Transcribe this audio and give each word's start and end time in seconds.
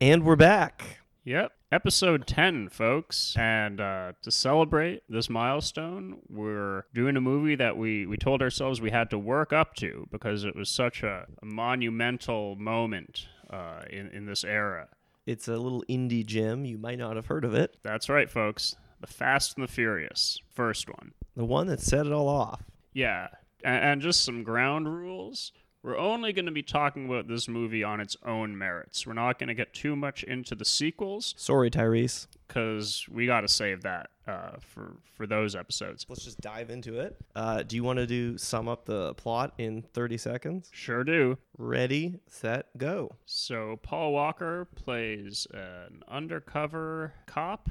And 0.00 0.24
we're 0.24 0.36
back. 0.36 1.00
Yep. 1.24 1.50
Episode 1.72 2.24
10, 2.24 2.68
folks. 2.68 3.34
And 3.36 3.80
uh, 3.80 4.12
to 4.22 4.30
celebrate 4.30 5.02
this 5.08 5.28
milestone, 5.28 6.20
we're 6.28 6.84
doing 6.94 7.16
a 7.16 7.20
movie 7.20 7.56
that 7.56 7.76
we, 7.76 8.06
we 8.06 8.16
told 8.16 8.40
ourselves 8.40 8.80
we 8.80 8.92
had 8.92 9.10
to 9.10 9.18
work 9.18 9.52
up 9.52 9.74
to 9.76 10.06
because 10.12 10.44
it 10.44 10.54
was 10.54 10.68
such 10.68 11.02
a, 11.02 11.26
a 11.42 11.44
monumental 11.44 12.54
moment 12.54 13.26
uh, 13.50 13.82
in, 13.90 14.06
in 14.10 14.26
this 14.26 14.44
era. 14.44 14.86
It's 15.26 15.48
a 15.48 15.56
little 15.56 15.82
indie 15.88 16.24
gem. 16.24 16.64
You 16.64 16.78
might 16.78 16.98
not 16.98 17.16
have 17.16 17.26
heard 17.26 17.44
of 17.44 17.54
it. 17.54 17.76
That's 17.82 18.08
right, 18.08 18.30
folks. 18.30 18.76
The 19.00 19.08
Fast 19.08 19.58
and 19.58 19.66
the 19.66 19.72
Furious, 19.72 20.40
first 20.54 20.88
one. 20.88 21.10
The 21.34 21.44
one 21.44 21.66
that 21.66 21.80
set 21.80 22.06
it 22.06 22.12
all 22.12 22.28
off. 22.28 22.62
Yeah. 22.92 23.28
And, 23.64 23.84
and 23.84 24.00
just 24.00 24.24
some 24.24 24.44
ground 24.44 24.88
rules. 24.88 25.50
We're 25.88 25.96
only 25.96 26.34
going 26.34 26.44
to 26.44 26.52
be 26.52 26.62
talking 26.62 27.06
about 27.06 27.28
this 27.28 27.48
movie 27.48 27.82
on 27.82 27.98
its 27.98 28.14
own 28.22 28.58
merits. 28.58 29.06
We're 29.06 29.14
not 29.14 29.38
going 29.38 29.48
to 29.48 29.54
get 29.54 29.72
too 29.72 29.96
much 29.96 30.22
into 30.22 30.54
the 30.54 30.66
sequels 30.66 31.34
Sorry, 31.38 31.70
Tyrese. 31.70 32.26
because 32.46 33.06
we 33.10 33.24
got 33.24 33.40
to 33.40 33.48
save 33.48 33.80
that 33.84 34.10
uh, 34.26 34.58
for 34.60 34.96
for 35.16 35.26
those 35.26 35.56
episodes. 35.56 36.04
Let's 36.06 36.26
just 36.26 36.42
dive 36.42 36.68
into 36.68 37.00
it. 37.00 37.16
Uh, 37.34 37.62
do 37.62 37.74
you 37.74 37.84
want 37.84 38.00
to 38.00 38.06
do 38.06 38.36
sum 38.36 38.68
up 38.68 38.84
the 38.84 39.14
plot 39.14 39.54
in 39.56 39.80
30 39.94 40.18
seconds? 40.18 40.68
Sure 40.74 41.04
do. 41.04 41.38
Ready, 41.56 42.20
set, 42.26 42.66
go. 42.76 43.16
So 43.24 43.80
Paul 43.82 44.12
Walker 44.12 44.66
plays 44.74 45.46
an 45.54 46.02
undercover 46.06 47.14
cop 47.24 47.70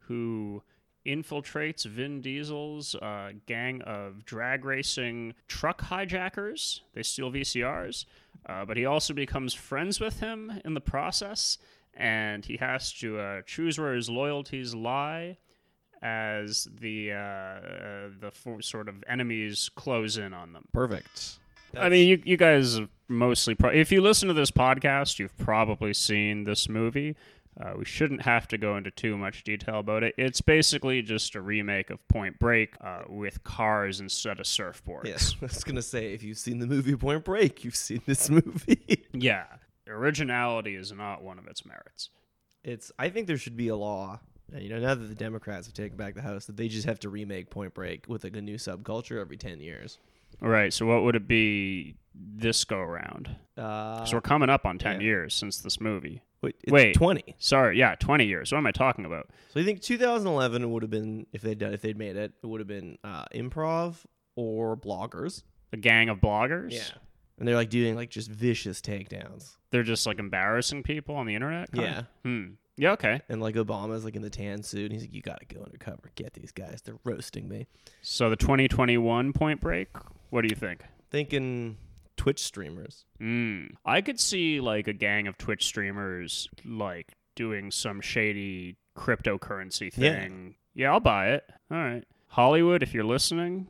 who 0.00 0.62
infiltrates 1.06 1.84
Vin 1.84 2.20
Diesel's 2.20 2.94
uh, 2.96 3.32
gang 3.46 3.82
of 3.82 4.24
drag 4.24 4.64
racing 4.64 5.34
truck 5.48 5.82
hijackers. 5.82 6.82
They 6.94 7.02
steal 7.02 7.30
VCRs, 7.30 8.06
uh, 8.46 8.64
but 8.64 8.76
he 8.76 8.86
also 8.86 9.14
becomes 9.14 9.54
friends 9.54 10.00
with 10.00 10.20
him 10.20 10.60
in 10.64 10.74
the 10.74 10.80
process, 10.80 11.58
and 11.94 12.44
he 12.44 12.56
has 12.56 12.92
to 12.94 13.18
uh, 13.18 13.42
choose 13.46 13.78
where 13.78 13.94
his 13.94 14.08
loyalties 14.08 14.74
lie 14.74 15.38
as 16.02 16.68
the 16.80 17.12
uh, 17.12 17.16
uh, 17.16 18.08
the 18.20 18.30
four 18.32 18.60
sort 18.60 18.88
of 18.88 19.02
enemies 19.08 19.70
close 19.74 20.18
in 20.18 20.34
on 20.34 20.52
them. 20.52 20.68
Perfect. 20.72 21.38
I 21.76 21.88
mean, 21.88 22.06
you, 22.06 22.22
you 22.24 22.36
guys 22.36 22.78
mostly, 23.08 23.54
pro- 23.54 23.70
if 23.70 23.90
you 23.90 24.00
listen 24.00 24.28
to 24.28 24.34
this 24.34 24.50
podcast, 24.50 25.18
you've 25.18 25.36
probably 25.36 25.92
seen 25.92 26.44
this 26.44 26.68
movie. 26.68 27.16
Uh, 27.60 27.72
we 27.78 27.84
shouldn't 27.84 28.22
have 28.22 28.48
to 28.48 28.58
go 28.58 28.76
into 28.76 28.90
too 28.90 29.16
much 29.16 29.44
detail 29.44 29.78
about 29.78 30.02
it. 30.02 30.12
It's 30.18 30.40
basically 30.40 31.02
just 31.02 31.34
a 31.36 31.40
remake 31.40 31.90
of 31.90 32.06
Point 32.08 32.38
Break 32.40 32.74
uh, 32.80 33.02
with 33.08 33.44
cars 33.44 34.00
instead 34.00 34.40
of 34.40 34.46
surfboards. 34.46 35.04
Yes, 35.06 35.36
I 35.42 35.44
was 35.46 35.62
going 35.62 35.76
to 35.76 35.82
say, 35.82 36.12
if 36.14 36.22
you've 36.24 36.38
seen 36.38 36.58
the 36.58 36.66
movie 36.66 36.96
Point 36.96 37.24
Break, 37.24 37.62
you've 37.64 37.76
seen 37.76 38.02
this 38.06 38.28
movie. 38.30 39.04
Yeah. 39.12 39.44
Originality 39.88 40.74
is 40.74 40.92
not 40.92 41.22
one 41.22 41.38
of 41.38 41.46
its 41.46 41.64
merits. 41.64 42.10
it's, 42.64 42.90
I 42.98 43.08
think 43.10 43.26
there 43.26 43.36
should 43.36 43.56
be 43.56 43.68
a 43.68 43.76
law. 43.76 44.18
uh, 44.54 44.58
You 44.58 44.70
know, 44.70 44.80
now 44.80 44.94
that 44.94 45.06
the 45.06 45.14
Democrats 45.14 45.66
have 45.66 45.74
taken 45.74 45.96
back 45.96 46.14
the 46.14 46.22
House, 46.22 46.46
that 46.46 46.56
they 46.56 46.68
just 46.68 46.86
have 46.86 46.98
to 47.00 47.08
remake 47.08 47.50
Point 47.50 47.74
Break 47.74 48.08
with 48.08 48.24
like 48.24 48.34
a 48.36 48.42
new 48.42 48.56
subculture 48.56 49.20
every 49.20 49.36
10 49.36 49.60
years. 49.60 49.98
All 50.42 50.48
right. 50.48 50.72
So, 50.72 50.86
what 50.86 51.04
would 51.04 51.14
it 51.14 51.28
be 51.28 51.94
this 52.14 52.64
go 52.64 52.78
around? 52.78 53.36
Uh, 53.56 54.04
So, 54.04 54.16
we're 54.16 54.20
coming 54.22 54.50
up 54.50 54.66
on 54.66 54.78
10 54.78 55.00
yeah. 55.00 55.06
years 55.06 55.34
since 55.34 55.58
this 55.58 55.80
movie. 55.80 56.22
Wait, 56.44 56.56
it's 56.62 56.72
wait. 56.72 56.94
20. 56.94 57.36
Sorry. 57.38 57.78
Yeah, 57.78 57.94
20 57.96 58.26
years. 58.26 58.52
What 58.52 58.58
am 58.58 58.66
I 58.66 58.72
talking 58.72 59.04
about? 59.04 59.30
So 59.52 59.58
you 59.58 59.64
think 59.64 59.80
2011 59.80 60.70
would 60.70 60.82
have 60.82 60.90
been 60.90 61.26
if 61.32 61.42
they'd 61.42 61.58
done 61.58 61.72
if 61.74 61.80
they'd 61.82 61.98
made 61.98 62.16
it, 62.16 62.32
it 62.42 62.46
would 62.46 62.60
have 62.60 62.68
been 62.68 62.98
uh, 63.04 63.24
improv 63.34 63.96
or 64.36 64.76
bloggers. 64.76 65.42
A 65.72 65.76
gang 65.76 66.08
of 66.08 66.18
bloggers? 66.20 66.72
Yeah. 66.72 66.82
and 67.38 67.48
they're 67.48 67.56
like 67.56 67.70
doing 67.70 67.96
like 67.96 68.10
just 68.10 68.30
vicious 68.30 68.80
takedowns. 68.80 69.56
They're 69.70 69.82
just 69.82 70.06
like 70.06 70.18
embarrassing 70.20 70.82
people 70.84 71.16
on 71.16 71.26
the 71.26 71.34
internet? 71.34 71.72
kinda? 71.72 71.86
Yeah. 71.88 72.02
Hmm. 72.30 72.44
Yeah, 72.76 72.92
okay. 72.92 73.20
And 73.28 73.40
like 73.40 73.54
Obama's 73.54 74.04
like 74.04 74.16
in 74.16 74.22
the 74.22 74.30
tan 74.30 74.62
suit, 74.64 74.84
and 74.90 74.92
he's 74.92 75.02
like, 75.02 75.14
"You 75.14 75.22
got 75.22 75.38
to 75.38 75.54
go 75.54 75.62
undercover, 75.62 76.10
get 76.16 76.32
these 76.34 76.50
guys. 76.50 76.82
They're 76.84 76.98
roasting 77.04 77.48
me." 77.48 77.68
So 78.02 78.30
the 78.30 78.36
2021 78.36 79.32
Point 79.32 79.60
Break, 79.60 79.88
what 80.30 80.42
do 80.42 80.48
you 80.48 80.56
think? 80.56 80.82
Thinking 81.10 81.76
Twitch 82.16 82.40
streamers. 82.42 83.04
Mm. 83.20 83.74
I 83.84 84.00
could 84.00 84.18
see 84.20 84.60
like 84.60 84.88
a 84.88 84.92
gang 84.92 85.26
of 85.26 85.36
Twitch 85.38 85.64
streamers 85.66 86.48
like 86.64 87.12
doing 87.34 87.70
some 87.70 88.00
shady 88.00 88.76
cryptocurrency 88.96 89.90
Yeah. 89.96 90.20
thing. 90.20 90.54
Yeah, 90.74 90.92
I'll 90.92 91.00
buy 91.00 91.30
it. 91.30 91.44
All 91.70 91.76
right. 91.78 92.04
Hollywood, 92.28 92.82
if 92.82 92.94
you're 92.94 93.04
listening, 93.04 93.66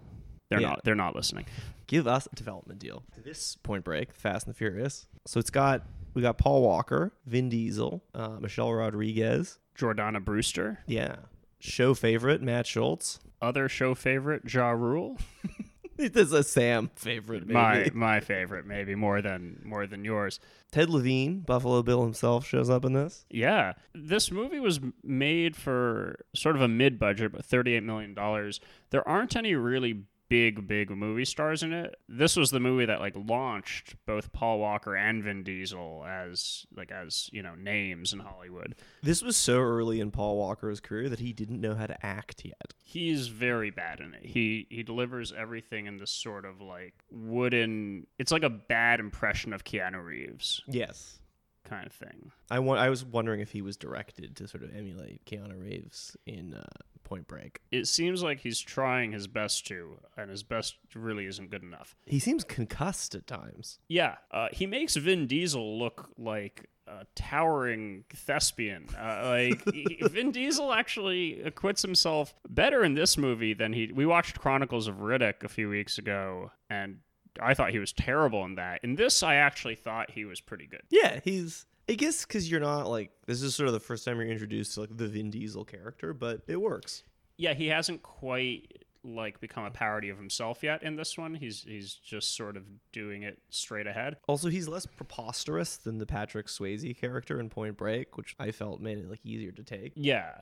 they're 0.49 0.61
Yeah. 0.61 0.69
not 0.71 0.85
they're 0.85 0.95
not 0.95 1.15
listening. 1.17 1.47
Give 1.87 2.07
us 2.07 2.27
a 2.33 2.35
development 2.37 2.81
deal. 2.81 3.03
This 3.23 3.57
Point 3.57 3.85
Break, 3.85 4.13
Fast 4.15 4.47
and 4.47 4.55
the 4.55 4.59
Furious. 4.59 5.07
So 5.27 5.39
it's 5.41 5.51
got 5.51 5.87
we 6.15 6.23
got 6.23 6.39
Paul 6.39 6.63
Walker, 6.63 7.13
Vin 7.27 7.49
Diesel, 7.49 8.03
uh, 8.15 8.39
Michelle 8.41 8.73
Rodriguez. 8.73 9.59
Jordana 9.77 10.25
Brewster, 10.25 10.79
Yeah. 10.87 11.17
Show 11.59 11.95
favorite 11.95 12.41
Matt 12.43 12.67
Schulze. 12.67 13.19
other 13.43 13.69
show 13.69 13.95
favorite 13.95 14.43
Ja 14.53 14.71
Rule. 14.71 15.19
This 15.97 16.11
is 16.15 16.33
a 16.33 16.43
Sam 16.43 16.91
favorite. 16.97 17.47
Maybe. 17.47 17.55
My 17.55 17.91
my 17.95 18.21
favorite 18.21 18.67
maybe 18.67 18.95
more 18.95 19.23
than 19.23 19.61
more 19.65 19.87
than 19.87 20.05
yours. 20.05 20.41
Ted 20.73 20.91
Levine, 20.91 21.41
Buffalo 21.41 21.83
Bill 21.83 22.03
himself, 22.03 22.45
shows 22.47 22.69
up 22.69 22.85
in 22.85 22.93
this. 22.95 23.25
Yeah, 23.31 23.75
this 23.95 24.31
movie 24.31 24.59
was 24.59 24.81
made 25.03 25.55
for 25.57 26.25
sort 26.35 26.57
of 26.57 26.63
a 26.63 26.69
mid-budget, 26.69 27.33
but 27.33 27.45
thirty-eight 27.45 27.85
million 27.85 28.15
dollars. 28.15 28.61
There 28.91 29.07
aren't 29.09 29.37
any 29.37 29.55
really 29.55 30.03
big, 30.35 30.67
big 30.67 30.91
movie 30.91 31.25
stars 31.25 31.63
in 31.63 31.73
it. 31.73 31.95
This 32.09 32.35
was 32.35 32.51
the 32.51 32.59
movie 32.59 32.87
that 32.87 32.99
like 32.99 33.15
launched 33.15 33.95
both 34.05 34.33
Paul 34.33 34.59
Walker 34.59 34.97
and 34.97 35.23
Vin 35.23 35.45
Diesel 35.45 36.05
as 36.05 36.67
like 36.77 36.91
as 36.91 37.31
you 37.33 37.41
know 37.41 37.55
names 37.55 38.13
in 38.13 38.19
Hollywood. 38.19 38.75
This 39.01 39.23
was 39.23 39.37
so 39.37 39.61
early 39.61 40.01
in 40.01 40.11
Paul 40.11 40.37
Walker's 40.37 40.81
career 40.81 41.09
that 41.09 41.21
he 41.21 41.33
didn't 41.33 41.61
know 41.61 41.77
how 41.77 41.87
to 41.87 42.05
act 42.05 42.45
yet. 42.45 42.75
He's 42.83 43.29
very 43.29 43.71
bad 43.71 44.01
in 44.01 44.13
it. 44.13 44.27
He 44.27 44.67
he 44.71 44.83
delivers 44.83 45.33
everything 45.33 45.87
in 45.87 45.99
this 45.99 46.11
sort 46.11 46.45
of 46.45 46.61
like 46.61 46.95
wooden. 47.13 48.09
It's 48.19 48.33
like 48.33 48.43
a 48.43 48.51
bad 48.51 48.99
impression 48.99 49.53
of 49.53 49.63
Keanu 49.63 50.05
Reeves 50.05 50.63
Yes. 50.67 51.21
Kind 51.65 51.87
of 51.87 51.93
thing. 51.93 52.31
I, 52.51 52.59
wa- 52.59 52.77
I 52.77 52.89
was 52.91 53.05
wondering 53.05 53.41
if 53.41 53.53
he 53.53 53.63
was 53.63 53.77
directed 53.77 54.37
to 54.37 54.49
sort 54.49 54.63
of 54.63 54.75
emulate 54.75 55.25
Keanu 55.25 55.61
Reeves 55.61 56.17
in 56.27 56.55
uh, 56.55 56.63
Point 57.03 57.27
Break. 57.27 57.61
It 57.71 57.87
seems 57.87 58.23
like 58.23 58.41
he's 58.41 58.61
trying 58.61 59.13
his 59.13 59.27
best 59.27 59.67
to, 59.69 59.99
and 60.17 60.31
his 60.31 60.43
best 60.43 60.77
really 60.95 61.27
isn't 61.27 61.51
good 61.51 61.63
enough. 61.63 61.97
He 62.07 62.19
seems 62.19 62.45
concussed 62.45 63.15
at 63.15 63.27
times. 63.27 63.79
Yeah, 63.89 64.17
uh, 64.31 64.49
he 64.53 64.67
makes 64.67 64.97
Vin 64.97 65.27
Diesel 65.27 65.79
look 65.79 66.09
like 66.19 66.69
a 66.87 67.07
towering 67.15 68.05
thespian. 68.15 68.87
Uh, 68.99 69.23
like 69.65 70.11
Vin 70.11 70.31
Diesel 70.33 70.73
actually 70.73 71.41
acquits 71.43 71.83
himself 71.83 72.35
better 72.49 72.85
in 72.85 72.95
this 72.95 73.17
movie 73.17 73.55
than 73.55 73.73
he. 73.73 73.91
We 73.93 74.07
watched 74.07 74.39
Chronicles 74.41 74.87
of 74.89 74.97
Riddick 74.97 75.43
a 75.43 75.49
few 75.49 75.69
weeks 75.69 75.99
ago, 75.99 76.51
and 76.69 76.99
I 77.41 77.55
thought 77.55 77.71
he 77.71 77.79
was 77.79 77.93
terrible 77.93 78.45
in 78.45 78.57
that. 78.57 78.81
In 78.83 78.95
this, 78.95 79.23
I 79.23 79.37
actually 79.37 79.75
thought 79.75 80.11
he 80.11 80.25
was 80.25 80.41
pretty 80.41 80.67
good. 80.67 80.83
Yeah, 80.91 81.21
he's. 81.23 81.67
I 81.89 81.93
guess 81.95 82.25
because 82.25 82.51
you're 82.51 82.61
not 82.61 82.89
like 82.89 83.11
this 83.27 83.43
is 83.43 83.55
sort 83.55 83.67
of 83.67 83.75
the 83.75 83.81
first 83.81 84.07
time 84.07 84.17
you're 84.17 84.27
introduced 84.27 84.75
to 84.75 84.81
like 84.81 84.97
the 84.97 85.07
Vin 85.07 85.31
Diesel 85.31 85.65
character, 85.65 86.15
but 86.15 86.41
it 86.47 86.57
works. 86.57 87.03
Yeah, 87.37 87.53
he 87.53 87.67
hasn't 87.67 88.03
quite 88.03 88.85
like 89.05 89.39
become 89.41 89.65
a 89.65 89.71
parody 89.71 90.09
of 90.09 90.17
himself 90.17 90.63
yet 90.63 90.83
in 90.83 90.97
this 90.97 91.19
one. 91.19 91.35
He's 91.35 91.63
he's 91.63 91.95
just 91.95 92.37
sort 92.37 92.57
of 92.57 92.65
doing 92.93 93.23
it 93.23 93.39
straight 93.51 93.87
ahead. 93.87 94.17
Also, 94.27 94.49
he's 94.49 94.67
less 94.67 94.87
preposterous 94.87 95.77
than 95.77 95.99
the 95.99 96.07
Patrick 96.07 96.47
Swayze 96.47 96.99
character 96.99 97.39
in 97.39 97.51
Point 97.51 97.77
Break, 97.77 98.17
which 98.17 98.35
I 98.39 98.51
felt 98.51 98.81
made 98.81 98.99
it 98.99 99.11
like 99.11 99.21
easier 99.25 99.53
to 99.53 99.63
take. 99.63 99.93
Yeah. 99.95 100.33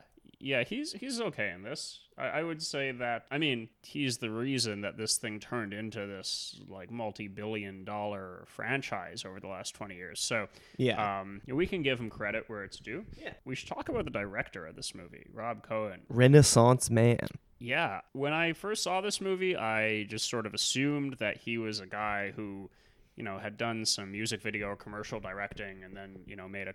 Yeah, 0.45 0.65
he's 0.65 0.93
he's 0.93 1.21
okay 1.21 1.53
in 1.55 1.63
this. 1.63 2.01
I, 2.19 2.27
I 2.27 2.43
would 2.43 2.61
say 2.61 2.91
that 2.91 3.27
I 3.31 3.39
mean, 3.39 3.69
he's 3.83 4.19
the 4.19 4.29
reason 4.31 4.81
that 4.81 4.97
this 4.97 5.17
thing 5.17 5.39
turned 5.39 5.73
into 5.73 6.07
this 6.07 6.61
like 6.69 6.91
multi 6.91 7.29
billion 7.29 7.85
dollar 7.85 8.45
franchise 8.49 9.25
over 9.25 9.39
the 9.39 9.47
last 9.47 9.75
twenty 9.75 9.95
years. 9.95 10.21
So 10.21 10.49
Yeah, 10.77 11.21
um 11.21 11.43
we 11.47 11.67
can 11.67 11.83
give 11.83 12.01
him 12.01 12.11
credit 12.11 12.45
where 12.49 12.65
it's 12.65 12.79
due. 12.79 13.05
Yeah. 13.17 13.35
We 13.45 13.55
should 13.55 13.69
talk 13.69 13.89
about 13.89 14.05
the 14.05 14.11
director 14.11 14.67
of 14.67 14.75
this 14.75 14.95
movie, 14.97 15.27
Rob 15.33 15.63
Cohen. 15.63 16.01
Renaissance 16.09 16.91
man. 16.91 17.29
Yeah. 17.61 18.01
When 18.13 18.33
I 18.33 18.53
first 18.53 18.83
saw 18.83 19.01
this 19.01 19.21
movie, 19.21 19.57
I 19.57 20.05
just 20.05 20.29
sort 20.29 20.47
of 20.47 20.55
assumed 20.55 21.19
that 21.21 21.37
he 21.37 21.57
was 21.57 21.79
a 21.79 21.87
guy 21.87 22.33
who, 22.35 22.69
you 23.15 23.23
know, 23.23 23.39
had 23.39 23.57
done 23.57 23.85
some 23.87 24.11
music 24.11 24.43
video 24.43 24.67
or 24.71 24.77
commercial 24.77 25.21
directing 25.21 25.85
and 25.85 25.97
then, 25.97 26.23
you 26.27 26.35
know, 26.35 26.49
made 26.49 26.67
a 26.67 26.75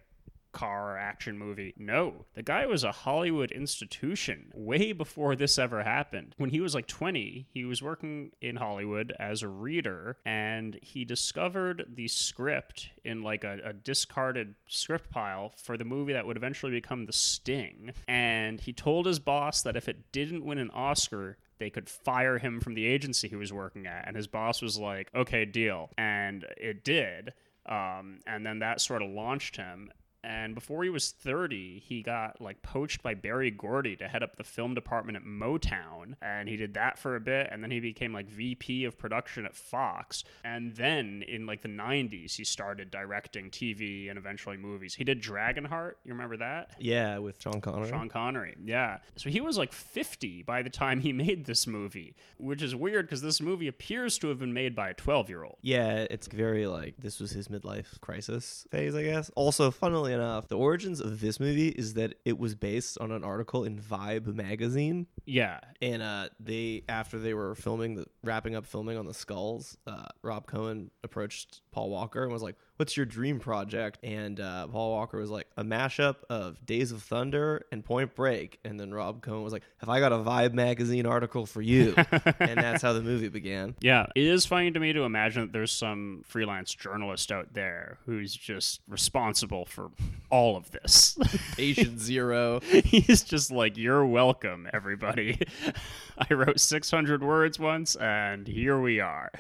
car 0.58 0.98
action 0.98 1.38
movie. 1.38 1.76
No, 1.78 2.26
the 2.34 2.42
guy 2.42 2.66
was 2.66 2.84
a 2.84 2.92
Hollywood 2.92 3.52
institution 3.52 4.52
way 4.56 4.92
before 4.92 5.36
this 5.36 5.60
ever 5.60 5.84
happened. 5.84 6.34
When 6.38 6.50
he 6.50 6.60
was 6.60 6.74
like 6.74 6.88
20, 6.88 7.48
he 7.52 7.64
was 7.64 7.84
working 7.84 8.32
in 8.42 8.56
Hollywood 8.56 9.14
as 9.20 9.44
a 9.44 9.48
reader 9.48 10.18
and 10.26 10.80
he 10.82 11.06
discovered 11.06 11.86
the 11.94 12.08
script 12.08 12.90
in 13.06 13.22
like 13.22 13.44
a, 13.44 13.60
a 13.64 13.74
discarded 13.74 14.56
script 14.68 15.12
pile 15.12 15.54
for 15.58 15.78
the 15.78 15.86
movie 15.86 16.14
that 16.14 16.26
would 16.26 16.38
eventually 16.38 16.72
become 16.72 17.06
The 17.06 17.14
Sting. 17.14 17.92
And 18.08 18.60
he 18.60 18.74
told 18.74 19.06
his 19.06 19.20
boss 19.20 19.62
that 19.62 19.78
if 19.78 19.88
it 19.88 20.12
didn't 20.12 20.44
win 20.44 20.58
an 20.58 20.72
Oscar, 20.72 21.38
they 21.60 21.70
could 21.70 21.88
fire 21.88 22.40
him 22.40 22.60
from 22.60 22.74
the 22.74 22.88
agency 22.88 23.28
he 23.28 23.36
was 23.36 23.54
working 23.54 23.86
at. 23.86 24.08
And 24.08 24.16
his 24.16 24.28
boss 24.28 24.62
was 24.62 24.80
like, 24.80 25.12
okay, 25.14 25.46
deal. 25.46 25.92
And 26.00 26.46
it 26.58 26.84
did. 26.84 27.34
Um, 27.68 28.20
and 28.26 28.46
then 28.46 28.60
that 28.60 28.82
sort 28.82 29.02
of 29.02 29.10
launched 29.10 29.58
him. 29.58 29.92
And 30.28 30.54
before 30.54 30.84
he 30.84 30.90
was 30.90 31.12
30, 31.12 31.80
he 31.80 32.02
got 32.02 32.42
like 32.42 32.62
poached 32.62 33.02
by 33.02 33.14
Berry 33.14 33.50
Gordy 33.50 33.96
to 33.96 34.10
head 34.10 34.24
up 34.24 34.36
the 34.36 34.44
film 34.44 34.74
department 34.74 35.16
at 35.16 35.24
Motown. 35.24 36.16
And 36.22 36.50
he 36.50 36.58
did 36.58 36.74
that 36.74 37.00
for 37.00 37.16
a 37.16 37.22
bit. 37.22 37.48
And 37.50 37.64
then 37.64 37.72
he 37.72 37.80
became 37.80 38.12
like 38.12 38.28
VP 38.28 38.84
of 38.84 38.98
production 38.98 39.46
at 39.46 39.56
Fox. 39.56 40.26
And 40.44 40.76
then 40.76 41.24
in 41.30 41.46
like 41.46 41.62
the 41.62 41.70
90s, 41.70 42.36
he 42.36 42.44
started 42.44 42.92
directing 42.92 43.50
TV 43.50 44.10
and 44.10 44.20
eventually 44.20 44.58
movies. 44.58 44.94
He 44.94 45.06
did 45.06 45.24
Dragonheart. 45.24 45.94
You 46.04 46.12
remember 46.12 46.36
that? 46.38 46.72
Yeah, 46.78 47.20
with 47.20 47.42
Sean 47.42 47.62
Connery. 47.62 47.88
Sean 47.88 48.10
Connery. 48.10 48.58
Yeah. 48.66 48.98
So 49.16 49.30
he 49.30 49.40
was 49.40 49.58
like 49.58 49.72
50 49.72 50.44
by 50.44 50.62
the 50.62 50.70
time 50.70 51.00
he 51.00 51.14
made 51.18 51.46
this 51.46 51.66
movie, 51.66 52.18
which 52.38 52.62
is 52.62 52.76
weird 52.76 53.06
because 53.06 53.22
this 53.22 53.40
movie 53.40 53.70
appears 53.70 54.18
to 54.18 54.28
have 54.28 54.40
been 54.40 54.54
made 54.54 54.76
by 54.76 54.90
a 54.90 54.94
12 54.94 55.30
year 55.30 55.46
old. 55.46 55.56
Yeah, 55.62 56.06
it's 56.10 56.28
very 56.28 56.68
like 56.68 56.96
this 56.98 57.22
was 57.22 57.32
his 57.32 57.48
midlife 57.48 58.02
crisis 58.02 58.68
phase, 58.72 58.94
I 58.94 59.04
guess. 59.04 59.32
Also, 59.36 59.72
funnily 59.72 60.17
enough, 60.18 60.48
the 60.48 60.58
origins 60.58 61.00
of 61.00 61.22
this 61.22 61.40
movie 61.40 61.70
is 61.70 61.94
that 61.94 62.16
it 62.26 62.38
was 62.38 62.56
based 62.56 62.98
on 63.00 63.12
an 63.12 63.24
article 63.24 63.64
in 63.64 63.80
Vibe 63.80 64.34
magazine. 64.34 65.08
Yeah. 65.26 65.60
And 65.82 66.02
uh, 66.02 66.30
they, 66.40 66.84
after 66.90 67.20
they 67.20 67.34
were 67.34 67.56
filming 67.56 67.96
the 67.96 68.06
wrapping 68.24 68.56
up 68.56 68.66
filming 68.66 68.98
on 68.98 69.06
the 69.06 69.14
skulls, 69.14 69.78
uh, 69.88 70.08
Rob 70.22 70.48
Cohen 70.48 70.92
approached 71.04 71.62
Paul 71.72 71.90
Walker 71.90 72.24
and 72.24 72.32
was 72.32 72.44
like, 72.44 72.56
"What's 72.78 72.96
your 72.96 73.06
dream 73.06 73.40
project?" 73.40 74.00
And 74.04 74.40
uh, 74.40 74.68
Paul 74.68 74.92
Walker 74.92 75.20
was 75.20 75.30
like, 75.30 75.48
"A 75.58 75.64
mashup 75.64 76.18
of 76.30 76.66
Days 76.66 76.92
of 76.92 77.04
Thunder 77.04 77.66
and 77.72 77.84
Point 77.84 78.16
Break." 78.16 78.60
And 78.64 78.80
then 78.80 78.94
Rob 78.94 79.22
Cohen 79.22 79.44
was 79.44 79.54
like, 79.54 79.64
"Have 79.78 79.90
I 79.90 80.00
got 80.00 80.12
a 80.12 80.18
Vibe 80.18 80.54
magazine 80.54 81.06
article 81.06 81.46
for 81.46 81.62
you?" 81.62 81.94
and 82.40 82.58
that's 82.58 82.82
how 82.82 82.94
the 82.94 83.02
movie 83.02 83.30
began. 83.30 83.76
Yeah. 83.82 84.08
It 84.16 84.24
is 84.24 84.46
funny 84.46 84.72
to 84.72 84.80
me 84.80 84.94
to 84.94 85.02
imagine 85.02 85.44
that 85.44 85.54
there's 85.54 85.72
some 85.72 86.24
freelance 86.26 86.74
journalist 86.74 87.32
out 87.32 87.54
there 87.54 88.00
who's 88.06 88.36
just 88.36 88.82
responsible 88.88 89.66
for 89.66 89.92
all 90.30 90.56
of 90.56 90.72
this. 90.72 91.18
Patient 91.56 92.00
zero. 92.00 92.60
He's 92.62 93.24
just 93.24 93.52
like, 93.52 93.78
You're 93.78 94.06
welcome, 94.06 94.68
everybody. 94.74 95.40
I 96.18 96.34
wrote 96.34 96.60
600 96.60 97.24
words 97.24 97.60
once, 97.60 97.96
and 97.96 98.48
here 98.48 98.80
we 98.80 99.00
are. 99.00 99.32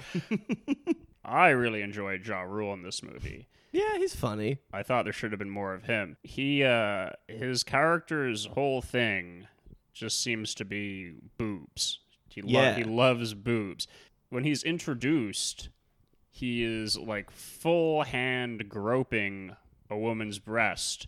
I 1.27 1.49
really 1.49 1.81
enjoyed 1.81 2.25
Ja 2.25 2.41
Rule 2.41 2.73
in 2.73 2.81
this 2.83 3.03
movie. 3.03 3.47
Yeah, 3.73 3.97
he's 3.97 4.15
funny. 4.15 4.59
I 4.73 4.81
thought 4.81 5.03
there 5.03 5.13
should 5.13 5.31
have 5.33 5.39
been 5.39 5.49
more 5.49 5.73
of 5.73 5.83
him. 5.83 6.15
He, 6.23 6.63
uh, 6.63 7.09
his 7.27 7.63
character's 7.63 8.45
whole 8.45 8.81
thing 8.81 9.47
just 9.93 10.21
seems 10.23 10.55
to 10.55 10.65
be 10.65 11.15
boobs. 11.37 11.99
He, 12.29 12.41
lo- 12.41 12.61
Yeah. 12.61 12.75
he 12.75 12.83
loves 12.85 13.33
boobs. 13.33 13.87
When 14.29 14.43
he's 14.45 14.63
introduced, 14.63 15.69
he 16.29 16.63
is 16.63 16.97
like 16.97 17.29
full 17.31 18.03
hand 18.03 18.69
groping 18.69 19.55
a 19.89 19.97
woman's 19.97 20.39
breast 20.39 21.07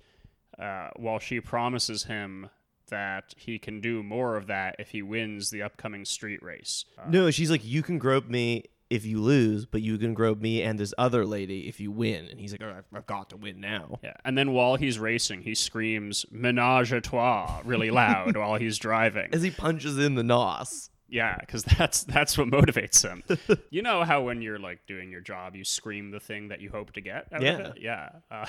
uh, 0.58 0.90
while 0.96 1.20
she 1.20 1.40
promises 1.40 2.04
him 2.06 2.50
that 2.90 3.34
he 3.38 3.60
can 3.60 3.80
do 3.80 4.02
more 4.04 4.36
of 4.36 4.48
that 4.48 4.76
if 4.80 4.90
he 4.92 5.02
wins 5.02 5.50
the 5.52 5.62
upcoming 5.62 6.04
street 6.06 6.42
race. 6.42 6.86
Uh, 6.98 7.10
No, 7.10 7.32
she's 7.32 7.52
like, 7.52 7.64
you 7.64 7.84
can 7.84 8.00
grope 8.00 8.28
me 8.28 8.64
if 8.90 9.06
you 9.06 9.22
lose, 9.22 9.66
but 9.66 9.82
you 9.82 9.98
can 9.98 10.14
grope 10.14 10.40
me 10.40 10.64
and 10.64 10.80
this 10.80 10.94
other 10.98 11.26
lady 11.26 11.68
if 11.68 11.80
you 11.80 11.92
win. 11.92 12.26
And 12.28 12.40
he's 12.40 12.52
like, 12.52 12.62
oh, 12.64 12.76
I've- 12.78 13.04
got 13.08 13.30
to 13.30 13.38
win 13.38 13.60
now. 13.60 14.00
Yeah, 14.04 14.14
and 14.26 14.38
then 14.38 14.52
while 14.52 14.76
he's 14.76 15.00
racing, 15.00 15.42
he 15.42 15.56
screams 15.56 16.26
"Menage 16.32 16.92
a 16.92 17.02
trois" 17.02 17.62
really 17.66 17.92
loud 17.92 18.36
while 18.36 18.56
he's 18.56 18.78
driving. 18.78 19.30
As 19.34 19.42
he 19.42 19.52
punches 19.52 19.98
in 19.98 20.16
the 20.16 20.24
nos. 20.24 20.90
Yeah, 21.12 21.38
because 21.40 21.64
that's 21.64 22.04
that's 22.04 22.38
what 22.38 22.50
motivates 22.50 23.02
him. 23.02 23.24
you 23.72 23.82
know 23.82 24.04
how 24.04 24.22
when 24.22 24.42
you're 24.44 24.60
like 24.60 24.86
doing 24.86 25.10
your 25.10 25.22
job, 25.22 25.56
you 25.56 25.64
scream 25.64 26.12
the 26.12 26.20
thing 26.20 26.50
that 26.50 26.62
you 26.62 26.70
hope 26.70 26.94
to 26.94 27.02
get. 27.02 27.28
Yeah. 27.42 27.72
yeah, 27.80 28.10
uh, 28.30 28.46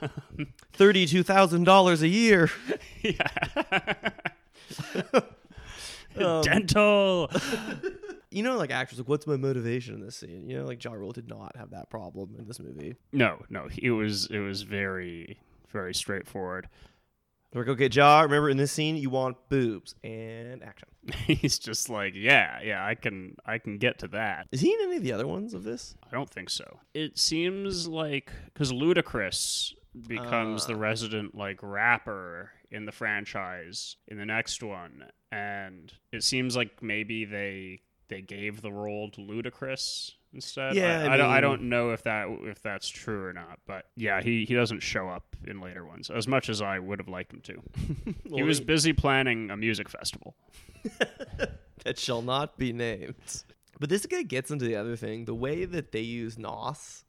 $32,000 0.76 2.02
a 2.02 2.08
year. 2.08 2.50
yeah. 3.02 3.26
Um, 6.16 6.42
Dental. 6.42 7.30
You 8.30 8.42
know, 8.42 8.56
like 8.56 8.70
actors, 8.70 8.98
like, 8.98 9.08
what's 9.08 9.26
my 9.26 9.36
motivation 9.36 9.94
in 9.94 10.00
this 10.00 10.16
scene? 10.16 10.48
You 10.48 10.58
know, 10.58 10.64
like, 10.64 10.82
Ja 10.82 10.92
Rule 10.92 11.12
did 11.12 11.28
not 11.28 11.56
have 11.56 11.70
that 11.70 11.90
problem 11.90 12.36
in 12.38 12.46
this 12.46 12.60
movie. 12.60 12.94
no, 13.12 13.42
no, 13.50 13.68
it 13.76 13.90
was 13.90 14.26
it 14.26 14.38
was 14.40 14.62
very 14.62 15.38
very 15.72 15.94
straightforward. 15.94 16.68
They're 17.52 17.62
like, 17.62 17.70
okay, 17.70 17.88
Ja, 17.92 18.20
remember 18.20 18.48
in 18.48 18.56
this 18.58 18.70
scene, 18.70 18.96
you 18.96 19.10
want 19.10 19.36
boobs 19.48 19.96
and 20.04 20.62
action. 20.62 20.88
He's 21.26 21.58
just 21.58 21.88
like, 21.88 22.12
yeah, 22.14 22.60
yeah, 22.62 22.86
I 22.86 22.94
can 22.94 23.34
I 23.44 23.58
can 23.58 23.78
get 23.78 23.98
to 24.00 24.08
that. 24.08 24.46
Is 24.52 24.60
he 24.60 24.72
in 24.72 24.80
any 24.82 24.96
of 24.98 25.02
the 25.02 25.12
other 25.12 25.26
ones 25.26 25.52
of 25.52 25.64
this? 25.64 25.96
I 26.08 26.14
don't 26.14 26.30
think 26.30 26.48
so. 26.50 26.78
It 26.94 27.18
seems 27.18 27.88
like 27.88 28.30
because 28.54 28.72
Ludacris 28.72 29.72
becomes 30.06 30.66
the 30.66 30.74
Uh. 30.74 30.78
resident 30.78 31.34
like 31.34 31.58
rapper 31.62 32.52
in 32.70 32.84
the 32.86 32.92
franchise 32.92 33.96
in 34.06 34.16
the 34.16 34.26
next 34.26 34.62
one, 34.62 35.06
and 35.32 35.92
it 36.12 36.22
seems 36.22 36.54
like 36.56 36.80
maybe 36.82 37.24
they 37.24 37.80
they 38.10 38.20
gave 38.20 38.60
the 38.60 38.70
role 38.70 39.08
to 39.12 39.20
Ludacris 39.20 40.12
instead. 40.34 40.74
Yeah, 40.74 41.04
I, 41.04 41.06
I 41.06 41.14
I 41.14 41.16
don't, 41.16 41.30
I 41.30 41.40
don't 41.40 41.62
know 41.62 41.90
if 41.90 42.02
that 42.02 42.28
if 42.42 42.60
that's 42.60 42.88
true 42.88 43.24
or 43.24 43.32
not, 43.32 43.60
but 43.66 43.86
yeah, 43.96 44.20
he 44.20 44.44
he 44.44 44.54
doesn't 44.54 44.80
show 44.80 45.08
up 45.08 45.36
in 45.46 45.60
later 45.60 45.84
ones 45.86 46.10
as 46.10 46.28
much 46.28 46.50
as 46.50 46.60
I 46.60 46.78
would 46.78 46.98
have 46.98 47.08
liked 47.08 47.32
him 47.32 47.40
to. 47.42 47.62
he 48.34 48.42
was 48.42 48.60
busy 48.60 48.92
planning 48.92 49.50
a 49.50 49.56
music 49.56 49.88
festival. 49.88 50.34
that 51.84 51.98
shall 51.98 52.20
not 52.20 52.58
be 52.58 52.72
named. 52.72 53.14
But 53.78 53.88
this 53.88 54.04
guy 54.04 54.22
gets 54.22 54.50
into 54.50 54.66
the 54.66 54.76
other 54.76 54.96
thing. 54.96 55.24
The 55.24 55.34
way 55.34 55.64
that 55.64 55.92
they 55.92 56.02
use 56.02 56.38
NOS 56.38 57.04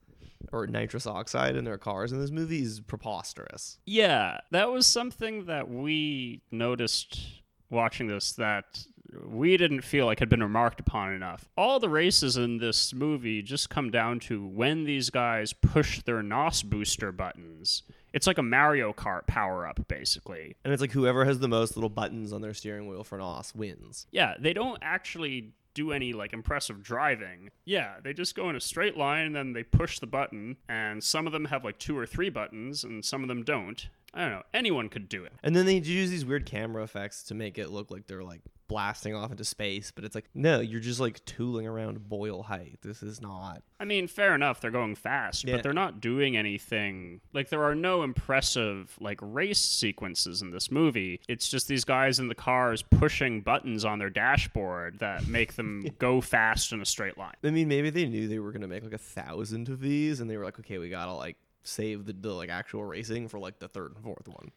or 0.54 0.68
nitrous 0.68 1.06
oxide 1.06 1.56
in 1.56 1.66
their 1.66 1.78
cars 1.78 2.12
in 2.12 2.22
this 2.22 2.32
movie 2.32 2.62
is 2.62 2.80
preposterous. 2.80 3.78
Yeah, 3.86 4.40
that 4.52 4.72
was 4.72 4.88
something 4.88 5.46
that 5.46 5.70
we 5.70 6.42
noticed 6.50 7.20
watching 7.70 8.08
this 8.08 8.34
that 8.34 8.86
we 9.26 9.58
didn't 9.58 9.82
feel 9.82 10.06
like 10.06 10.20
had 10.20 10.30
been 10.30 10.44
remarked 10.44 10.80
upon 10.80 11.14
enough. 11.14 11.50
All 11.58 11.80
the 11.80 11.90
races 11.90 12.38
in 12.38 12.58
this 12.58 12.94
movie 12.94 13.42
just 13.42 13.70
come 13.70 13.92
down 13.92 14.20
to 14.22 14.46
when 14.46 14.84
these 14.84 15.10
guys 15.10 15.54
push 15.54 16.02
their 16.04 16.22
NOS 16.24 16.64
booster 16.64 17.12
buttons. 17.12 17.84
It's 18.14 18.28
like 18.28 18.38
a 18.38 18.44
Mario 18.44 18.94
Kart 18.94 19.26
power 19.28 19.66
up, 19.66 19.88
basically. 19.88 20.56
And 20.64 20.74
it's 20.74 20.82
like 20.82 20.92
whoever 20.92 21.26
has 21.26 21.40
the 21.40 21.48
most 21.48 21.76
little 21.76 21.90
buttons 21.90 22.34
on 22.34 22.42
their 22.42 22.54
steering 22.54 22.88
wheel 22.88 23.04
for 23.04 23.18
NOS 23.18 23.56
wins. 23.56 24.08
Yeah, 24.12 24.36
they 24.40 24.54
don't 24.54 24.80
actually 24.82 25.54
do 25.74 25.92
any 25.92 26.12
like 26.14 26.34
impressive 26.34 26.84
driving. 26.84 27.50
Yeah, 27.66 27.96
they 28.04 28.14
just 28.14 28.36
go 28.36 28.50
in 28.50 28.56
a 28.56 28.62
straight 28.62 28.98
line 28.98 29.28
and 29.28 29.36
then 29.36 29.54
they 29.54 29.64
push 29.64 30.00
the 30.00 30.08
button, 30.08 30.58
and 30.68 31.04
some 31.04 31.26
of 31.26 31.34
them 31.34 31.46
have 31.46 31.64
like 31.64 31.80
two 31.80 31.98
or 31.98 32.06
three 32.06 32.30
buttons, 32.30 32.84
and 32.84 33.04
some 33.04 33.22
of 33.22 33.28
them 33.30 33.44
don't. 33.44 33.88
I 34.14 34.22
don't 34.22 34.32
know. 34.32 34.44
Anyone 34.54 34.90
could 34.90 35.08
do 35.08 35.24
it. 35.24 35.32
And 35.42 35.56
then 35.56 35.66
they 35.66 35.78
use 35.78 36.10
these 36.10 36.26
weird 36.26 36.46
camera 36.46 36.84
effects 36.84 37.24
to 37.24 37.34
make 37.34 37.58
it 37.58 37.70
look 37.70 37.90
like 37.92 38.08
they're 38.08 38.24
like 38.24 38.42
blasting 38.72 39.14
off 39.14 39.32
into 39.32 39.44
space, 39.44 39.92
but 39.94 40.06
it's 40.06 40.16
like 40.16 40.30
no, 40.34 40.62
you're 40.62 40.80
just 40.80 41.00
like 41.02 41.24
tooling 41.26 41.68
around 41.68 42.08
boil 42.08 42.42
height. 42.44 42.80
This 42.82 43.04
is 43.04 43.22
not. 43.22 43.62
I 43.80 43.86
mean, 43.86 44.08
fair 44.08 44.34
enough, 44.34 44.62
they're 44.62 44.72
going 44.72 44.96
fast, 44.96 45.44
Yeah. 45.44 45.56
but 45.56 45.64
they're 45.64 45.74
not 45.74 46.00
doing 46.00 46.38
anything. 46.38 47.20
Like, 47.34 47.50
there 47.50 47.64
are 47.64 47.74
no 47.76 48.04
impressive, 48.04 48.96
like, 49.00 49.20
race 49.22 49.60
sequences 49.60 50.42
in 50.44 50.52
this 50.52 50.70
movie. 50.72 51.20
It's 51.28 51.50
just 51.50 51.68
these 51.68 51.84
guys 51.84 52.20
in 52.20 52.28
the 52.28 52.36
cars 52.36 52.82
pushing 52.84 53.42
buttons 53.42 53.84
on 53.84 53.98
their 54.00 54.10
dashboard 54.12 55.00
that 55.00 55.28
make 55.28 55.56
them 55.56 55.84
go 56.00 56.22
fast 56.22 56.72
in 56.74 56.82
a 56.82 56.86
straight 56.86 57.18
line. 57.18 57.34
I 57.44 57.50
mean, 57.50 57.68
maybe 57.68 57.90
they 57.90 58.06
knew 58.06 58.28
they 58.28 58.40
were 58.40 58.52
gonna 58.52 58.68
make 58.68 58.84
like 58.84 58.94
a 58.94 58.98
thousand 58.98 59.68
of 59.70 59.80
these, 59.82 60.20
and 60.22 60.30
they 60.30 60.38
were 60.38 60.46
like, 60.46 60.60
okay, 60.60 60.78
we 60.78 60.90
gotta 60.90 61.14
like 61.14 61.38
save 61.64 62.06
the, 62.06 62.14
the 62.14 62.32
like 62.34 62.50
actual 62.50 62.84
racing 62.84 63.28
for 63.28 63.40
like 63.40 63.60
the 63.60 63.68
third 63.68 63.94
and 63.96 64.04
fourth 64.04 64.28
one. 64.28 64.52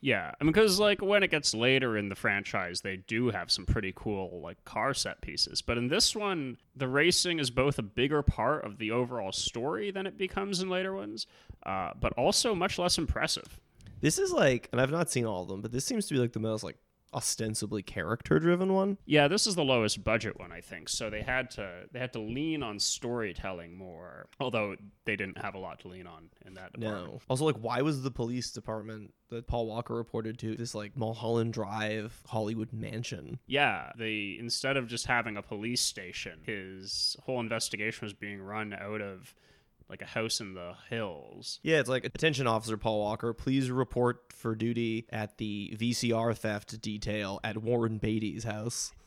Yeah, 0.00 0.30
I 0.40 0.44
mean, 0.44 0.52
because, 0.52 0.78
like, 0.78 1.02
when 1.02 1.24
it 1.24 1.30
gets 1.32 1.54
later 1.54 1.96
in 1.96 2.08
the 2.08 2.14
franchise, 2.14 2.82
they 2.82 2.98
do 2.98 3.30
have 3.30 3.50
some 3.50 3.66
pretty 3.66 3.92
cool, 3.96 4.40
like, 4.40 4.64
car 4.64 4.94
set 4.94 5.20
pieces. 5.20 5.60
But 5.60 5.76
in 5.76 5.88
this 5.88 6.14
one, 6.14 6.56
the 6.76 6.86
racing 6.86 7.40
is 7.40 7.50
both 7.50 7.80
a 7.80 7.82
bigger 7.82 8.22
part 8.22 8.64
of 8.64 8.78
the 8.78 8.92
overall 8.92 9.32
story 9.32 9.90
than 9.90 10.06
it 10.06 10.16
becomes 10.16 10.60
in 10.60 10.68
later 10.68 10.94
ones, 10.94 11.26
uh, 11.66 11.94
but 12.00 12.12
also 12.12 12.54
much 12.54 12.78
less 12.78 12.96
impressive. 12.96 13.58
This 14.00 14.20
is 14.20 14.30
like, 14.30 14.68
and 14.70 14.80
I've 14.80 14.92
not 14.92 15.10
seen 15.10 15.24
all 15.24 15.42
of 15.42 15.48
them, 15.48 15.62
but 15.62 15.72
this 15.72 15.84
seems 15.84 16.06
to 16.06 16.14
be 16.14 16.20
like 16.20 16.32
the 16.32 16.38
most 16.38 16.62
like 16.62 16.76
ostensibly 17.12 17.82
character 17.82 18.38
driven 18.38 18.72
one. 18.72 18.98
Yeah, 19.06 19.28
this 19.28 19.46
is 19.46 19.54
the 19.54 19.64
lowest 19.64 20.04
budget 20.04 20.38
one, 20.38 20.52
I 20.52 20.60
think. 20.60 20.88
So 20.88 21.10
they 21.10 21.22
had 21.22 21.50
to 21.52 21.84
they 21.92 21.98
had 21.98 22.12
to 22.14 22.20
lean 22.20 22.62
on 22.62 22.78
storytelling 22.78 23.76
more, 23.76 24.26
although 24.40 24.76
they 25.04 25.16
didn't 25.16 25.38
have 25.38 25.54
a 25.54 25.58
lot 25.58 25.80
to 25.80 25.88
lean 25.88 26.06
on 26.06 26.30
in 26.44 26.54
that 26.54 26.72
department. 26.72 27.12
No. 27.12 27.20
Also, 27.28 27.44
like, 27.44 27.56
why 27.56 27.82
was 27.82 28.02
the 28.02 28.10
police 28.10 28.50
department 28.50 29.12
that 29.30 29.46
Paul 29.46 29.66
Walker 29.66 29.94
reported 29.94 30.38
to 30.40 30.54
this 30.56 30.74
like 30.74 30.96
Mulholland 30.96 31.52
Drive 31.52 32.22
Hollywood 32.26 32.72
mansion? 32.72 33.38
Yeah, 33.46 33.90
they 33.96 34.36
instead 34.38 34.76
of 34.76 34.86
just 34.86 35.06
having 35.06 35.36
a 35.36 35.42
police 35.42 35.80
station, 35.80 36.40
his 36.44 37.16
whole 37.24 37.40
investigation 37.40 38.04
was 38.04 38.14
being 38.14 38.40
run 38.40 38.72
out 38.72 39.00
of 39.00 39.34
like 39.88 40.02
a 40.02 40.06
house 40.06 40.40
in 40.40 40.54
the 40.54 40.74
hills. 40.90 41.60
Yeah, 41.62 41.80
it's 41.80 41.88
like 41.88 42.04
attention 42.04 42.46
officer 42.46 42.76
Paul 42.76 43.00
Walker, 43.00 43.32
please 43.32 43.70
report 43.70 44.32
for 44.32 44.54
duty 44.54 45.06
at 45.10 45.38
the 45.38 45.74
VCR 45.78 46.36
theft 46.36 46.80
detail 46.80 47.40
at 47.42 47.56
Warren 47.58 47.98
Beatty's 47.98 48.44
house. 48.44 48.92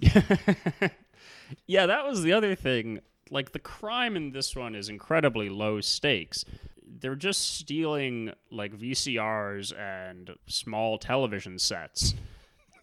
yeah, 1.68 1.86
that 1.86 2.06
was 2.06 2.24
the 2.24 2.34
other 2.34 2.56
thing. 2.56 3.00
Like 3.30 3.52
the 3.52 3.60
crime 3.60 4.16
in 4.16 4.32
this 4.32 4.56
one 4.56 4.76
is 4.76 4.90
incredibly 4.90 5.50
low 5.50 5.82
stakes. 5.82 6.44
they're 7.00 7.16
just 7.16 7.58
stealing 7.60 8.32
like 8.52 8.74
VCRs 8.78 9.78
and 9.78 10.32
small 10.48 10.98
television 10.98 11.58
sets. 11.60 12.14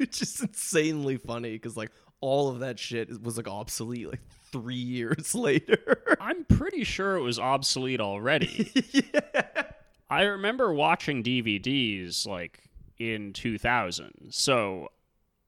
It's 0.01 0.21
just 0.21 0.41
insanely 0.41 1.17
funny 1.17 1.55
because 1.55 1.77
like 1.77 1.91
all 2.21 2.49
of 2.49 2.61
that 2.61 2.79
shit 2.79 3.23
was 3.23 3.37
like 3.37 3.49
obsolete 3.49 4.09
like 4.09 4.21
three 4.51 4.75
years 4.75 5.35
later. 5.35 6.17
I'm 6.21 6.45
pretty 6.45 6.85
sure 6.85 7.17
it 7.17 7.23
was 7.23 7.39
obsolete 7.39 8.01
already. 8.01 8.71
yeah. 8.93 9.63
I 10.11 10.23
remember 10.23 10.73
watching 10.73 11.23
DVDs 11.23 12.27
like 12.27 12.61
in 12.99 13.33
2000. 13.33 14.29
So 14.31 14.89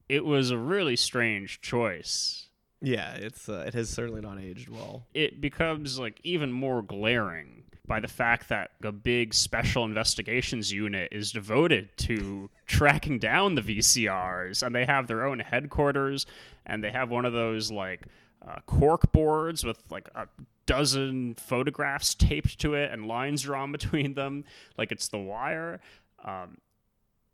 it 0.09 0.25
was 0.25 0.51
a 0.51 0.59
really 0.59 0.97
strange 0.97 1.61
choice. 1.61 2.47
Yeah, 2.83 3.13
it's 3.15 3.49
uh, 3.49 3.65
it 3.67 3.75
has 3.75 3.91
certainly 3.91 4.23
not 4.23 4.41
aged 4.41 4.69
well. 4.71 5.07
It 5.13 5.41
becomes 5.41 5.99
like 5.99 6.19
even 6.25 6.51
more 6.51 6.83
glaring 6.83 7.65
by 7.87 8.01
the 8.01 8.09
fact 8.09 8.49
that 8.49 8.71
a 8.83 8.93
big 8.93 9.35
special 9.35 9.85
investigations 9.85 10.73
unit 10.73 11.09
is 11.13 11.33
devoted 11.33 11.89
to 11.97 12.51
tracking 12.67 13.19
down 13.19 13.55
the 13.55 13.63
VCRs 13.63 14.63
and 14.63 14.75
they 14.75 14.85
have 14.85 15.07
their 15.07 15.27
own 15.27 15.41
headquarters 15.41 16.27
and 16.67 16.85
they 16.85 16.91
have 16.91 17.11
one 17.11 17.25
of 17.25 17.33
those 17.33 17.71
like 17.71 18.03
uh, 18.47 18.59
cork 18.67 19.13
boards 19.13 19.65
with 19.65 19.83
like 19.91 20.09
a 20.15 20.27
dozen 20.67 21.35
photographs 21.35 22.15
taped 22.15 22.59
to 22.61 22.75
it 22.75 22.93
and 22.93 23.07
lines 23.07 23.43
drawn 23.43 23.73
between 23.73 24.15
them 24.15 24.45
like 24.79 24.93
it's 24.93 25.09
the 25.09 25.19
wire. 25.19 25.81
Um, 26.25 26.59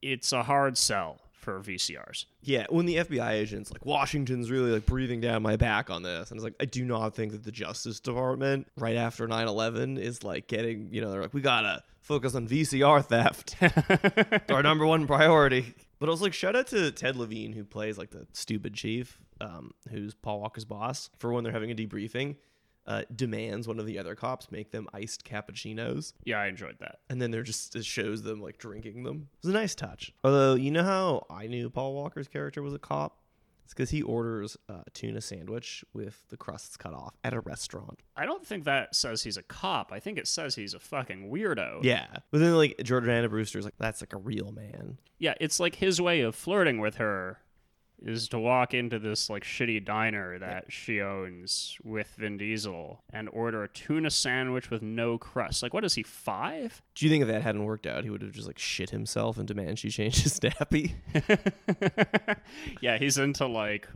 it's 0.00 0.33
a 0.33 0.43
hard 0.43 0.79
sell 0.79 1.21
for 1.47 1.61
VCRs. 1.61 2.25
Yeah, 2.43 2.67
when 2.71 2.87
the 2.87 2.97
FBI 2.97 3.31
agent's 3.31 3.71
like 3.73 3.87
Washington's 3.87 4.50
really 4.50 4.73
like 4.73 4.85
breathing 4.85 5.21
down 5.21 5.43
my 5.43 5.55
back 5.55 5.91
on 5.91 6.03
this, 6.03 6.33
and 6.33 6.38
it's 6.38 6.45
like 6.45 6.57
I 6.61 6.65
do 6.65 6.85
not 6.85 7.15
think 7.15 7.31
that 7.33 7.45
the 7.45 7.53
Justice 7.53 8.00
Department 8.00 8.67
right 8.76 8.97
after 8.97 9.29
9/11 9.29 9.97
is 9.97 10.25
like 10.25 10.49
getting 10.49 10.88
you 10.91 11.00
know 11.00 11.12
they're 11.12 11.23
like 11.23 11.33
we 11.33 11.41
gotta 11.41 11.85
focus 12.00 12.35
on 12.35 12.49
VCR 12.49 13.05
theft, 13.05 13.57
our 14.50 14.62
number 14.62 14.85
one 14.85 15.07
priority. 15.07 15.75
But 16.00 16.09
I 16.09 16.12
was 16.12 16.21
like, 16.21 16.35
shout 16.35 16.57
out 16.57 16.67
to 16.69 16.91
Ted 16.91 17.15
Levine 17.15 17.53
who 17.53 17.65
plays 17.65 17.97
like 17.97 18.11
the 18.11 18.26
stupid 18.33 18.75
chief, 18.75 19.19
um, 19.41 19.71
who's 19.88 20.15
Paul 20.15 20.41
Walker's 20.41 20.65
boss, 20.65 21.11
for 21.19 21.33
when 21.33 21.45
they're 21.45 21.53
having 21.53 21.71
a 21.71 21.76
debriefing. 21.76 22.35
Uh, 22.87 23.02
demands 23.16 23.66
one 23.66 23.81
of 23.81 23.87
the 23.87 23.99
other 23.99 24.14
cops 24.14 24.50
make 24.52 24.71
them 24.71 24.87
iced 24.95 25.25
cappuccinos 25.25 26.12
Yeah, 26.25 26.38
I 26.40 26.47
enjoyed 26.47 26.76
that. 26.78 27.00
and 27.11 27.21
then 27.21 27.31
they're 27.33 27.43
just 27.43 27.75
it 27.75 27.85
shows 27.85 28.23
them 28.23 28.40
like 28.40 28.59
drinking 28.59 29.02
them. 29.02 29.28
It 29.43 29.47
was 29.47 29.55
a 29.55 29.59
nice 29.59 29.75
touch. 29.75 30.12
Although 30.23 30.55
you 30.55 30.71
know 30.71 30.85
how 30.85 31.26
I 31.28 31.49
knew 31.49 31.69
Paul 31.69 31.95
Walker's 31.95 32.28
character 32.28 32.62
was 32.62 32.75
a 32.75 32.78
cop. 32.78 33.19
It's 33.64 33.75
because 33.75 33.90
he 33.90 34.00
orders 34.02 34.57
a 34.69 34.85
tuna 34.95 35.21
sandwich 35.21 35.85
with 35.93 36.23
the 36.28 36.37
crusts 36.37 36.76
cut 36.76 36.95
off 36.95 37.16
at 37.25 37.35
a 37.35 37.40
restaurant. 37.40 37.99
I 38.16 38.25
don't 38.25 38.47
think 38.47 38.62
that 38.62 38.95
says 38.95 39.25
he's 39.25 39.37
a 39.37 39.43
cop. 39.43 39.90
I 39.90 39.99
think 39.99 40.19
it 40.19 40.28
says 40.28 40.55
he's 40.55 40.73
a 40.73 40.78
fucking 40.78 41.28
weirdo. 41.33 41.81
Yeah, 41.83 42.07
but 42.31 42.38
then 42.38 42.55
like 42.55 42.76
Jordana 42.78 43.28
Brewster's 43.28 43.64
like 43.64 43.75
that's 43.81 44.00
like 44.00 44.12
a 44.12 44.19
real 44.19 44.52
man. 44.52 44.99
Yeah, 45.19 45.35
it's 45.40 45.59
like 45.59 45.75
his 45.75 46.00
way 46.00 46.21
of 46.21 46.37
flirting 46.37 46.78
with 46.78 46.95
her 46.99 47.40
is 48.03 48.29
to 48.29 48.38
walk 48.38 48.75
into 48.75 48.99
this 48.99 49.31
like 49.31 49.43
shitty 49.45 49.85
diner 49.85 50.38
that 50.38 50.67
she 50.69 51.00
owns 51.00 51.76
with 51.83 52.09
Vin 52.19 52.37
Diesel 52.37 53.03
and 53.11 53.29
order 53.31 53.65
a 53.65 53.69
tuna 53.69 54.11
sandwich 54.11 54.71
with 54.71 54.83
no 54.83 55.19
crust. 55.19 55.62
Like 55.62 55.75
what 55.75 55.85
is 55.85 55.95
he, 55.95 56.03
5? 56.03 56.83
Do 56.95 57.07
you 57.07 57.11
think 57.11 57.23
if 57.23 57.29
that 57.29 57.43
hadn't 57.43 57.65
worked 57.65 57.87
out, 57.87 58.05
he 58.05 58.11
would 58.11 58.23
have 58.23 58.33
just 58.33 58.47
like 58.47 58.59
shit 58.59 58.91
himself 58.91 59.38
and 59.38 59.47
demand 59.47 59.79
she 59.79 59.91
change 59.91 60.23
his 60.23 60.38
nappy? 60.41 60.95
yeah, 62.81 62.99
he's 62.99 63.19
into 63.19 63.47
like 63.47 63.88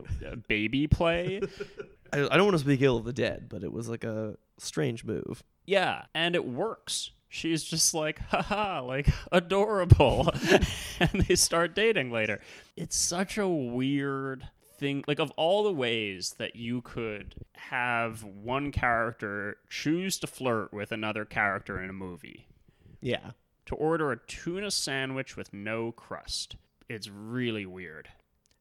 baby 0.47 0.87
play. 0.87 1.41
I, 2.13 2.19
I 2.19 2.37
don't 2.37 2.45
want 2.45 2.55
to 2.55 2.59
speak 2.59 2.81
ill 2.81 2.97
of 2.97 3.05
the 3.05 3.13
dead, 3.13 3.47
but 3.49 3.63
it 3.63 3.71
was 3.71 3.87
like 3.87 4.03
a 4.03 4.35
strange 4.57 5.03
move. 5.03 5.43
Yeah, 5.65 6.05
and 6.13 6.35
it 6.35 6.45
works. 6.45 7.11
She's 7.33 7.63
just 7.63 7.93
like, 7.93 8.19
haha, 8.29 8.81
like 8.83 9.07
adorable. 9.31 10.29
and 10.99 11.09
they 11.27 11.35
start 11.35 11.73
dating 11.73 12.11
later. 12.11 12.41
It's 12.75 12.95
such 12.97 13.37
a 13.37 13.47
weird 13.47 14.49
thing. 14.77 15.05
Like, 15.07 15.19
of 15.19 15.31
all 15.37 15.63
the 15.63 15.71
ways 15.71 16.35
that 16.39 16.57
you 16.57 16.81
could 16.81 17.35
have 17.55 18.23
one 18.25 18.73
character 18.73 19.55
choose 19.69 20.19
to 20.19 20.27
flirt 20.27 20.73
with 20.73 20.91
another 20.91 21.23
character 21.23 21.81
in 21.81 21.89
a 21.89 21.93
movie, 21.93 22.47
Yeah, 22.99 23.31
to 23.67 23.75
order 23.75 24.11
a 24.11 24.17
tuna 24.19 24.69
sandwich 24.69 25.37
with 25.37 25.53
no 25.53 25.93
crust, 25.93 26.57
it's 26.89 27.07
really 27.07 27.65
weird. 27.65 28.09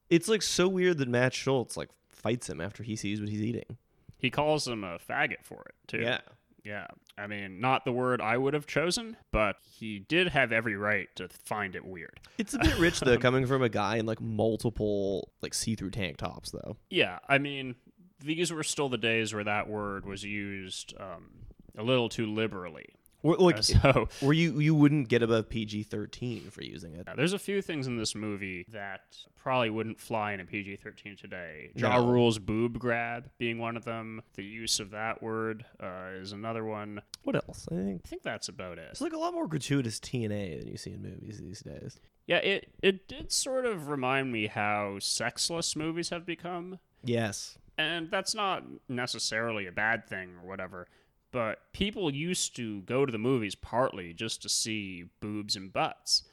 it's 0.09 0.29
like 0.29 0.43
so 0.43 0.69
weird 0.69 0.99
that 0.99 1.09
Matt 1.09 1.35
Schulze 1.35 1.77
like 1.77 1.91
fights 2.09 2.49
him 2.49 2.61
after 2.61 2.85
he 2.85 2.95
sees 2.95 3.19
what 3.21 3.31
he's 3.31 3.43
eating. 3.43 3.79
He 4.17 4.31
calls 4.31 4.69
him 4.69 4.85
a 4.85 4.99
faggot 5.01 5.43
for 5.43 5.63
it, 5.67 5.75
too. 5.89 6.03
Yeah. 6.03 6.21
Yeah. 6.65 6.87
I 7.17 7.27
mean, 7.27 7.61
not 7.61 7.85
the 7.85 7.93
word 7.93 8.21
I 8.21 8.37
would 8.37 8.55
have 8.55 8.67
chosen, 8.67 9.17
but 9.33 9.57
he 9.79 9.99
did 9.99 10.29
have 10.29 10.53
every 10.53 10.77
right 10.77 11.09
to 11.17 11.29
find 11.29 11.75
it 11.75 11.85
weird. 11.85 12.21
It's 12.39 12.55
a 12.55 12.59
bit 12.59 12.79
rich 12.79 13.01
though, 13.01 13.19
coming 13.19 13.47
from 13.47 13.63
a 13.63 13.69
guy 13.69 13.97
in 13.97 14.07
like 14.07 14.21
multiple 14.21 15.31
like 15.43 15.55
see-through 15.55 15.91
tank 15.91 16.19
tops 16.19 16.51
though. 16.51 16.77
Yeah. 16.89 17.19
I 17.29 17.39
mean, 17.39 17.77
these 18.21 18.53
were 18.53 18.63
still 18.63 18.89
the 18.89 18.99
days 18.99 19.35
where 19.35 19.45
that 19.45 19.69
word 19.69 20.07
was 20.07 20.25
used 20.25 20.95
um, 20.99 21.31
a 21.77 21.83
little 21.83 22.09
too 22.09 22.27
liberally. 22.27 22.89
Or, 23.23 23.37
like, 23.37 23.63
so 23.63 24.09
or 24.23 24.33
you 24.33 24.61
you 24.61 24.75
wouldn't 24.75 25.09
get 25.09 25.23
above 25.23 25.49
PG 25.49 25.85
thirteen 25.85 26.51
for 26.51 26.63
using 26.63 26.95
it. 26.95 27.05
yeah, 27.07 27.15
there's 27.15 27.33
a 27.35 27.39
few 27.39 27.61
things 27.61 27.87
in 27.87 27.97
this 27.97 28.15
movie 28.15 28.65
that 28.71 29.03
probably 29.37 29.71
wouldn't 29.71 29.99
fly 29.99 30.33
in 30.33 30.41
a 30.41 30.45
PG 30.45 30.77
13 30.77 31.17
today. 31.17 31.71
Ja 31.75 31.97
No. 31.99 32.07
Rule's 32.07 32.39
boob 32.39 32.79
grab 32.79 33.31
being 33.39 33.59
one 33.59 33.75
of 33.75 33.85
them. 33.87 34.21
The 34.35 34.45
use 34.45 34.81
of 34.81 34.91
that 34.91 35.23
word 35.23 35.65
uh, 35.83 36.11
is 36.21 36.33
another 36.33 36.65
one. 36.65 37.01
What 37.25 37.37
else? 37.37 37.67
I 37.73 37.75
think 37.77 38.03
I 38.05 38.09
think 38.09 38.23
that's 38.23 38.49
about 38.49 38.79
it. 38.79 38.89
it's 38.91 39.01
like 39.01 39.15
a 39.15 39.19
lot 39.19 39.33
more 39.33 39.47
gratuitous 39.47 39.99
TNA 39.99 40.61
than 40.61 40.69
you 40.69 40.77
see 40.77 40.93
in 40.93 41.03
movies 41.03 41.39
these 41.39 41.61
days. 41.61 41.99
Yeah, 42.27 42.37
it, 42.37 42.69
it 42.83 43.09
did 43.09 43.33
sort 43.33 43.65
of 43.67 43.89
remind 43.89 44.31
me 44.31 44.47
how 44.47 44.99
sexless 45.01 45.75
movies 45.75 46.11
have 46.11 46.25
become. 46.27 46.79
Yes. 47.03 47.57
And 47.79 48.11
that's 48.11 48.35
not 48.35 48.63
necessarily 48.89 49.67
a 49.67 49.73
bad 49.73 50.07
thing 50.07 50.33
or 50.43 50.47
whatever. 50.49 50.87
But 51.33 51.73
people 51.73 52.13
used 52.13 52.57
to 52.57 52.83
go 52.83 53.07
to 53.07 53.13
the 53.13 53.19
movies 53.19 53.55
partly 53.55 54.13
just 54.13 54.43
to 54.43 54.49
see 54.49 55.05
boobs 55.21 55.55
and 55.57 55.73
butts. 55.73 56.25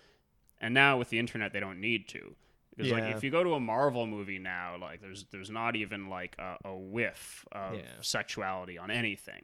And 0.60 0.74
now 0.74 0.98
with 0.98 1.10
the 1.10 1.20
internet, 1.20 1.54
they 1.54 1.60
don't 1.60 1.80
need 1.80 2.08
to. 2.10 2.36
Because 2.76 2.92
like 2.92 3.04
if 3.16 3.24
you 3.24 3.32
go 3.32 3.44
to 3.44 3.54
a 3.54 3.60
Marvel 3.60 4.06
movie 4.08 4.38
now, 4.40 4.76
like 4.80 5.02
there's 5.02 5.26
there's 5.32 5.50
not 5.50 5.76
even 5.76 6.10
like 6.10 6.36
a, 6.40 6.58
a 6.66 6.76
whiff 6.76 7.46
of 7.52 7.76
Yeah. 7.76 7.82
sexuality 8.02 8.78
on 8.78 8.92
anything. 8.92 9.42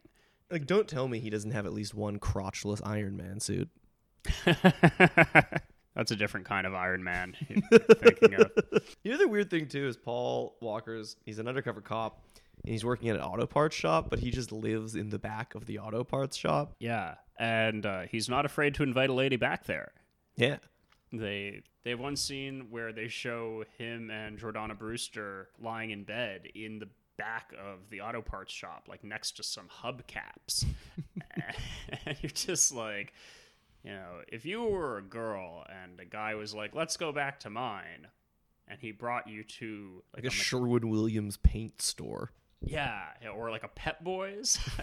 Like, 0.50 0.66
don't 0.66 0.86
tell 0.86 1.08
me 1.08 1.18
he 1.20 1.30
doesn't 1.30 1.50
have 1.52 1.66
at 1.66 1.72
least 1.72 1.94
one 1.94 2.18
crotchless 2.20 2.80
Iron 2.84 3.16
Man 3.16 3.40
suit. 3.40 3.68
That's 5.94 6.10
a 6.10 6.16
different 6.16 6.46
kind 6.46 6.66
of 6.66 6.74
Iron 6.74 7.04
Man 7.04 7.34
you're 7.48 7.60
thinking 7.80 8.34
of. 8.34 8.50
You 9.04 9.12
know 9.12 9.18
the 9.18 9.28
weird 9.28 9.50
thing 9.50 9.68
too 9.68 9.86
is 9.86 9.96
Paul 9.96 10.56
Walker's 10.60 11.16
he's 11.24 11.38
an 11.38 11.46
undercover 11.48 11.80
cop 11.80 12.24
and 12.62 12.72
he's 12.72 12.84
working 12.84 13.08
at 13.08 13.16
an 13.16 13.22
auto 13.22 13.46
parts 13.46 13.74
shop, 13.76 14.08
but 14.10 14.18
he 14.20 14.30
just 14.30 14.52
lives 14.52 14.94
in 14.94 15.10
the 15.10 15.18
back 15.18 15.54
of 15.54 15.66
the 15.66 15.78
auto 15.78 16.04
parts 16.04 16.36
shop. 16.36 16.74
Yeah, 16.78 17.14
and 17.38 17.84
uh, 17.84 18.02
he's 18.02 18.28
not 18.28 18.44
afraid 18.46 18.74
to 18.76 18.82
invite 18.82 19.10
a 19.10 19.14
lady 19.14 19.36
back 19.36 19.64
there. 19.64 19.92
Yeah. 20.36 20.58
They 21.12 21.62
they 21.84 21.90
have 21.90 22.00
one 22.00 22.16
scene 22.16 22.66
where 22.70 22.92
they 22.92 23.06
show 23.08 23.64
him 23.78 24.10
and 24.10 24.38
Jordana 24.38 24.76
Brewster 24.76 25.48
lying 25.60 25.90
in 25.90 26.02
bed 26.04 26.48
in 26.54 26.80
the 26.80 26.88
back 27.16 27.52
of 27.64 27.88
the 27.90 28.00
auto 28.00 28.20
parts 28.20 28.52
shop, 28.52 28.86
like 28.88 29.04
next 29.04 29.36
to 29.36 29.44
some 29.44 29.68
hubcaps, 29.68 30.64
and 32.06 32.16
you're 32.20 32.30
just 32.30 32.72
like, 32.74 33.12
you 33.84 33.92
know, 33.92 34.22
if 34.28 34.44
you 34.44 34.64
were 34.64 34.98
a 34.98 35.02
girl 35.02 35.64
and 35.68 36.00
a 36.00 36.04
guy 36.04 36.34
was 36.34 36.52
like, 36.54 36.74
"Let's 36.74 36.96
go 36.96 37.12
back 37.12 37.38
to 37.40 37.50
mine," 37.50 38.08
and 38.66 38.80
he 38.80 38.90
brought 38.90 39.28
you 39.28 39.44
to 39.44 40.02
Like 40.16 40.24
a 40.24 40.28
me- 40.28 40.32
Sherwin 40.32 40.88
Williams 40.88 41.36
paint 41.36 41.80
store. 41.80 42.32
Yeah, 42.66 43.06
or 43.34 43.50
like 43.50 43.64
a 43.64 43.68
Pep 43.68 44.02
Boys. 44.02 44.58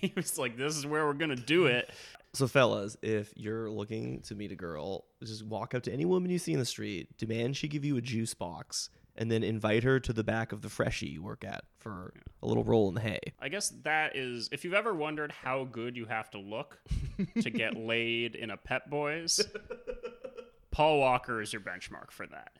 he 0.00 0.12
was 0.16 0.38
like, 0.38 0.56
"This 0.56 0.76
is 0.76 0.86
where 0.86 1.06
we're 1.06 1.14
gonna 1.14 1.36
do 1.36 1.66
it." 1.66 1.90
So, 2.32 2.46
fellas, 2.46 2.96
if 3.02 3.32
you're 3.36 3.68
looking 3.68 4.20
to 4.22 4.34
meet 4.34 4.52
a 4.52 4.56
girl, 4.56 5.04
just 5.22 5.44
walk 5.44 5.74
up 5.74 5.82
to 5.84 5.92
any 5.92 6.04
woman 6.04 6.30
you 6.30 6.38
see 6.38 6.52
in 6.52 6.60
the 6.60 6.64
street, 6.64 7.16
demand 7.18 7.56
she 7.56 7.66
give 7.66 7.84
you 7.84 7.96
a 7.96 8.00
juice 8.00 8.34
box, 8.34 8.88
and 9.16 9.30
then 9.30 9.42
invite 9.42 9.82
her 9.82 9.98
to 9.98 10.12
the 10.12 10.22
back 10.22 10.52
of 10.52 10.62
the 10.62 10.68
freshie 10.68 11.08
you 11.08 11.22
work 11.22 11.44
at 11.44 11.64
for 11.78 12.12
a 12.42 12.46
little 12.46 12.62
roll 12.62 12.88
in 12.88 12.94
the 12.94 13.00
hay. 13.00 13.20
I 13.40 13.48
guess 13.48 13.70
that 13.82 14.16
is 14.16 14.48
if 14.52 14.64
you've 14.64 14.74
ever 14.74 14.94
wondered 14.94 15.32
how 15.32 15.64
good 15.64 15.96
you 15.96 16.06
have 16.06 16.30
to 16.30 16.38
look 16.38 16.78
to 17.40 17.50
get 17.50 17.76
laid 17.76 18.36
in 18.36 18.50
a 18.50 18.56
Pep 18.56 18.88
Boys, 18.88 19.40
Paul 20.70 21.00
Walker 21.00 21.40
is 21.40 21.52
your 21.52 21.62
benchmark 21.62 22.10
for 22.10 22.26
that. 22.28 22.52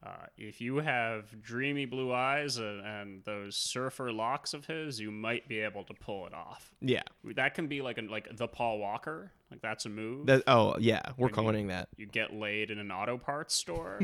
Uh, 0.00 0.26
if 0.36 0.60
you 0.60 0.76
have 0.76 1.42
dreamy 1.42 1.84
blue 1.84 2.12
eyes 2.12 2.56
and, 2.56 2.86
and 2.86 3.24
those 3.24 3.56
surfer 3.56 4.12
locks 4.12 4.54
of 4.54 4.64
his, 4.66 5.00
you 5.00 5.10
might 5.10 5.48
be 5.48 5.58
able 5.58 5.82
to 5.82 5.92
pull 5.94 6.24
it 6.26 6.32
off. 6.32 6.72
Yeah. 6.80 7.02
That 7.34 7.54
can 7.54 7.66
be 7.66 7.82
like 7.82 7.98
a, 7.98 8.02
like 8.02 8.28
the 8.36 8.46
Paul 8.46 8.78
Walker, 8.78 9.32
like 9.50 9.60
that's 9.60 9.86
a 9.86 9.88
move. 9.88 10.26
That, 10.26 10.44
oh, 10.46 10.76
yeah. 10.78 11.02
We're 11.16 11.24
When 11.26 11.28
you- 11.30 11.34
that 11.68 11.88
you 11.96 12.06
get 12.06 12.32
laid 12.32 12.70
in 12.70 12.78
an 12.78 12.92
auto 12.92 13.18
parts 13.18 13.54
store. 13.54 13.98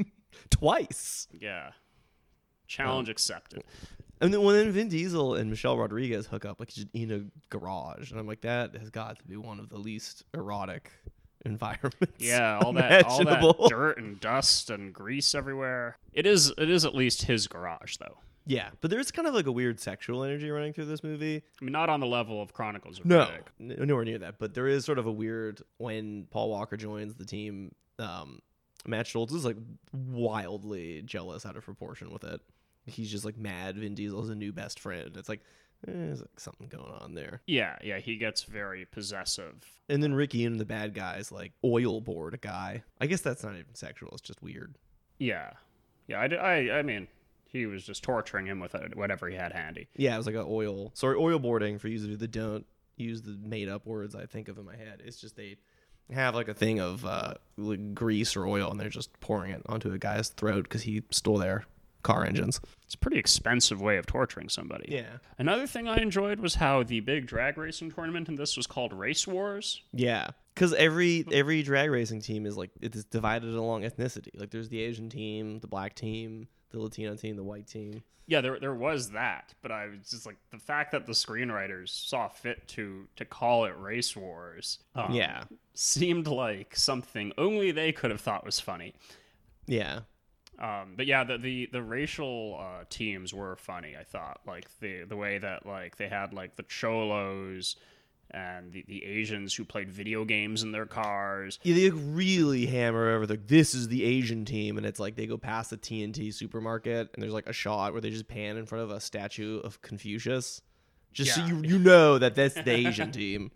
twice. 0.50 1.28
yeah, 1.38 1.70
challenge 2.66 3.08
accepted. 3.08 3.62
And 4.20 4.32
then 4.32 4.42
when 4.42 4.56
then 4.56 4.72
Vin 4.72 4.88
Diesel 4.88 5.34
and 5.34 5.50
Michelle 5.50 5.76
Rodriguez 5.76 6.26
hook 6.26 6.44
up, 6.44 6.60
like 6.60 6.70
in 6.94 7.10
a 7.12 7.24
garage, 7.50 8.10
and 8.10 8.18
I'm 8.18 8.26
like, 8.26 8.40
that 8.42 8.74
has 8.76 8.88
got 8.90 9.18
to 9.18 9.24
be 9.24 9.36
one 9.36 9.58
of 9.60 9.68
the 9.68 9.76
least 9.76 10.24
erotic 10.32 10.90
environments. 11.50 12.14
Yeah, 12.18 12.58
all 12.62 12.72
that 12.74 13.04
all 13.06 13.24
that 13.24 13.56
dirt 13.68 13.98
and 13.98 14.20
dust 14.20 14.70
and 14.70 14.92
grease 14.92 15.34
everywhere. 15.34 15.96
It 16.12 16.26
is 16.26 16.52
it 16.58 16.70
is 16.70 16.84
at 16.84 16.94
least 16.94 17.22
his 17.22 17.46
garage 17.46 17.96
though. 17.98 18.18
Yeah, 18.46 18.68
but 18.82 18.90
there's 18.90 19.10
kind 19.10 19.26
of 19.26 19.32
like 19.34 19.46
a 19.46 19.52
weird 19.52 19.80
sexual 19.80 20.22
energy 20.22 20.50
running 20.50 20.74
through 20.74 20.84
this 20.84 21.02
movie. 21.02 21.42
I 21.60 21.64
mean, 21.64 21.72
not 21.72 21.88
on 21.88 22.00
the 22.00 22.06
level 22.06 22.42
of 22.42 22.52
Chronicles 22.52 22.98
of 22.98 23.06
No, 23.06 23.26
n- 23.58 23.74
nowhere 23.78 24.04
near 24.04 24.18
that. 24.18 24.38
But 24.38 24.52
there 24.52 24.68
is 24.68 24.84
sort 24.84 24.98
of 24.98 25.06
a 25.06 25.12
weird 25.12 25.62
when 25.78 26.26
Paul 26.30 26.50
Walker 26.50 26.76
joins 26.76 27.14
the 27.14 27.24
team. 27.24 27.74
Um, 27.98 28.40
Matt 28.86 29.06
Schulze 29.06 29.32
is 29.32 29.46
like 29.46 29.56
wildly 29.92 31.02
jealous 31.06 31.46
out 31.46 31.56
of 31.56 31.64
proportion 31.64 32.10
with 32.12 32.24
it. 32.24 32.40
He's 32.86 33.10
just 33.10 33.24
like 33.24 33.38
mad. 33.38 33.78
Vin 33.78 33.94
Diesel's 33.94 34.28
a 34.28 34.34
new 34.34 34.52
best 34.52 34.78
friend. 34.78 35.16
It's 35.16 35.28
like 35.28 35.40
there's 35.86 36.20
like 36.20 36.40
something 36.40 36.68
going 36.68 36.92
on 37.00 37.14
there. 37.14 37.42
Yeah, 37.46 37.76
yeah, 37.82 37.98
he 37.98 38.16
gets 38.16 38.44
very 38.44 38.84
possessive. 38.84 39.64
And 39.88 40.02
then 40.02 40.14
Ricky 40.14 40.44
and 40.44 40.58
the 40.58 40.64
bad 40.64 40.94
guys 40.94 41.30
like 41.30 41.52
oil 41.64 42.00
board 42.00 42.34
a 42.34 42.38
guy. 42.38 42.82
I 43.00 43.06
guess 43.06 43.20
that's 43.20 43.42
not 43.42 43.54
even 43.54 43.74
sexual. 43.74 44.10
It's 44.12 44.22
just 44.22 44.42
weird. 44.42 44.76
Yeah, 45.18 45.50
yeah. 46.06 46.20
I, 46.20 46.26
I, 46.34 46.78
I 46.78 46.82
mean, 46.82 47.08
he 47.46 47.66
was 47.66 47.84
just 47.84 48.02
torturing 48.02 48.46
him 48.46 48.60
with 48.60 48.74
whatever 48.94 49.28
he 49.28 49.36
had 49.36 49.52
handy. 49.52 49.88
Yeah, 49.96 50.14
it 50.14 50.18
was 50.18 50.26
like 50.26 50.34
a 50.34 50.44
oil. 50.44 50.90
Sorry, 50.94 51.16
oil 51.16 51.38
boarding 51.38 51.78
for 51.78 51.88
users 51.88 52.18
that 52.18 52.30
don't 52.30 52.66
use 52.96 53.22
the 53.22 53.38
made 53.42 53.68
up 53.68 53.86
words 53.86 54.14
I 54.14 54.26
think 54.26 54.48
of 54.48 54.58
in 54.58 54.64
my 54.64 54.76
head. 54.76 55.02
It's 55.04 55.20
just 55.20 55.36
they 55.36 55.56
have 56.12 56.34
like 56.34 56.48
a 56.48 56.54
thing 56.54 56.80
of 56.80 57.04
uh, 57.04 57.34
like 57.56 57.94
grease 57.94 58.36
or 58.36 58.46
oil, 58.46 58.70
and 58.70 58.78
they're 58.78 58.88
just 58.88 59.18
pouring 59.20 59.52
it 59.52 59.62
onto 59.66 59.92
a 59.92 59.98
guy's 59.98 60.28
throat 60.30 60.64
because 60.64 60.82
he 60.82 61.02
stole 61.10 61.38
their 61.38 61.64
car 62.04 62.24
engines. 62.24 62.60
It's 62.84 62.94
a 62.94 62.98
pretty 62.98 63.18
expensive 63.18 63.80
way 63.82 63.96
of 63.96 64.06
torturing 64.06 64.48
somebody. 64.48 64.86
Yeah, 64.92 65.18
Another 65.38 65.66
thing 65.66 65.88
I 65.88 65.96
enjoyed 65.96 66.38
was 66.38 66.54
how 66.54 66.84
the 66.84 67.00
big 67.00 67.26
drag 67.26 67.58
racing 67.58 67.90
tournament 67.90 68.28
in 68.28 68.36
this 68.36 68.56
was 68.56 68.68
called 68.68 68.92
Race 68.92 69.26
Wars. 69.26 69.82
yeah. 69.92 70.28
Because 70.54 70.72
every 70.74 71.24
every 71.32 71.64
drag 71.64 71.90
racing 71.90 72.20
team 72.20 72.46
is 72.46 72.56
like 72.56 72.70
it's 72.80 73.02
divided 73.02 73.54
along 73.54 73.82
ethnicity. 73.82 74.28
Like 74.38 74.50
there's 74.52 74.68
the 74.68 74.80
Asian 74.80 75.08
team, 75.10 75.58
the 75.58 75.66
black 75.66 75.96
team, 75.96 76.46
the 76.70 76.78
Latino 76.78 77.16
team, 77.16 77.34
the 77.34 77.42
white 77.42 77.66
team. 77.66 78.04
Yeah, 78.28 78.40
there 78.40 78.60
there 78.60 78.72
was 78.74 79.10
that, 79.10 79.52
but 79.62 79.72
I 79.72 79.88
was 79.88 80.08
just 80.08 80.26
like 80.26 80.36
the 80.52 80.58
fact 80.58 80.92
that 80.92 81.06
the 81.06 81.12
screenwriters 81.12 81.88
saw 81.88 82.28
fit 82.28 82.68
to 82.68 83.08
to 83.16 83.24
call 83.24 83.64
it 83.64 83.74
Race 83.76 84.14
Wars. 84.14 84.78
um, 84.94 85.12
Yeah. 85.12 85.42
seemed 85.74 86.28
like 86.28 86.76
something 86.76 87.32
only 87.36 87.72
they 87.72 87.90
could 87.90 88.12
have 88.12 88.20
thought 88.20 88.44
was 88.46 88.60
funny. 88.60 88.94
Yeah, 89.66 90.00
Um, 90.58 90.94
but 90.96 91.06
yeah, 91.06 91.24
the 91.24 91.38
the, 91.38 91.68
the 91.72 91.82
racial 91.82 92.58
uh, 92.60 92.84
teams 92.88 93.34
were 93.34 93.56
funny. 93.56 93.96
I 93.98 94.04
thought 94.04 94.40
like 94.46 94.66
the 94.80 95.04
the 95.04 95.16
way 95.16 95.38
that 95.38 95.66
like 95.66 95.96
they 95.96 96.08
had 96.08 96.32
like 96.32 96.56
the 96.56 96.62
cholos 96.62 97.76
and 98.30 98.72
the, 98.72 98.84
the 98.88 99.04
Asians 99.04 99.54
who 99.54 99.64
played 99.64 99.90
video 99.90 100.24
games 100.24 100.62
in 100.62 100.72
their 100.72 100.86
cars. 100.86 101.58
Yeah, 101.62 101.74
they 101.74 101.90
like 101.90 102.00
really 102.06 102.66
hammer 102.66 103.14
over 103.14 103.26
the 103.26 103.36
this 103.36 103.74
is 103.74 103.88
the 103.88 104.04
Asian 104.04 104.44
team, 104.44 104.76
and 104.76 104.86
it's 104.86 105.00
like 105.00 105.16
they 105.16 105.26
go 105.26 105.38
past 105.38 105.70
the 105.70 105.76
TNT 105.76 106.32
supermarket, 106.32 107.10
and 107.14 107.22
there's 107.22 107.32
like 107.32 107.48
a 107.48 107.52
shot 107.52 107.92
where 107.92 108.00
they 108.00 108.10
just 108.10 108.28
pan 108.28 108.56
in 108.56 108.66
front 108.66 108.84
of 108.84 108.90
a 108.90 109.00
statue 109.00 109.60
of 109.60 109.80
Confucius, 109.82 110.62
just 111.12 111.34
so 111.34 111.44
you 111.44 111.62
you 111.62 111.78
know 111.78 112.18
that 112.18 112.34
that's 112.34 112.54
the 112.54 112.70
Asian 112.70 113.12
team. 113.12 113.50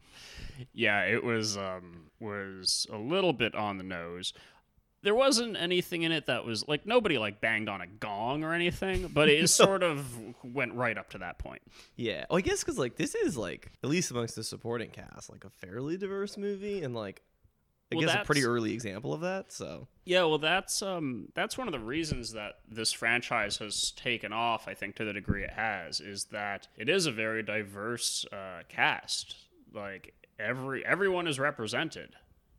Yeah, 0.73 1.03
it 1.03 1.23
was 1.23 1.57
um 1.57 2.11
was 2.21 2.87
a 2.93 2.99
little 2.99 3.33
bit 3.33 3.55
on 3.55 3.79
the 3.79 3.85
nose. 3.85 4.33
There 5.03 5.15
wasn't 5.15 5.57
anything 5.57 6.03
in 6.03 6.11
it 6.13 6.27
that 6.27 6.45
was 6.45 6.67
like 6.67 6.85
nobody 6.85 7.19
like 7.19 7.41
banged 7.41 7.69
on 7.69 7.81
a 7.81 7.87
gong 7.87 8.43
or 8.43 8.53
anything, 8.53 9.09
but 9.09 9.29
it 9.29 9.49
sort 9.51 9.83
of 9.83 10.07
went 10.43 10.75
right 10.75 10.99
up 10.99 11.11
to 11.11 11.19
that 11.19 11.39
point. 11.39 11.63
Yeah, 11.97 12.25
well, 12.29 12.39
I 12.39 12.41
guess 12.41 12.65
because 12.65 12.79
like 12.79 12.97
this 12.97 13.15
is 13.15 13.37
like 13.37 13.71
at 13.85 13.91
least 13.91 14.11
amongst 14.11 14.35
the 14.37 14.43
supporting 14.45 14.91
cast, 14.91 15.31
like 15.31 15.45
a 15.45 15.51
fairly 15.51 15.97
diverse 15.97 16.37
movie, 16.37 16.83
and 16.83 16.95
like 16.95 17.23
I 17.91 17.97
Well, 17.97 18.07
guess 18.07 18.17
a 18.17 18.25
pretty 18.25 18.45
early 18.45 18.75
example 18.75 19.15
of 19.15 19.21
that. 19.23 19.53
So 19.53 19.87
Yeah, 20.05 20.25
well, 20.25 20.39
that's 20.39 20.83
um, 20.83 21.29
that's 21.35 21.57
one 21.57 21.69
of 21.69 21.73
the 21.73 21.79
reasons 21.79 22.33
that 22.33 22.57
this 22.69 22.93
franchise 22.93 23.57
has 23.59 23.93
taken 23.93 24.33
off. 24.33 24.69
I 24.69 24.75
think 24.75 24.97
to 24.97 25.05
the 25.05 25.13
degree 25.13 25.45
it 25.45 25.51
has 25.53 26.01
is 26.01 26.25
that 26.27 26.69
it 26.77 26.89
is 26.89 27.07
a 27.07 27.13
very 27.13 27.43
diverse 27.43 28.27
uh, 28.33 28.63
cast. 28.69 29.37
Like 29.73 30.15
every 30.39 30.85
everyone 30.85 31.27
is 31.29 31.39
represented 31.39 32.17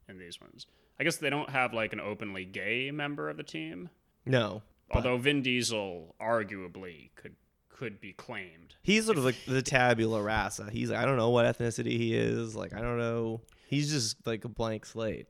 in 0.08 0.18
these 0.18 0.40
ones. 0.42 0.66
I 1.00 1.04
guess 1.04 1.18
they 1.18 1.30
don't 1.30 1.50
have 1.50 1.74
like 1.74 1.94
an 1.94 2.00
openly 2.00 2.46
gay 2.46 2.92
member 2.92 3.30
of 3.30 3.38
the 3.38 3.44
team, 3.44 3.90
no, 4.26 4.62
although 4.92 5.18
Vin 5.18 5.42
Diesel 5.42 6.16
arguably 6.22 7.10
could 7.16 7.36
could 7.70 8.02
be 8.02 8.12
claimed. 8.12 8.76
he's 8.82 9.06
sort 9.06 9.18
of 9.18 9.24
like 9.24 9.38
the 9.48 9.62
tabula 9.62 10.22
rasa. 10.22 10.70
He's 10.70 10.90
like 10.90 11.00
I 11.00 11.06
don't 11.06 11.16
know 11.18 11.30
what 11.30 11.46
ethnicity 11.46 11.98
he 11.98 12.14
is. 12.14 12.56
Like 12.56 12.74
I 12.74 12.82
don't 12.82 12.98
know. 12.98 13.42
He's 13.68 13.90
just 13.92 14.26
like 14.28 14.44
a 14.44 14.50
blank 14.50 14.86
slate. 14.86 15.28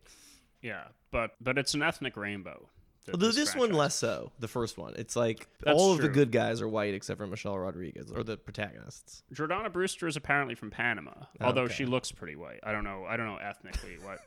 Yeah, 0.62 0.86
but 1.12 1.32
but 1.39 1.58
it's 1.60 1.73
an 1.75 1.84
ethnic 1.84 2.17
rainbow. 2.17 2.67
th- 3.05 3.13
Although 3.13 3.32
this 3.32 3.55
one 3.55 3.71
less 3.71 3.93
so. 3.95 4.32
The 4.39 4.47
first 4.47 4.77
one, 4.79 4.93
it's 4.97 5.15
like 5.15 5.47
That's 5.63 5.79
all 5.79 5.93
of 5.93 6.01
the 6.01 6.10
good 6.10 6.32
guys 6.32 6.60
are 6.62 6.67
white 6.67 6.93
except 6.95 7.19
for 7.19 7.27
Michelle 7.27 7.58
Rodriguez 7.60 8.12
or 8.12 8.23
the 8.23 8.36
protagonists. 8.38 9.21
Jordana 9.34 9.71
Brewster 9.71 10.08
is 10.08 10.15
apparently 10.17 10.55
from 10.55 10.71
Panama, 10.71 11.12
oh, 11.39 11.45
although 11.45 11.63
Okay. 11.63 11.73
she 11.75 11.86
looks 11.86 12.12
pretty 12.12 12.36
white. 12.36 12.60
I 12.63 12.71
don't 12.71 12.84
know. 12.84 13.05
I 13.08 13.15
don't 13.15 13.27
know 13.27 13.38
ethnically 13.38 13.97
what 14.03 14.19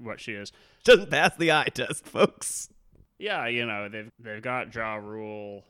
what 0.00 0.20
she 0.20 0.32
is. 0.32 0.52
Doesn't 0.84 1.10
pass 1.10 1.36
the 1.36 1.52
eye 1.52 1.68
test, 1.72 2.06
folks. 2.06 2.68
Yeah, 3.18 3.46
you 3.48 3.66
know 3.66 3.88
they've 3.88 4.10
they've 4.18 4.42
got 4.42 4.74
Ja 4.74 4.94
Rule. 4.96 5.64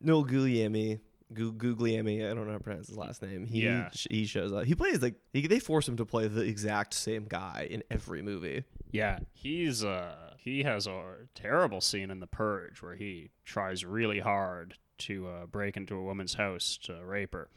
Noel 0.00 0.24
Gugliemi. 0.24 1.00
Gu- 1.34 1.52
Gugliemi, 1.52 2.24
I 2.24 2.32
don't 2.32 2.46
know 2.46 2.52
how 2.52 2.56
to 2.58 2.64
pronounce 2.64 2.88
his 2.88 2.96
last 2.96 3.20
name. 3.20 3.44
He 3.46 3.64
Yeah. 3.64 3.90
he 4.10 4.24
shows 4.24 4.50
up. 4.52 4.64
He 4.64 4.74
plays 4.74 5.02
like 5.02 5.16
he, 5.34 5.46
they 5.46 5.58
force 5.58 5.86
him 5.86 5.96
to 5.98 6.06
play 6.06 6.26
the 6.26 6.40
exact 6.40 6.94
same 6.94 7.26
guy 7.28 7.68
in 7.70 7.82
every 7.90 8.22
movie. 8.22 8.64
Yeah, 8.90 9.18
he's 9.34 9.84
uh 9.84 10.14
he 10.38 10.62
has 10.62 10.86
a 10.86 11.02
terrible 11.34 11.82
scene 11.82 12.10
in 12.10 12.20
The 12.20 12.26
Purge 12.26 12.80
where 12.80 12.94
he 12.94 13.28
tries 13.44 13.84
really 13.84 14.20
hard 14.20 14.76
to 14.98 15.28
uh, 15.28 15.46
break 15.46 15.76
into 15.76 15.94
a 15.96 16.02
woman's 16.02 16.34
house 16.34 16.78
to 16.84 17.04
rape 17.04 17.34
her. 17.34 17.48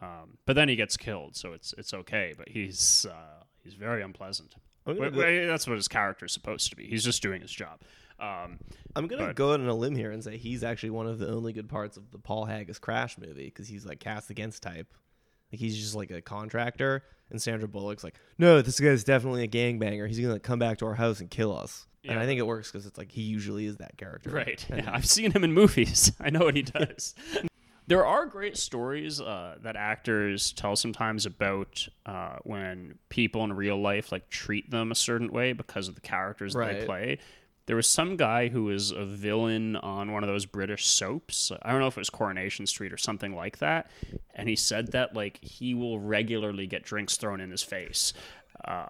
Um, 0.00 0.38
but 0.46 0.54
then 0.56 0.68
he 0.70 0.74
gets 0.76 0.96
killed, 0.96 1.36
so 1.36 1.52
it's 1.52 1.74
it's 1.76 1.92
okay. 1.92 2.32
But 2.36 2.48
he's 2.48 3.04
uh, 3.04 3.42
he's 3.62 3.74
very 3.74 4.02
unpleasant. 4.02 4.54
I'm 4.86 4.96
gonna, 4.96 5.10
Wait, 5.10 5.14
go, 5.14 5.20
wait, 5.20 5.46
that's 5.46 5.66
what 5.66 5.76
his 5.76 5.88
character 5.88 6.26
is 6.26 6.32
supposed 6.32 6.70
to 6.70 6.76
be. 6.76 6.86
He's 6.86 7.04
just 7.04 7.22
doing 7.22 7.40
his 7.40 7.50
job. 7.50 7.80
Um, 8.20 8.58
I'm 8.94 9.06
gonna 9.06 9.26
but- 9.26 9.36
go 9.36 9.52
out 9.52 9.60
on 9.60 9.68
a 9.68 9.74
limb 9.74 9.96
here 9.96 10.10
and 10.12 10.22
say 10.22 10.36
he's 10.36 10.62
actually 10.62 10.90
one 10.90 11.06
of 11.06 11.18
the 11.18 11.28
only 11.30 11.52
good 11.52 11.68
parts 11.68 11.96
of 11.96 12.10
the 12.10 12.18
Paul 12.18 12.44
Haggis 12.44 12.78
Crash 12.78 13.18
movie 13.18 13.46
because 13.46 13.66
he's 13.68 13.84
like 13.84 13.98
cast 14.00 14.30
against 14.30 14.62
type. 14.62 14.86
Like 15.52 15.60
he's 15.60 15.76
just 15.76 15.94
like 15.94 16.10
a 16.10 16.20
contractor, 16.20 17.02
and 17.30 17.40
Sandra 17.40 17.68
Bullock's 17.68 18.04
like, 18.04 18.14
no, 18.38 18.60
this 18.62 18.78
guy's 18.80 19.04
definitely 19.04 19.44
a 19.44 19.48
gangbanger. 19.48 20.06
He's 20.08 20.18
gonna 20.20 20.34
like, 20.34 20.42
come 20.42 20.58
back 20.58 20.78
to 20.78 20.86
our 20.86 20.94
house 20.94 21.20
and 21.20 21.30
kill 21.30 21.56
us. 21.56 21.86
And 22.06 22.18
I 22.18 22.26
think 22.26 22.38
it 22.38 22.46
works 22.46 22.70
because 22.70 22.84
it's 22.86 22.98
like 22.98 23.10
he 23.10 23.22
usually 23.22 23.64
is 23.64 23.78
that 23.78 23.96
character. 23.96 24.28
Right. 24.30 24.64
Yeah, 24.68 24.90
I've 24.92 25.06
seen 25.06 25.30
him 25.32 25.42
in 25.42 25.52
movies. 25.52 26.12
I 26.20 26.28
know 26.30 26.40
what 26.40 26.54
he 26.54 26.62
does. 26.62 27.14
There 27.86 28.06
are 28.06 28.26
great 28.26 28.56
stories 28.56 29.20
uh, 29.20 29.56
that 29.62 29.76
actors 29.76 30.52
tell 30.52 30.76
sometimes 30.76 31.26
about 31.26 31.86
uh, 32.06 32.36
when 32.42 32.98
people 33.08 33.44
in 33.44 33.52
real 33.52 33.80
life 33.80 34.10
like 34.10 34.30
treat 34.30 34.70
them 34.70 34.90
a 34.90 34.94
certain 34.94 35.30
way 35.30 35.52
because 35.52 35.88
of 35.88 35.94
the 35.94 36.00
characters 36.00 36.54
that 36.54 36.80
they 36.80 36.86
play. 36.86 37.18
There 37.66 37.76
was 37.76 37.86
some 37.86 38.16
guy 38.16 38.48
who 38.48 38.64
was 38.64 38.90
a 38.90 39.04
villain 39.04 39.76
on 39.76 40.12
one 40.12 40.22
of 40.22 40.28
those 40.28 40.44
British 40.44 40.86
soaps. 40.86 41.50
I 41.62 41.70
don't 41.70 41.80
know 41.80 41.86
if 41.86 41.96
it 41.96 42.00
was 42.00 42.10
Coronation 42.10 42.66
Street 42.66 42.92
or 42.92 42.98
something 42.98 43.34
like 43.34 43.58
that. 43.58 43.90
And 44.34 44.48
he 44.48 44.56
said 44.56 44.92
that 44.92 45.14
like 45.14 45.42
he 45.42 45.74
will 45.74 45.98
regularly 45.98 46.66
get 46.66 46.84
drinks 46.84 47.16
thrown 47.16 47.40
in 47.40 47.50
his 47.50 47.62
face. 47.62 48.12
Uh, 48.66 48.88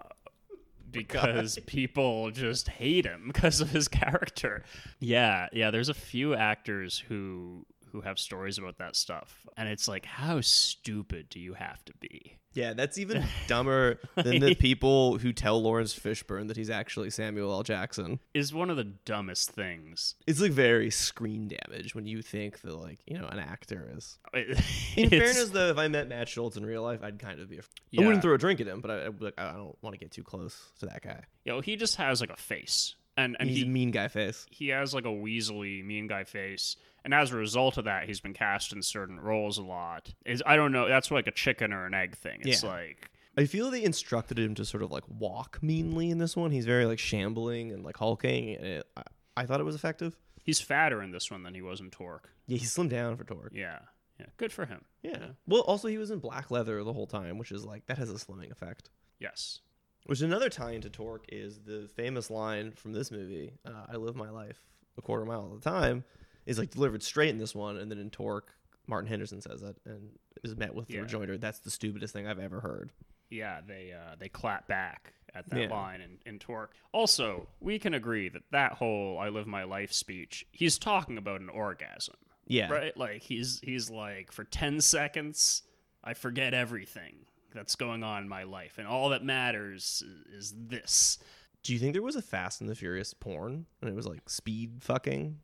because 0.91 1.59
people 1.65 2.31
just 2.31 2.69
hate 2.69 3.05
him 3.05 3.23
because 3.33 3.61
of 3.61 3.69
his 3.69 3.87
character. 3.87 4.63
Yeah, 4.99 5.47
yeah, 5.51 5.71
there's 5.71 5.89
a 5.89 5.93
few 5.93 6.33
actors 6.33 6.97
who 6.97 7.65
who 7.95 8.01
have 8.01 8.19
stories 8.19 8.57
about 8.57 8.77
that 8.77 8.95
stuff. 8.95 9.45
And 9.57 9.69
it's 9.69 9.87
like 9.87 10.05
how 10.05 10.41
stupid 10.41 11.29
do 11.29 11.39
you 11.39 11.53
have 11.53 11.83
to 11.85 11.93
be? 11.99 12.37
Yeah, 12.53 12.73
that's 12.73 12.97
even 12.97 13.25
dumber 13.47 13.99
than 14.15 14.39
the 14.39 14.55
people 14.55 15.17
who 15.17 15.33
tell 15.33 15.61
Laurence 15.61 15.93
Fishburne 15.97 16.47
that 16.47 16.55
he's 16.55 16.69
actually 16.69 17.09
Samuel 17.09 17.51
L. 17.51 17.63
Jackson. 17.63 18.19
Is 18.33 18.53
one 18.53 18.69
of 18.69 18.77
the 18.77 18.85
dumbest 18.85 19.51
things. 19.51 20.15
It's 20.25 20.39
like 20.39 20.51
very 20.51 20.89
screen 20.89 21.49
damage 21.49 21.95
when 21.95 22.05
you 22.07 22.21
think 22.21 22.61
that 22.61 22.73
like 22.75 22.99
you 23.05 23.17
know 23.17 23.27
an 23.27 23.39
actor 23.39 23.91
is. 23.95 24.17
In 24.33 24.55
In 24.95 25.09
fairness, 25.09 25.49
though, 25.49 25.69
if 25.69 25.77
I 25.77 25.87
met 25.89 26.07
Matt 26.07 26.29
Schulze 26.29 26.55
in 26.57 26.65
real 26.65 26.83
life, 26.83 27.01
I'd 27.03 27.19
kind 27.19 27.39
of 27.41 27.49
be. 27.49 27.57
Af- 27.57 27.69
I 27.97 28.01
wouldn't 28.03 28.21
throw 28.21 28.33
a 28.33 28.37
drink 28.37 28.61
at 28.61 28.67
him, 28.67 28.79
but 28.81 28.91
I, 28.91 29.05
I'd 29.07 29.21
like, 29.21 29.33
I 29.37 29.51
don't 29.53 29.77
want 29.81 29.93
to 29.93 29.97
get 29.97 30.11
too 30.11 30.23
close 30.23 30.71
to 30.79 30.85
that 30.87 31.01
guy. 31.01 31.23
you 31.43 31.51
know, 31.51 31.59
he 31.61 31.75
just 31.75 31.95
has 31.97 32.21
like 32.21 32.29
a 32.29 32.35
face. 32.37 32.95
And 33.17 33.37
and 33.39 33.49
he's 33.49 33.61
a 33.61 33.65
he 33.65 33.69
mean 33.71 33.91
guy 33.91 34.07
face. 34.07 34.45
he 34.51 34.69
has 34.69 34.93
like 34.93 35.05
a 35.05 35.09
weaselly 35.09 35.83
mean 35.85 36.07
guy 36.07 36.23
face 36.25 36.75
and 37.03 37.13
as 37.13 37.31
a 37.31 37.35
result 37.37 37.77
of 37.77 37.85
that 37.85 38.05
he's 38.07 38.19
been 38.19 38.33
cast 38.33 38.73
in 38.73 38.81
certain 38.81 39.19
roles 39.19 39.57
a 39.57 39.61
lot 39.63 40.13
is 40.25 40.41
i 40.45 40.55
don't 40.55 40.71
know 40.73 40.87
that's 40.87 41.11
like 41.11 41.27
a 41.27 41.31
chicken 41.31 41.71
or 41.71 41.85
an 41.85 41.93
egg 41.93 42.15
thing 42.17 42.39
it's 42.43 42.63
Yeah. 42.63 42.69
like 42.69 43.09
I 43.37 43.45
feel 43.45 43.69
they 43.69 43.83
instructed 43.83 44.39
him 44.39 44.55
to 44.55 44.63
sort 44.65 44.81
of 44.81 44.91
like 44.91 45.03
walk 45.09 45.59
meanly 45.61 46.09
in 46.09 46.19
this 46.19 46.37
one. 46.37 46.51
He's 46.51 46.65
very 46.65 46.85
like 46.85 46.99
shambling 46.99 47.73
and 47.73 47.83
like 47.83 47.97
hulking, 47.97 48.55
and 48.55 48.65
it, 48.65 48.87
I, 48.95 49.03
I 49.35 49.45
thought 49.45 49.59
it 49.59 49.65
was 49.65 49.75
effective. 49.75 50.15
he's 50.41 50.61
fatter 50.61 51.01
in 51.03 51.11
this 51.11 51.29
one 51.29 51.43
than 51.43 51.53
he 51.53 51.61
was 51.61 51.81
in 51.81 51.91
torque 51.91 52.29
Yeah, 52.47 52.57
he 52.59 52.65
slimmed 52.65 52.91
down 52.91 53.17
for 53.17 53.25
Torque. 53.25 53.51
yeah 53.53 53.79
Yeah, 54.21 54.27
good 54.37 54.53
for 54.53 54.65
him. 54.65 54.85
Yeah. 55.03 55.31
Well, 55.47 55.63
also 55.63 55.89
he 55.89 55.97
was 55.97 56.11
in 56.11 56.19
black 56.19 56.49
leather 56.49 56.81
the 56.81 56.93
whole 56.93 57.07
time, 57.07 57.37
which 57.37 57.51
is 57.51 57.65
like 57.65 57.85
that 57.87 57.97
has 57.97 58.09
a 58.09 58.13
slimming 58.13 58.51
effect. 58.53 58.89
Yes. 59.19 59.59
Which 60.05 60.21
another 60.21 60.49
tie 60.49 60.71
into 60.71 60.89
Torque 60.89 61.25
is 61.29 61.59
the 61.59 61.87
famous 61.95 62.29
line 62.29 62.71
from 62.73 62.93
this 62.93 63.09
movie, 63.11 63.53
uh, 63.65 63.85
"I 63.89 63.95
live 63.95 64.15
my 64.15 64.29
life 64.29 64.59
a 64.97 65.01
quarter 65.01 65.25
mile 65.25 65.51
at 65.51 65.57
a 65.57 65.61
time," 65.61 66.03
is 66.45 66.59
like 66.59 66.69
delivered 66.71 67.01
straight 67.01 67.29
in 67.29 67.37
this 67.39 67.55
one, 67.55 67.77
and 67.77 67.89
then 67.91 67.97
in 67.97 68.09
Torque, 68.11 68.53
Martin 68.87 69.07
Henderson 69.09 69.41
says 69.41 69.61
that 69.61 69.75
and 69.85 70.17
is 70.43 70.55
met 70.55 70.75
with 70.75 70.87
the 70.87 70.95
Yeah. 70.95 71.01
rejoinder, 71.01 71.37
"That's 71.39 71.59
the 71.59 71.71
stupidest 71.71 72.13
thing 72.13 72.27
I've 72.27 72.37
ever 72.39 72.59
heard." 72.61 72.91
Yeah, 73.31 73.61
they 73.61 73.91
uh, 73.93 74.15
they 74.19 74.29
clap 74.29 74.67
back 74.67 75.13
at 75.33 75.49
that 75.49 75.59
Yeah. 75.59 75.67
line 75.69 76.01
in, 76.01 76.19
in 76.27 76.37
Torque. 76.37 76.75
Also, 76.91 77.49
we 77.59 77.79
can 77.79 77.95
agree 77.95 78.29
that 78.29 78.43
that 78.51 78.73
whole 78.73 79.17
"I 79.17 79.29
live 79.29 79.47
my 79.47 79.63
life" 79.63 79.91
speech, 79.91 80.45
he's 80.51 80.77
talking 80.77 81.17
about 81.17 81.41
an 81.41 81.49
orgasm, 81.49 82.15
Yeah. 82.45 82.69
right? 82.71 82.95
Like 82.95 83.23
he's 83.23 83.59
he's 83.61 83.89
like, 83.89 84.31
for 84.31 84.43
ten 84.43 84.81
seconds, 84.81 85.63
I 86.03 86.13
forget 86.13 86.53
everything 86.53 87.25
that's 87.55 87.75
going 87.75 88.03
on 88.03 88.21
in 88.23 88.29
my 88.29 88.43
life, 88.43 88.75
and 88.77 88.87
all 88.87 89.09
that 89.09 89.23
matters 89.23 90.03
is, 90.29 90.51
is 90.51 90.53
this. 90.67 91.17
Do 91.63 91.73
you 91.73 91.79
think 91.79 91.93
there 91.93 92.03
was 92.03 92.15
a 92.15 92.21
Fast 92.21 92.61
and 92.61 92.69
the 92.69 92.75
Furious 92.75 93.13
porn 93.15 93.65
and 93.81 93.89
it 93.89 93.95
was 93.95 94.05
like 94.05 94.29
speed 94.29 94.77
fucking? 94.81 95.39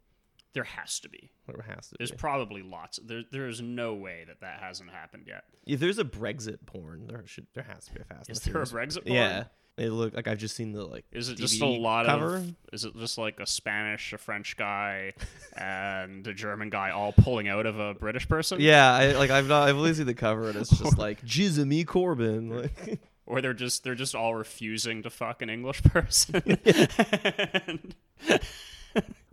There 0.53 0.63
has 0.65 0.99
to 0.99 1.09
be. 1.09 1.31
There 1.47 1.63
has 1.67 1.87
to 1.89 1.95
There's 1.97 2.11
be. 2.11 2.17
probably 2.17 2.61
lots. 2.61 2.99
There, 3.03 3.23
there's 3.31 3.61
no 3.61 3.93
way 3.95 4.25
that 4.27 4.41
that 4.41 4.59
hasn't 4.59 4.91
happened 4.91 5.23
yet. 5.27 5.45
if 5.65 5.79
there's 5.79 5.97
a 5.97 6.03
Brexit 6.03 6.57
porn, 6.65 7.07
there 7.07 7.23
should 7.25 7.47
there 7.55 7.63
has 7.63 7.85
to 7.85 7.93
be 7.93 8.01
a 8.01 8.03
Fast. 8.03 8.29
Is 8.29 8.37
and 8.37 8.45
the 8.45 8.51
there 8.53 8.61
a 8.61 8.65
Furious. 8.67 8.97
Brexit 8.97 9.07
porn? 9.07 9.15
Yeah. 9.15 9.43
It 9.77 9.89
look 9.89 10.13
like 10.13 10.27
I've 10.27 10.37
just 10.37 10.55
seen 10.55 10.73
the 10.73 10.83
like. 10.85 11.05
Is 11.11 11.29
it 11.29 11.37
just 11.37 11.59
a 11.61 11.63
DVD 11.63 11.81
lot 11.81 12.05
cover? 12.05 12.35
of? 12.35 12.53
Is 12.73 12.83
it 12.85 12.95
just 12.97 13.17
like 13.17 13.39
a 13.39 13.47
Spanish, 13.47 14.13
a 14.13 14.17
French 14.17 14.57
guy, 14.57 15.13
and 15.57 16.27
a 16.27 16.33
German 16.33 16.69
guy 16.69 16.91
all 16.91 17.13
pulling 17.13 17.47
out 17.47 17.65
of 17.65 17.79
a 17.79 17.93
British 17.93 18.27
person? 18.27 18.59
Yeah, 18.59 18.93
I, 18.93 19.11
like 19.13 19.31
I've 19.31 19.47
not. 19.47 19.67
I've 19.69 19.77
only 19.77 19.93
seen 19.93 20.05
the 20.05 20.13
cover, 20.13 20.49
and 20.49 20.57
it's 20.57 20.69
just 20.77 20.97
like 20.99 21.21
Jizzy 21.25 21.87
Corbin. 21.87 22.49
Like, 22.61 22.99
Or 23.25 23.39
they're 23.41 23.53
just 23.53 23.83
they're 23.83 23.95
just 23.95 24.13
all 24.13 24.35
refusing 24.35 25.03
to 25.03 25.09
fuck 25.09 25.41
an 25.41 25.49
English 25.49 25.81
person. 25.83 26.43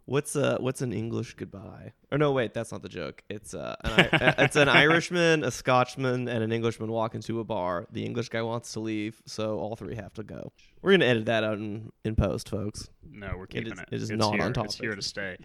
What's 0.09 0.37
uh 0.37 0.57
what's 0.61 0.81
an 0.81 0.93
English 0.95 1.35
goodbye? 1.35 1.93
Or 2.11 2.17
no, 2.17 2.33
wait, 2.33 2.55
that's 2.55 2.73
not 2.73 2.81
the 2.81 2.89
joke. 2.89 3.23
It's 3.29 3.53
uh, 3.53 3.77
an, 3.85 4.35
it's 4.39 4.57
an 4.57 4.69
Irishman, 4.85 5.45
a 5.45 5.51
Scotchman, 5.51 6.29
and 6.29 6.43
an 6.43 6.51
Englishman 6.51 6.91
walk 6.91 7.15
into 7.15 7.41
a 7.41 7.45
bar. 7.45 7.87
The 7.93 8.07
English 8.07 8.31
guy 8.31 8.41
wants 8.41 8.73
to 8.73 8.81
leave, 8.81 9.21
so 9.27 9.59
all 9.59 9.77
three 9.77 9.97
have 9.97 10.15
to 10.15 10.23
go. 10.23 10.51
We're 10.81 10.93
gonna 10.93 11.05
edit 11.05 11.27
that 11.27 11.45
out 11.45 11.59
in, 11.59 11.93
in 12.07 12.17
post, 12.17 12.49
folks. 12.49 12.89
no, 13.11 13.35
we're 13.37 13.47
keeping 13.47 13.73
is- 13.75 13.79
it. 13.81 13.89
it 13.93 13.97
is 14.03 14.11
it's 14.11 14.19
not 14.19 14.33
here. 14.33 14.43
on 14.45 14.49
It's 14.51 14.57
topic. 14.57 14.81
here 14.81 14.95
to 14.97 15.03
stay. 15.03 15.37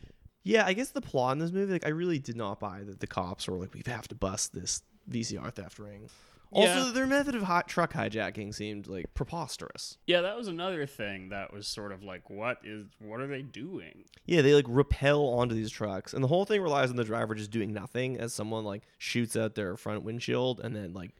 Yeah, 0.45 0.65
I 0.65 0.71
guess 0.71 0.91
the 0.91 1.01
plot 1.01 1.33
in 1.33 1.39
this 1.39 1.51
movie, 1.51 1.73
like 1.73 1.85
I 1.85 1.89
really 1.89 2.19
did 2.19 2.37
not 2.37 2.61
buy 2.61 2.83
that 2.85 3.01
the 3.01 3.07
cops 3.07 3.47
were 3.49 3.57
like, 3.57 3.73
we 3.73 3.81
have 3.85 4.07
to 4.09 4.15
bust 4.15 4.53
this 4.53 4.81
VCR 5.09 5.53
theft 5.53 5.77
ring. 5.79 6.09
Yeah. 6.55 6.79
Also, 6.79 6.91
their 6.91 7.07
method 7.07 7.35
of 7.35 7.43
hot 7.43 7.67
truck 7.67 7.93
hijacking 7.93 8.53
seemed 8.53 8.87
like 8.87 9.13
preposterous. 9.13 9.97
Yeah, 10.07 10.21
that 10.21 10.35
was 10.37 10.47
another 10.47 10.85
thing 10.85 11.29
that 11.29 11.51
was 11.53 11.67
sort 11.67 11.91
of 11.91 12.03
like, 12.03 12.29
what 12.29 12.57
is 12.63 12.85
what 12.99 13.19
are 13.19 13.27
they 13.27 13.41
doing? 13.41 14.05
Yeah, 14.25 14.41
they 14.41 14.53
like 14.53 14.65
rappel 14.67 15.29
onto 15.39 15.55
these 15.55 15.71
trucks, 15.71 16.13
and 16.13 16.23
the 16.23 16.27
whole 16.27 16.45
thing 16.45 16.61
relies 16.61 16.89
on 16.89 16.95
the 16.95 17.03
driver 17.03 17.35
just 17.35 17.51
doing 17.51 17.73
nothing 17.73 18.17
as 18.19 18.33
someone 18.33 18.63
like 18.63 18.83
shoots 18.97 19.35
out 19.35 19.55
their 19.55 19.75
front 19.77 20.03
windshield 20.03 20.59
and 20.59 20.75
then 20.75 20.93
like 20.93 21.11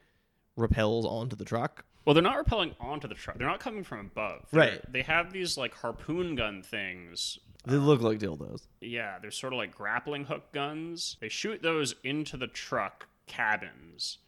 repels 0.56 1.04
onto 1.04 1.36
the 1.36 1.44
truck. 1.44 1.84
Well, 2.04 2.12
they're 2.14 2.22
not 2.22 2.36
repelling 2.36 2.74
onto 2.80 3.08
the 3.08 3.14
truck. 3.14 3.38
They're 3.38 3.46
not 3.48 3.60
coming 3.60 3.82
from 3.82 4.00
above. 4.00 4.46
They're- 4.52 4.60
Right. 4.60 4.92
They 4.92 5.02
have 5.02 5.32
these 5.32 5.56
like 5.56 5.74
harpoon 5.74 6.34
gun 6.36 6.62
things 6.62 7.38
They 7.66 7.76
um, 7.76 7.86
look 7.86 8.02
like 8.02 8.18
dildos. 8.18 8.66
Yeah, 8.82 9.18
they're 9.20 9.30
sort 9.30 9.54
of 9.54 9.56
like 9.56 9.74
grappling 9.74 10.26
hook 10.26 10.52
guns. 10.52 11.16
They 11.20 11.30
shoot 11.30 11.62
those 11.62 11.94
into 12.04 12.36
the 12.36 12.46
truck 12.46 13.08
cabins 13.26 14.18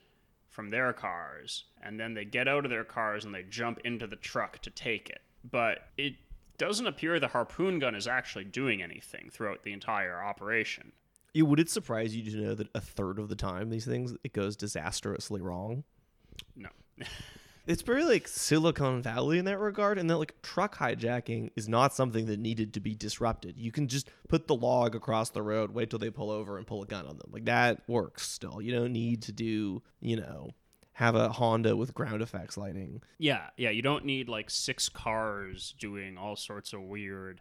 from 0.57 0.71
their 0.71 0.95
cars, 0.95 1.65
and 1.83 2.01
then 2.01 2.15
they 2.15 2.25
get 2.25 2.49
out 2.49 2.65
of 2.65 2.71
their 2.71 2.83
cars 2.83 3.27
and 3.27 3.35
they 3.35 3.43
jump 3.43 3.79
into 3.85 4.07
the 4.07 4.17
truck 4.17 4.59
to 4.61 4.71
take 4.71 5.11
it. 5.11 5.21
But 5.49 5.91
it 5.99 6.15
doesn't 6.57 6.87
appear 6.87 7.21
the 7.21 7.29
harpoon 7.29 7.79
gun 7.79 7.95
is 7.95 8.09
actually 8.09 8.45
doing 8.45 8.83
anything 8.83 9.29
throughout 9.31 9.65
the 9.65 9.75
entire 9.75 10.19
operation. 10.19 10.93
Yeah, 11.35 11.43
would 11.43 11.61
it 11.61 11.69
surprise 11.69 12.17
you 12.17 12.29
to 12.31 12.39
know 12.39 12.55
that 12.55 12.69
a 12.75 12.81
third 12.81 13.19
of 13.19 13.29
the 13.29 13.37
time 13.37 13.69
these 13.69 13.85
things 13.85 14.15
it 14.25 14.33
goes 14.33 14.57
disastrously 14.57 15.43
wrong? 15.43 15.85
No. 16.57 16.71
It's 17.67 17.83
very 17.83 18.05
like 18.05 18.29
Silicon 18.29 19.03
Valley 19.03 19.39
in 19.39 19.45
that 19.47 19.59
regard, 19.59 19.99
and 19.99 20.09
that 20.09 20.19
like 20.19 20.41
truck 20.43 20.79
hijacking 20.79 21.51
is 21.57 21.69
not 21.69 21.93
something 21.93 22.27
that 22.27 22.39
needed 22.39 22.75
to 22.75 22.81
be 22.81 22.95
disrupted. 22.95 23.59
You 23.59 23.73
can 23.73 23.89
just 23.89 24.09
put 24.29 24.47
the 24.47 24.55
log 24.55 24.95
across 24.95 25.31
the 25.31 25.43
road, 25.43 25.73
wait 25.73 25.91
till 25.91 25.99
they 25.99 26.11
pull 26.11 26.31
over, 26.31 26.59
and 26.59 26.67
pull 26.67 26.83
a 26.83 26.87
gun 26.87 27.07
on 27.07 27.19
them. 27.19 27.31
Like 27.33 27.47
that 27.47 27.83
works 27.89 28.29
still. 28.29 28.63
You 28.63 28.73
don't 28.73 28.93
need 28.93 29.23
to 29.23 29.33
do, 29.33 29.83
you 30.01 30.17
know, 30.17 30.51
have 30.93 31.17
a 31.17 31.29
Honda 31.29 31.77
with 31.77 31.93
ground 31.93 32.23
effects 32.23 32.57
lighting. 32.57 33.03
Yeah, 33.19 33.49
yeah, 33.57 33.71
you 33.71 33.83
don't 33.83 34.05
need 34.05 34.29
like 34.29 34.49
six 34.49 34.89
cars 34.89 35.75
doing 35.79 36.17
all 36.17 36.37
sorts 36.37 36.73
of 36.73 36.83
weird 36.83 37.41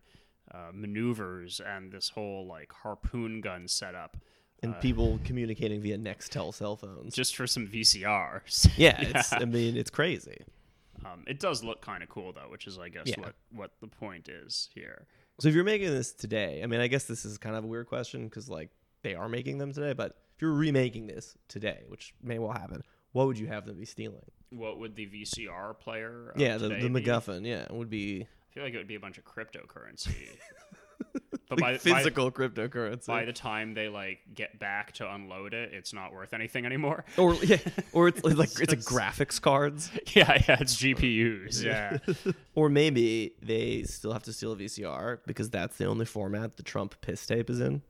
uh, 0.51 0.71
maneuvers 0.73 1.61
and 1.65 1.91
this 1.91 2.09
whole 2.09 2.47
like 2.47 2.71
harpoon 2.71 3.41
gun 3.41 3.67
setup 3.67 4.17
And 4.63 4.79
people 4.79 5.19
communicating 5.23 5.79
via 5.81 5.97
Nextel 5.97 6.53
cell 6.53 6.75
phones. 6.75 7.13
just 7.13 7.35
for 7.35 7.45
some 7.45 7.67
VCRs. 7.67 8.71
yeah, 8.77 8.99
it's 8.99 9.31
I 9.33 9.45
mean, 9.45 9.77
it's 9.77 9.89
crazy. 9.91 10.37
Um, 11.05 11.23
it 11.27 11.39
does 11.39 11.63
look 11.63 11.81
kind 11.81 12.01
of 12.01 12.09
cool 12.09 12.33
though, 12.33 12.49
which 12.49 12.65
is 12.65 12.79
I 12.79 12.89
guess 12.89 13.03
Yeah. 13.05 13.19
what 13.19 13.35
what 13.51 13.71
the 13.81 13.87
point 13.87 14.27
is 14.27 14.69
here. 14.73 15.05
So 15.39 15.49
if 15.49 15.53
you're 15.55 15.63
making 15.65 15.89
this 15.89 16.13
today, 16.13 16.61
I 16.63 16.67
mean, 16.67 16.79
I 16.79 16.87
guess 16.87 17.03
this 17.03 17.25
is 17.25 17.37
kind 17.37 17.55
of 17.55 17.63
a 17.63 17.67
weird 17.67 17.87
question 17.87 18.25
because 18.25 18.49
like 18.49 18.69
they 19.03 19.13
are 19.13 19.29
making 19.29 19.57
them 19.59 19.71
today, 19.71 19.93
but 19.93 20.17
if 20.35 20.41
you're 20.41 20.53
remaking 20.53 21.05
this 21.07 21.37
today, 21.47 21.83
which 21.89 22.13
may 22.23 22.39
well 22.39 22.51
happen, 22.53 22.81
what 23.11 23.27
would 23.27 23.37
you 23.37 23.47
have 23.47 23.65
them 23.65 23.77
be 23.77 23.85
stealing? 23.85 24.25
What 24.49 24.79
would 24.79 24.95
the 24.95 25.05
VCR 25.05 25.77
player? 25.77 26.33
Yeah, 26.37 26.57
the, 26.57 26.69
the 26.69 26.89
be? 26.89 27.01
MacGuffin, 27.01 27.45
yeah, 27.45 27.67
would 27.69 27.89
be 27.89 28.21
I 28.23 28.53
feel 28.53 28.63
like 28.63 28.73
it 28.73 28.77
would 28.77 28.87
be 28.87 28.95
a 28.95 28.99
bunch 28.99 29.17
of 29.17 29.25
cryptocurrency. 29.25 30.15
but 31.49 31.59
like 31.59 31.83
by, 31.83 31.91
by 31.91 31.97
physical 31.97 32.31
cryptocurrency. 32.31 33.07
by 33.07 33.25
the 33.25 33.33
time 33.33 33.73
they 33.73 33.87
like 33.87 34.19
get 34.33 34.59
back 34.59 34.93
to 34.93 35.13
unload 35.13 35.53
it, 35.53 35.73
it's 35.73 35.93
not 35.93 36.13
worth 36.13 36.33
anything 36.33 36.65
anymore. 36.65 37.05
or 37.17 37.35
yeah, 37.35 37.57
or 37.93 38.07
it's 38.07 38.23
like 38.23 38.49
It's 38.59 38.59
it's 38.59 38.73
a 38.73 38.77
graphics 38.77 39.41
cards, 39.41 39.91
yeah, 40.13 40.41
yeah, 40.47 40.57
it's 40.59 40.75
GPUs. 40.75 41.63
Yeah. 41.63 41.97
or 42.55 42.69
maybe 42.69 43.33
they 43.41 43.83
still 43.83 44.13
have 44.13 44.23
to 44.23 44.33
steal 44.33 44.53
a 44.53 44.55
VCR 44.55 45.19
because 45.25 45.49
that's 45.49 45.77
the 45.77 45.85
only 45.85 46.05
format 46.05 46.57
the 46.57 46.63
Trump 46.63 46.95
piss 47.01 47.25
tape 47.25 47.49
is 47.49 47.59
in. 47.59 47.81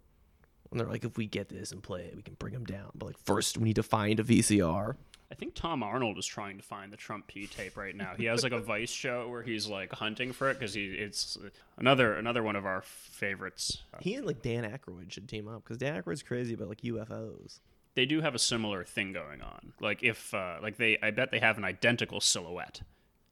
And 0.72 0.80
they're 0.80 0.88
like, 0.88 1.06
if 1.06 1.16
we 1.16 1.28
get 1.28 1.48
this 1.48 1.72
and 1.72 1.82
play 1.82 2.02
it, 2.02 2.16
we 2.16 2.22
can 2.22 2.34
bring 2.34 2.54
him 2.54 2.66
down. 2.66 2.90
But 2.96 3.06
like, 3.06 3.18
first 3.24 3.58
we 3.58 3.64
need 3.66 3.76
to 3.78 3.84
find 3.84 4.20
a 4.20 4.24
VCR. 4.24 4.96
I 5.36 5.38
think 5.38 5.54
Tom 5.54 5.84
Arnold 5.84 6.18
is 6.18 6.26
trying 6.26 6.56
to 6.56 6.64
find 6.64 6.94
the 6.94 6.96
Trump 6.98 7.28
P 7.28 7.46
tape 7.46 7.76
right 7.76 7.94
now. 7.94 8.14
He 8.16 8.24
has 8.24 8.42
like 8.42 8.54
a 8.54 8.60
Vice 8.74 8.90
show 8.90 9.28
where 9.28 9.44
he's 9.44 9.68
like 9.68 9.92
hunting 9.92 10.32
for 10.32 10.50
it 10.50 10.54
because 10.58 10.74
he 10.74 10.86
it's 10.86 11.38
another 11.78 12.14
another 12.14 12.42
one 12.42 12.56
of 12.56 12.66
our 12.66 12.82
favorites. 12.86 13.80
He 14.00 14.16
and 14.16 14.26
like 14.26 14.42
Dan 14.42 14.64
Aykroyd 14.64 15.12
should 15.12 15.28
team 15.28 15.50
up 15.50 15.64
because 15.66 15.78
Dan 15.78 16.02
Aykroyd's 16.02 16.24
crazy 16.24 16.54
about 16.54 16.70
like 16.70 16.82
UFOs. 16.84 17.60
They 17.96 18.06
do 18.06 18.22
have 18.22 18.34
a 18.34 18.40
similar 18.40 18.86
thing 18.86 19.12
going 19.12 19.42
on. 19.42 19.74
Like 19.82 20.04
if 20.04 20.34
uh, 20.34 20.60
like 20.62 20.78
they, 20.78 20.98
I 21.04 21.12
bet 21.12 21.32
they 21.32 21.40
have 21.40 21.58
an 21.58 21.66
identical 21.66 22.22
silhouette, 22.22 22.80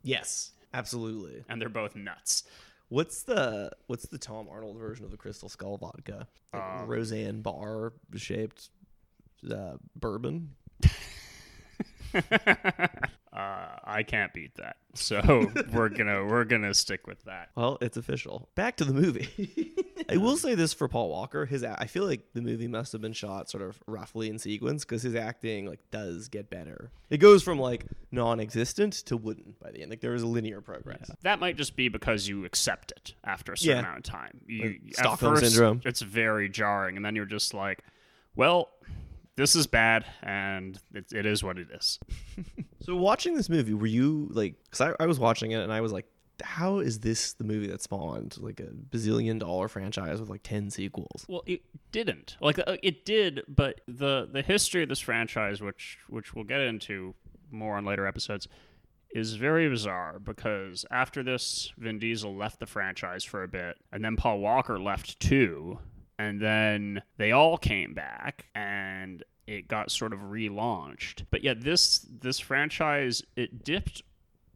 Yes, 0.03 0.51
absolutely. 0.73 1.45
and 1.47 1.61
they're 1.61 1.69
both 1.69 1.95
nuts. 1.95 2.43
What's 2.89 3.23
the 3.23 3.71
what's 3.87 4.07
the 4.07 4.17
Tom 4.17 4.47
Arnold 4.51 4.77
version 4.77 5.05
of 5.05 5.11
the 5.11 5.17
Crystal 5.17 5.47
Skull 5.47 5.77
vodka? 5.77 6.27
Like 6.53 6.81
Um, 6.81 6.87
Roseanne 6.87 7.41
Barr 7.41 7.93
shaped 8.15 8.71
uh, 9.49 9.77
bourbon. 9.95 10.49
Uh, 13.36 13.65
I 13.83 14.03
can't 14.03 14.31
beat 14.31 14.53
that, 14.57 14.75
so 14.93 15.19
we're 15.73 15.89
gonna 15.89 16.23
we're 16.23 16.43
gonna 16.43 16.71
stick 16.75 17.07
with 17.07 17.23
that. 17.23 17.49
Well, 17.55 17.79
it's 17.81 17.97
official. 17.97 18.47
Back 18.53 18.75
to 18.77 18.86
the 18.86 18.93
movie. 18.93 19.73
I 20.09 20.17
will 20.17 20.38
say 20.38 20.53
this 20.53 20.71
for 20.71 20.88
Paul 20.88 21.09
Walker. 21.09 21.47
His 21.47 21.63
I 21.63 21.88
feel 21.88 22.05
like 22.05 22.27
the 22.36 22.41
movie 22.43 22.67
must 22.67 22.91
have 22.91 23.01
been 23.01 23.12
shot 23.12 23.49
sort 23.49 23.63
of 23.63 23.81
roughly 23.88 24.29
in 24.29 24.38
sequence 24.38 24.86
because 24.86 25.01
his 25.01 25.15
acting 25.15 25.65
like 25.65 25.79
does 25.89 26.27
get 26.27 26.51
better. 26.51 26.91
It 27.09 27.17
goes 27.17 27.41
from 27.41 27.57
like 27.57 27.86
non-existent 28.12 28.93
to 29.07 29.17
wooden 29.17 29.55
by 29.59 29.71
the 29.71 29.81
end. 29.81 29.89
Like 29.89 30.01
there 30.01 30.13
is 30.13 30.21
a 30.21 30.27
linear 30.27 30.62
progress. 30.62 31.09
That 31.23 31.39
might 31.39 31.57
just 31.57 31.75
be 31.75 31.89
because 31.89 32.27
you 32.27 32.45
accept 32.45 32.91
it 32.91 33.15
after 33.23 33.53
a 33.53 33.57
certain 33.57 33.77
Yeah. 33.77 33.79
amount 33.79 33.97
of 33.97 34.03
time. 34.03 34.41
You, 34.45 34.62
Like 34.63 34.81
Stockholm 34.93 35.38
first, 35.38 35.51
syndrome. 35.53 35.81
It's 35.86 36.01
very 36.03 36.49
jarring, 36.49 36.97
and 36.97 37.03
then 37.05 37.15
you're 37.15 37.25
just 37.25 37.51
like, 37.55 37.79
well, 38.36 38.69
this 39.36 39.56
is 39.56 39.67
bad, 39.67 40.06
and 40.22 40.80
it, 40.93 41.12
it 41.13 41.26
is 41.26 41.43
what 41.43 41.58
it 41.58 41.67
is. 41.72 42.00
So 42.82 42.96
watching 42.96 43.36
this 43.36 43.50
movie, 43.50 43.74
were 43.74 43.88
you 43.88 44.28
like? 44.32 44.56
Because 44.65 44.82
I, 44.82 45.04
I 45.04 45.08
was 45.08 45.19
watching 45.19 45.52
it 45.52 45.62
and 45.62 45.72
I 45.72 45.82
was 45.82 45.93
like, 45.93 46.06
how 46.41 46.80
is 46.80 47.00
this 47.00 47.34
the 47.34 47.43
movie 47.43 47.67
that 47.67 47.82
spawned 47.82 48.38
like 48.39 48.60
a 48.60 48.65
bazillion 48.65 49.39
dollar 49.39 49.67
franchise 49.67 50.19
with 50.19 50.30
like 50.30 50.43
ten 50.43 50.69
sequels? 50.69 51.26
Well, 51.28 51.43
it 51.46 51.62
didn't. 51.91 52.38
Like 52.41 52.60
uh, 52.60 52.78
it 52.84 53.06
did, 53.06 53.43
but 53.48 53.82
the 53.88 54.28
the 54.32 54.41
history 54.41 54.84
of 54.84 54.89
this 54.89 55.00
franchise, 55.00 55.62
which 55.62 55.98
which 56.10 56.34
we'll 56.36 56.43
get 56.43 56.62
into 56.62 57.15
more 57.52 57.78
on 57.78 57.86
later 57.86 58.06
episodes, 58.08 58.48
is 59.12 59.36
very 59.36 59.69
bizarre 59.69 60.19
because 60.19 60.86
after 60.91 61.24
this, 61.24 61.72
Vin 61.78 62.00
Diesel 62.00 62.36
left 62.36 62.60
the 62.60 62.65
franchise 62.65 63.24
for 63.24 63.43
a 63.43 63.48
bit, 63.48 63.78
and 63.91 64.04
then 64.04 64.15
Paul 64.15 64.39
Walker 64.39 64.80
left 64.80 65.19
too, 65.19 65.80
and 66.19 66.41
then 66.41 67.02
they 67.17 67.32
all 67.32 67.58
came 67.58 67.93
back, 67.93 68.45
and 68.56 69.23
it 69.47 69.67
got 69.67 69.91
sort 69.91 70.13
of 70.13 70.19
relaunched. 70.19 71.26
But 71.30 71.43
yet 71.43 71.62
this 71.62 71.99
this 71.99 72.39
franchise 72.39 73.21
it 73.36 73.63
dipped 73.63 74.02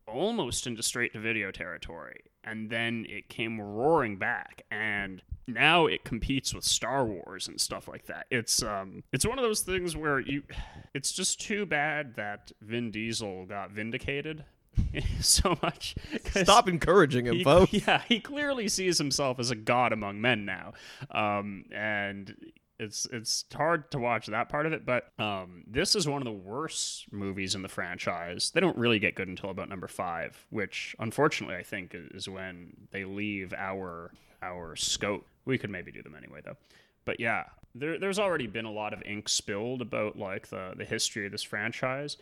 almost 0.08 0.67
into 0.67 0.82
straight 0.82 1.13
to 1.13 1.20
video 1.20 1.52
territory 1.52 2.22
and 2.48 2.70
then 2.70 3.06
it 3.10 3.28
came 3.28 3.60
roaring 3.60 4.17
back 4.17 4.63
and 4.72 5.22
now 5.48 5.86
it 5.86 6.06
competes 6.06 6.54
with 6.54 6.63
Star 6.63 7.06
Wars 7.06 7.48
and 7.48 7.60
stuff 7.60 7.88
like 7.88 8.06
that. 8.06 8.26
It's 8.32 8.63
um 8.63 9.04
it's 9.12 9.26
one 9.26 9.38
of 9.38 9.43
those 9.43 9.62
things 9.62 9.96
where 9.96 10.20
you 10.20 10.43
it's 10.93 11.12
just 11.12 11.41
too 11.41 11.65
bad 11.65 12.15
that 12.15 12.52
Vin 12.62 12.89
Diesel 12.91 13.46
got 13.46 13.72
vindicated 13.72 14.46
so 15.20 15.58
much. 15.62 15.96
Stop 16.32 16.68
encouraging 16.68 17.28
him, 17.28 17.36
he, 17.36 17.44
folks. 17.44 17.74
Yeah, 17.88 18.02
he 18.08 18.20
clearly 18.20 18.68
sees 18.68 18.98
himself 18.98 19.40
as 19.40 19.52
a 19.52 19.56
god 19.56 19.94
among 19.94 20.22
men 20.22 20.46
now. 20.46 20.74
Um 21.12 21.66
and 21.72 22.36
it's 22.80 23.08
it's 23.12 23.46
hard 23.54 23.90
to 23.92 24.00
watch 24.00 24.28
that 24.28 24.50
part 24.50 24.66
of 24.66 24.74
it, 24.74 24.86
but 24.86 25.12
um, 25.20 25.63
this 25.68 25.96
is 25.96 26.08
one 26.08 26.22
of 26.22 26.26
the 26.26 26.32
worst 26.32 27.12
movies 27.12 27.56
in 27.56 27.62
the 27.62 27.68
franchise. 27.68 28.52
They 28.52 28.60
don't 28.60 28.78
really 28.78 29.00
get 29.00 29.16
good 29.16 29.28
until 29.28 29.50
about 29.50 29.70
number 29.70 29.88
five, 29.88 30.46
which 30.52 30.96
unfortunately 31.00 31.56
I 31.56 31.63
think 31.63 31.96
is 31.96 32.30
when 32.30 32.74
they 32.92 33.04
leave 33.04 33.54
our 33.58 34.12
our 34.42 34.76
scope. 34.76 35.26
We 35.46 35.58
could 35.58 35.70
maybe 35.72 35.92
do 35.92 36.04
them 36.04 36.16
anyway 36.16 36.42
though. 36.46 36.58
But 37.06 37.20
yeah, 37.20 37.46
there, 37.74 37.98
there's 37.98 38.20
already 38.20 38.48
been 38.48 38.66
a 38.66 38.72
lot 38.72 38.94
of 38.94 39.02
ink 39.04 39.30
spilled 39.30 39.82
about 39.82 40.18
like 40.18 40.48
the 40.48 40.74
the 40.78 40.86
history 40.86 41.26
of 41.26 41.32
this 41.32 41.44
franchise. 41.44 42.18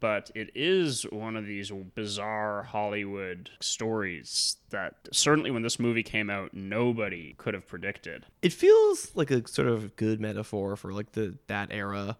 But 0.00 0.30
it 0.34 0.50
is 0.54 1.02
one 1.04 1.36
of 1.36 1.46
these 1.46 1.70
bizarre 1.94 2.62
Hollywood 2.62 3.50
stories 3.60 4.56
that 4.70 4.94
certainly 5.12 5.50
when 5.50 5.62
this 5.62 5.78
movie 5.78 6.02
came 6.02 6.30
out, 6.30 6.54
nobody 6.54 7.34
could 7.38 7.54
have 7.54 7.66
predicted. 7.66 8.26
It 8.42 8.52
feels 8.52 9.14
like 9.14 9.30
a 9.30 9.46
sort 9.46 9.68
of 9.68 9.96
good 9.96 10.20
metaphor 10.20 10.76
for 10.76 10.92
like 10.92 11.12
the 11.12 11.36
that 11.46 11.68
era 11.70 12.16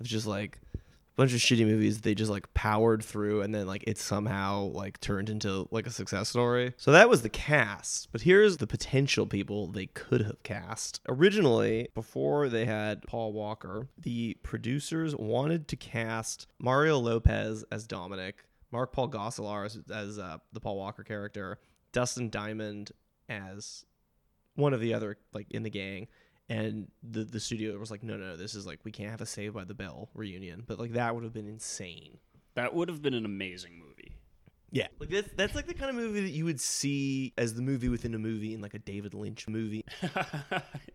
of 0.00 0.06
just 0.06 0.26
like 0.26 0.58
bunch 1.16 1.32
of 1.32 1.40
shitty 1.40 1.66
movies 1.66 2.00
they 2.00 2.14
just 2.14 2.30
like 2.30 2.52
powered 2.54 3.04
through 3.04 3.42
and 3.42 3.54
then 3.54 3.66
like 3.66 3.84
it 3.86 3.98
somehow 3.98 4.62
like 4.72 5.00
turned 5.00 5.28
into 5.28 5.68
like 5.70 5.86
a 5.86 5.90
success 5.90 6.28
story. 6.28 6.74
So 6.76 6.92
that 6.92 7.08
was 7.08 7.22
the 7.22 7.28
cast, 7.28 8.10
but 8.12 8.22
here's 8.22 8.58
the 8.58 8.66
potential 8.66 9.26
people 9.26 9.66
they 9.66 9.86
could 9.86 10.22
have 10.22 10.42
cast. 10.42 11.00
Originally, 11.08 11.88
before 11.94 12.48
they 12.48 12.64
had 12.64 13.02
Paul 13.06 13.32
Walker, 13.32 13.88
the 13.98 14.36
producers 14.42 15.14
wanted 15.16 15.68
to 15.68 15.76
cast 15.76 16.46
Mario 16.58 16.98
Lopez 16.98 17.64
as 17.70 17.86
Dominic, 17.86 18.44
Mark 18.70 18.92
Paul 18.92 19.08
Gosselaar 19.08 19.66
as, 19.66 19.78
as 19.92 20.18
uh, 20.18 20.38
the 20.52 20.60
Paul 20.60 20.76
Walker 20.76 21.02
character, 21.02 21.58
Dustin 21.92 22.30
Diamond 22.30 22.92
as 23.28 23.84
one 24.54 24.74
of 24.74 24.80
the 24.80 24.94
other 24.94 25.16
like 25.32 25.50
in 25.50 25.62
the 25.62 25.70
gang 25.70 26.08
and 26.48 26.88
the 27.02 27.24
the 27.24 27.40
studio 27.40 27.76
was 27.78 27.90
like 27.90 28.02
no 28.02 28.16
no 28.16 28.36
this 28.36 28.54
is 28.54 28.66
like 28.66 28.80
we 28.84 28.90
can't 28.90 29.10
have 29.10 29.20
a 29.20 29.26
save 29.26 29.54
by 29.54 29.64
the 29.64 29.74
bell 29.74 30.08
reunion 30.14 30.62
but 30.66 30.78
like 30.78 30.92
that 30.92 31.14
would 31.14 31.24
have 31.24 31.32
been 31.32 31.46
insane 31.48 32.18
That 32.54 32.74
would 32.74 32.88
have 32.88 33.00
been 33.02 33.14
an 33.14 33.24
amazing 33.24 33.78
movie. 33.78 34.12
yeah 34.70 34.88
like 34.98 35.08
that's 35.10 35.28
that's 35.36 35.54
like 35.54 35.66
the 35.66 35.74
kind 35.74 35.90
of 35.90 35.96
movie 35.96 36.20
that 36.20 36.30
you 36.30 36.44
would 36.44 36.60
see 36.60 37.32
as 37.38 37.54
the 37.54 37.62
movie 37.62 37.88
within 37.88 38.14
a 38.14 38.18
movie 38.18 38.54
in 38.54 38.60
like 38.60 38.74
a 38.74 38.78
david 38.80 39.14
lynch 39.14 39.46
movie 39.48 39.84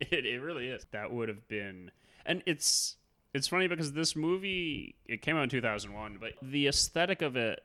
it, 0.01 0.25
it 0.25 0.41
really 0.41 0.67
is. 0.67 0.85
That 0.91 1.11
would 1.11 1.29
have 1.29 1.47
been, 1.47 1.91
and 2.25 2.43
it's 2.45 2.97
it's 3.33 3.47
funny 3.47 3.67
because 3.67 3.93
this 3.93 4.15
movie 4.15 4.95
it 5.05 5.21
came 5.21 5.35
out 5.37 5.43
in 5.43 5.49
2001, 5.49 6.17
but 6.19 6.33
the 6.41 6.67
aesthetic 6.67 7.21
of 7.21 7.35
it 7.35 7.59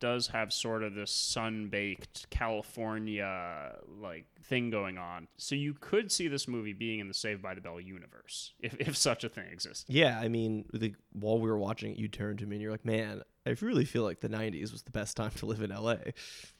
does 0.00 0.28
have 0.28 0.52
sort 0.52 0.82
of 0.82 0.94
this 0.94 1.10
sun-baked 1.10 2.28
California 2.30 3.74
like 4.00 4.26
thing 4.42 4.70
going 4.70 4.98
on. 4.98 5.28
So 5.36 5.54
you 5.54 5.74
could 5.74 6.10
see 6.12 6.28
this 6.28 6.48
movie 6.48 6.72
being 6.72 7.00
in 7.00 7.08
the 7.08 7.14
Saved 7.14 7.42
by 7.42 7.54
the 7.54 7.60
Bell 7.60 7.80
universe 7.80 8.54
if 8.60 8.76
if 8.78 8.96
such 8.96 9.24
a 9.24 9.28
thing 9.28 9.46
exists. 9.52 9.84
yeah 9.88 10.18
i 10.20 10.28
mean 10.28 10.64
the, 10.72 10.94
while 11.12 11.38
we 11.38 11.48
were 11.50 11.58
watching 11.58 11.92
it 11.92 11.98
you 11.98 12.08
turned 12.08 12.38
to 12.38 12.46
me 12.46 12.56
and 12.56 12.62
you're 12.62 12.70
like 12.70 12.84
man 12.84 13.22
i 13.46 13.54
really 13.60 13.84
feel 13.84 14.02
like 14.02 14.20
the 14.20 14.28
90s 14.28 14.72
was 14.72 14.82
the 14.82 14.90
best 14.90 15.16
time 15.16 15.30
to 15.36 15.46
live 15.46 15.60
in 15.62 15.70
la 15.70 15.96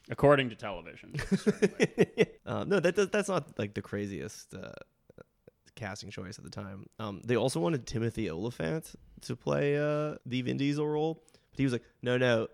According 0.09 0.49
to 0.49 0.55
television. 0.55 1.13
um, 2.45 2.69
no 2.69 2.79
that, 2.79 2.95
that 2.95 3.11
that's 3.11 3.29
not 3.29 3.57
like 3.59 3.73
the 3.73 3.81
craziest 3.81 4.53
uh, 4.53 4.71
casting 5.75 6.09
choice 6.09 6.37
at 6.37 6.43
the 6.43 6.49
time 6.49 6.85
um, 6.99 7.21
they 7.23 7.35
also 7.37 7.59
wanted 7.59 7.85
timothy 7.85 8.29
olyphant 8.29 8.93
to 9.21 9.35
play 9.35 9.77
uh, 9.77 10.15
the 10.25 10.41
vin 10.41 10.57
diesel 10.57 10.87
role 10.87 11.23
but 11.51 11.57
he 11.57 11.63
was 11.63 11.73
like 11.73 11.83
no 12.01 12.17
no 12.17 12.47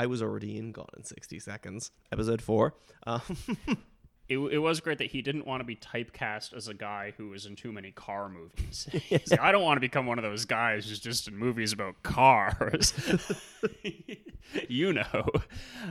i 0.00 0.06
was 0.06 0.22
already 0.22 0.56
in 0.56 0.72
gone 0.72 0.88
in 0.96 1.04
60 1.04 1.38
seconds. 1.40 1.90
Episode 2.10 2.40
4 2.40 2.74
um, 3.06 3.20
it, 4.30 4.38
it 4.38 4.58
was 4.58 4.80
great 4.80 4.98
that 4.98 5.10
he 5.10 5.22
didn't 5.22 5.44
want 5.44 5.60
to 5.60 5.64
be 5.64 5.74
typecast 5.74 6.54
as 6.54 6.68
a 6.68 6.74
guy 6.74 7.12
who 7.16 7.30
was 7.30 7.46
in 7.46 7.56
too 7.56 7.72
many 7.72 7.90
car 7.90 8.28
movies. 8.28 8.86
He's 8.92 9.32
like, 9.32 9.40
I 9.40 9.50
don't 9.50 9.64
want 9.64 9.76
to 9.76 9.80
become 9.80 10.06
one 10.06 10.18
of 10.18 10.24
those 10.24 10.44
guys 10.44 10.88
who's 10.88 11.00
just 11.00 11.26
in 11.26 11.36
movies 11.36 11.72
about 11.72 12.00
cars. 12.04 12.94
you 14.68 14.92
know, 14.92 15.26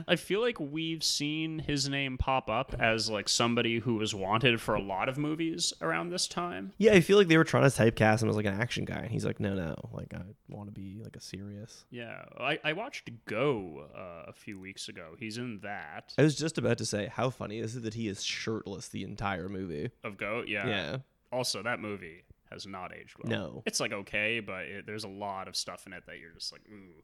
I 0.08 0.16
feel 0.16 0.40
like 0.40 0.58
we've 0.58 1.04
seen 1.04 1.58
his 1.58 1.88
name 1.88 2.16
pop 2.16 2.48
up 2.48 2.74
as 2.78 3.10
like 3.10 3.28
somebody 3.28 3.78
who 3.78 3.96
was 3.96 4.14
wanted 4.14 4.60
for 4.60 4.74
a 4.74 4.80
lot 4.80 5.08
of 5.10 5.18
movies 5.18 5.72
around 5.82 6.10
this 6.10 6.26
time. 6.26 6.72
yeah 6.78 6.92
i 6.92 7.00
feel 7.00 7.18
like 7.18 7.28
they 7.28 7.36
were 7.36 7.44
trying 7.44 7.68
to 7.68 7.76
typecast 7.76 8.22
him 8.22 8.28
as 8.28 8.36
like 8.36 8.46
an 8.46 8.58
action 8.58 8.84
guy 8.84 8.98
and 9.00 9.10
he's 9.10 9.24
like 9.24 9.40
no 9.40 9.54
no 9.54 9.74
like 9.92 10.12
i 10.14 10.20
want 10.48 10.66
to 10.66 10.72
be 10.72 11.00
like 11.02 11.16
a 11.16 11.20
serious 11.20 11.84
Yeah, 11.90 12.24
I, 12.38 12.58
I 12.64 12.72
watched 12.72 13.10
Go 13.26 13.86
uh, 13.94 14.30
a 14.30 14.32
few 14.32 14.58
weeks 14.58 14.88
ago. 14.88 15.14
He's 15.18 15.36
in 15.38 15.60
that 15.62 16.14
i 16.18 16.22
was 16.22 16.36
just 16.36 16.58
about 16.58 16.78
to 16.78 16.86
say 16.86 17.10
how 17.12 17.30
funny 17.30 17.58
is 17.58 17.76
it 17.76 17.82
that 17.82 17.94
he 17.94 18.08
is 18.08 18.22
shirtless 18.30 18.88
the 18.88 19.02
entire 19.04 19.48
movie 19.48 19.90
of 20.04 20.16
Goat, 20.16 20.48
Yeah. 20.48 20.66
yeah 20.66 20.96
Also, 21.32 21.62
that 21.62 21.80
movie 21.80 22.24
has 22.50 22.66
not 22.66 22.92
aged 22.94 23.14
well. 23.22 23.30
No. 23.30 23.62
it's 23.66 23.78
like 23.80 23.92
okay, 23.92 24.40
but 24.40 24.62
it, 24.64 24.86
there's 24.86 25.04
a 25.04 25.08
lot 25.08 25.46
of 25.48 25.54
stuff 25.56 25.86
in 25.86 25.92
it 25.92 26.04
that 26.06 26.18
you're 26.18 26.32
just 26.32 26.50
like, 26.52 26.62
ooh. 26.72 27.02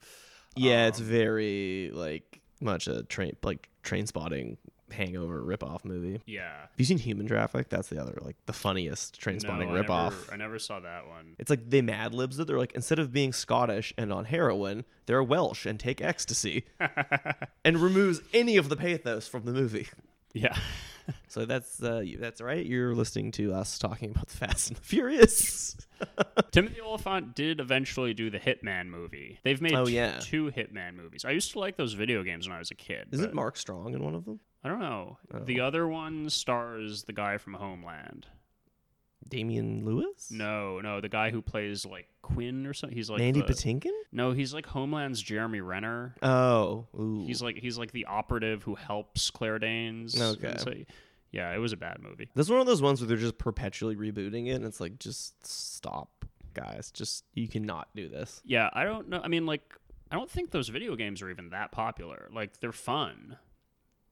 Yeah, 0.57 0.87
it's 0.89 0.99
Um, 1.01 1.07
very 1.07 1.91
like 1.93 2.41
much 2.61 2.89
a 2.89 3.03
train 3.03 3.37
like 3.43 3.69
Trainspotting 3.85 4.57
hangover 4.91 5.43
ripoff 5.43 5.85
movie. 5.85 6.21
Yeah. 6.27 6.61
Have 6.63 6.71
you 6.79 6.85
seen 6.85 6.99
Human 6.99 7.27
Traffic? 7.29 7.69
That's 7.69 7.89
the 7.89 8.01
other 8.01 8.19
like 8.23 8.37
the 8.47 8.53
funniest 8.53 9.21
Trainspotting 9.21 9.69
no, 9.69 9.77
I 9.77 9.83
ripoff. 9.83 10.11
Never, 10.13 10.33
I 10.33 10.37
never 10.37 10.59
saw 10.59 10.81
that 10.81 11.07
one. 11.07 11.37
It's 11.39 11.51
like 11.51 11.69
they 11.71 11.83
mad 11.83 12.15
libs 12.15 12.39
it. 12.41 12.47
They're 12.47 12.59
like 12.59 12.73
instead 12.75 12.99
of 12.99 13.13
being 13.13 13.33
Scottish 13.33 13.93
and 13.99 14.13
on 14.13 14.25
heroin, 14.25 14.85
they're 15.07 15.23
Welsh 15.23 15.67
and 15.67 15.79
take 15.79 16.01
ecstasy, 16.01 16.65
and 17.65 17.79
removes 17.79 18.21
any 18.33 18.57
of 18.57 18.69
the 18.69 18.77
pathos 18.77 19.29
from 19.29 19.45
the 19.45 19.53
movie. 19.53 19.89
yeah. 20.33 20.57
So 21.29 21.45
that's 21.45 21.83
uh, 21.83 22.03
that's 22.19 22.41
right. 22.41 22.65
You're 22.65 22.95
listening 22.95 23.31
to 23.33 23.53
us 23.53 23.79
talking 23.79 24.11
about 24.11 24.29
the 24.29 24.37
Fast 24.37 24.69
and 24.69 24.77
the 24.77 24.83
Furious. 24.83 25.77
Timothy 26.51 26.81
Olyphant 26.81 27.35
did 27.35 27.61
eventually 27.61 28.15
do 28.15 28.31
the 28.31 28.39
Hitman 28.39 28.87
movie. 28.89 29.39
They've 29.45 29.61
made 29.61 29.75
Oh, 29.75 29.87
yeah. 29.87 30.19
two 30.21 30.51
Hitman 30.51 30.95
movies. 30.95 31.25
I 31.25 31.31
used 31.33 31.53
to 31.53 31.59
like 31.59 31.77
those 31.77 31.93
video 31.93 32.23
games 32.23 32.49
when 32.49 32.57
I 32.57 32.59
was 32.59 32.71
a 32.71 32.75
kid. 32.75 33.09
Isn't 33.13 33.35
Mark 33.35 33.57
Strong 33.57 33.95
in 33.95 34.03
one 34.03 34.15
of 34.15 34.25
them? 34.25 34.41
I 34.65 34.69
don't 34.69 34.81
know. 34.81 35.19
Oh. 35.35 35.41
The 35.41 35.61
other 35.61 35.87
one 35.87 36.29
stars 36.31 37.03
the 37.05 37.13
guy 37.13 37.37
from 37.39 37.55
Homeland. 37.55 38.27
Damian 39.29 39.85
Lewis? 39.85 40.31
No, 40.31 40.81
no, 40.81 41.01
the 41.01 41.09
guy 41.09 41.31
who 41.31 41.43
plays 41.43 41.85
like 41.85 42.09
Quinn 42.23 42.67
or 42.67 42.73
something. 42.75 42.97
He's 42.97 43.11
like 43.11 43.19
Mandy 43.21 43.41
the- 43.41 43.47
Patinkin? 43.53 43.93
No, 44.13 44.33
he's 44.33 44.53
like 44.55 44.67
Homeland's 44.67 45.21
Jeremy 45.23 45.61
Renner. 45.61 46.15
Oh, 46.23 46.87
ooh. 46.99 47.25
He's 47.27 47.43
like 47.43 47.59
he's 47.59 47.79
like 47.79 47.93
the 47.93 48.07
operative 48.07 48.63
who 48.63 48.75
helps 48.75 49.31
Claire 49.31 49.59
Danes. 49.59 50.21
Okay. 50.21 50.55
So- 50.59 50.73
yeah, 51.33 51.53
it 51.55 51.59
was 51.59 51.73
a 51.73 51.77
bad 51.77 51.99
movie. 52.01 52.31
That's 52.35 52.49
one 52.49 52.61
of 52.61 52.67
those 52.67 52.81
ones 52.81 53.01
where 53.01 53.09
they're 53.09 53.17
just 53.17 53.37
perpetually 53.37 53.95
rebooting 53.95 54.47
it, 54.47 54.53
and 54.53 54.65
it's 54.65 54.81
like, 54.81 54.99
just 54.99 55.45
stop, 55.47 56.25
guys. 56.55 56.91
Just 56.93 57.25
you 57.35 57.47
cannot 57.47 57.89
do 57.95 58.09
this. 58.09 58.41
Yeah, 58.45 58.71
I 58.73 58.85
don't 58.85 59.09
know. 59.09 59.21
I 59.23 59.29
mean, 59.29 59.45
like, 59.45 59.75
I 60.11 60.15
don't 60.15 60.31
think 60.31 60.51
those 60.51 60.69
video 60.69 60.97
games 60.97 61.21
are 61.21 61.29
even 61.29 61.51
that 61.51 61.73
popular. 61.73 62.29
Like, 62.33 62.59
they're 62.61 62.73
fun, 62.73 63.37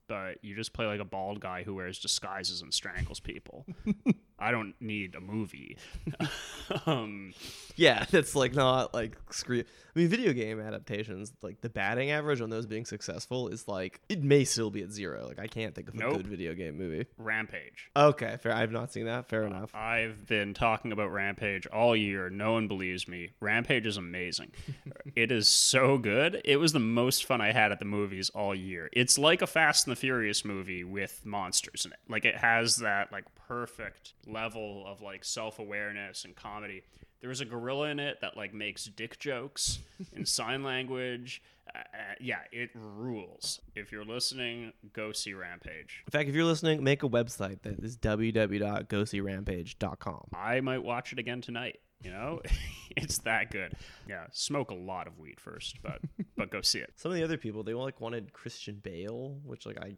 but 0.07 0.39
you 0.43 0.55
just 0.55 0.75
play 0.75 0.85
like 0.87 1.01
a 1.01 1.05
bald 1.05 1.41
guy 1.41 1.63
who 1.63 1.75
wears 1.77 1.99
disguises 1.99 2.61
and 2.61 2.75
strangles 2.75 3.21
people. 3.21 3.65
I 4.39 4.51
don't 4.51 4.75
need 4.81 5.15
a 5.15 5.21
movie. 5.21 5.77
um, 6.87 7.33
Yeah, 7.77 8.05
that's 8.11 8.35
like 8.35 8.55
not 8.55 8.95
like 8.95 9.17
screen. 9.31 9.65
I 9.95 9.99
mean, 9.99 10.09
video 10.09 10.33
game 10.33 10.61
adaptations, 10.61 11.33
like 11.43 11.61
the 11.61 11.69
batting 11.69 12.11
average 12.11 12.41
on 12.41 12.51
those 12.51 12.67
being 12.67 12.85
successful 12.85 13.49
is 13.49 13.69
like 13.69 14.01
it 14.09 14.23
may 14.23 14.45
still 14.45 14.71
be 14.71 14.83
at 14.83 14.91
zero. 14.91 15.27
Like 15.27 15.39
I 15.39 15.47
can't 15.47 15.75
think 15.75 15.89
of 15.89 15.95
a 15.95 15.99
good 15.99 16.27
video 16.27 16.55
game 16.55 16.77
movie. 16.77 17.07
Rampage. 17.19 17.91
Okay, 17.97 18.37
fair. 18.41 18.53
I've 18.53 18.73
not 18.73 18.93
seen 18.93 19.07
that. 19.07 19.29
Fair 19.29 19.45
enough. 19.45 19.75
I've 19.75 20.27
been 20.27 20.55
talking 20.55 20.93
about 20.93 21.13
Rampage 21.13 21.67
all 21.67 21.97
year. 21.97 22.31
No 22.31 22.53
one 22.53 22.69
believes 22.69 23.07
me. 23.07 23.31
Rampage 23.41 23.87
is 23.87 23.97
amazing. 23.97 24.53
it 25.17 25.31
is 25.31 25.49
so 25.49 25.99
good. 25.99 26.41
It 26.45 26.57
was 26.57 26.73
the 26.73 26.81
most 26.81 27.25
fun 27.25 27.41
I 27.41 27.53
had 27.53 27.73
at 27.73 27.79
the 27.79 27.85
movies 27.85 28.31
all 28.31 28.55
year. 28.55 28.89
It's 28.93 29.19
like 29.19 29.43
a 29.43 29.47
Fast 29.47 29.87
and 29.87 29.97
the 29.97 30.01
Furious 30.01 30.45
movie 30.45 30.85
with 30.85 31.21
monsters 31.25 31.85
in 31.85 31.93
it. 31.93 31.99
Like 32.09 32.25
it 32.25 32.37
has 32.37 32.77
that 32.79 33.13
like 33.13 33.25
perfect 33.47 34.15
level 34.27 34.85
of 34.87 35.01
like 35.01 35.25
self-awareness 35.25 36.25
and 36.25 36.37
comedy. 36.37 36.83
There 37.21 37.29
was 37.29 37.41
a 37.41 37.45
gorilla 37.45 37.89
in 37.89 38.01
it 38.01 38.21
that 38.21 38.37
like 38.37 38.53
makes 38.53 38.85
dick 38.85 39.19
jokes 39.19 39.79
in 40.13 40.27
sign 40.27 40.63
language. 40.63 41.43
Uh, 41.75 41.79
uh, 41.79 42.15
yeah, 42.21 42.41
it 42.53 42.69
rules. 42.75 43.61
If 43.75 43.91
you're 43.91 44.05
listening, 44.05 44.73
go 44.93 45.13
see 45.13 45.33
Rampage. 45.33 46.03
In 46.07 46.11
fact, 46.11 46.29
if 46.29 46.35
you're 46.35 46.45
listening, 46.45 46.85
make 46.85 47.03
a 47.03 47.09
website 47.09 47.63
that 47.63 47.79
is 47.81 47.97
www.goseerampage.com. 47.97 50.29
I 50.35 50.61
might 50.61 50.83
watch 50.83 51.13
it 51.13 51.19
again 51.19 51.41
tonight. 51.41 51.79
You 52.03 52.11
know, 52.11 52.43
it's 52.97 53.19
that 53.19 53.51
good. 53.51 53.73
Yeah, 54.07 54.27
smoke 54.33 54.71
a 54.71 54.75
lot 54.75 55.07
of 55.07 55.19
weed 55.19 55.41
first, 55.41 55.79
but 55.83 56.01
but 56.37 56.51
go 56.51 56.61
see 56.61 56.81
it. 56.81 56.93
Some 56.97 57.11
of 57.11 57.17
the 57.17 57.25
other 57.25 57.39
people 57.39 57.63
they 57.63 57.73
like 57.73 57.99
wanted 58.01 58.35
Christian 58.35 58.81
Bale, 58.83 59.39
which 59.45 59.65
like 59.65 59.79
I, 59.83 59.97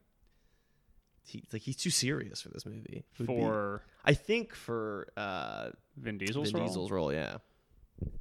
he, 1.28 1.42
like 1.52 1.62
he's 1.62 1.76
too 1.76 1.90
serious 1.90 2.40
for 2.42 2.48
this 2.50 2.64
movie. 2.66 3.04
Would 3.18 3.26
be- 3.28 3.34
For 3.34 3.82
I 4.04 4.14
think 4.14 4.54
for 4.54 5.08
uh, 5.16 5.70
Vin 5.96 6.18
Diesel's 6.18 6.50
Vin 6.50 6.60
role, 6.60 6.68
Diesel's 6.68 6.90
role, 6.90 7.12
yeah, 7.12 7.38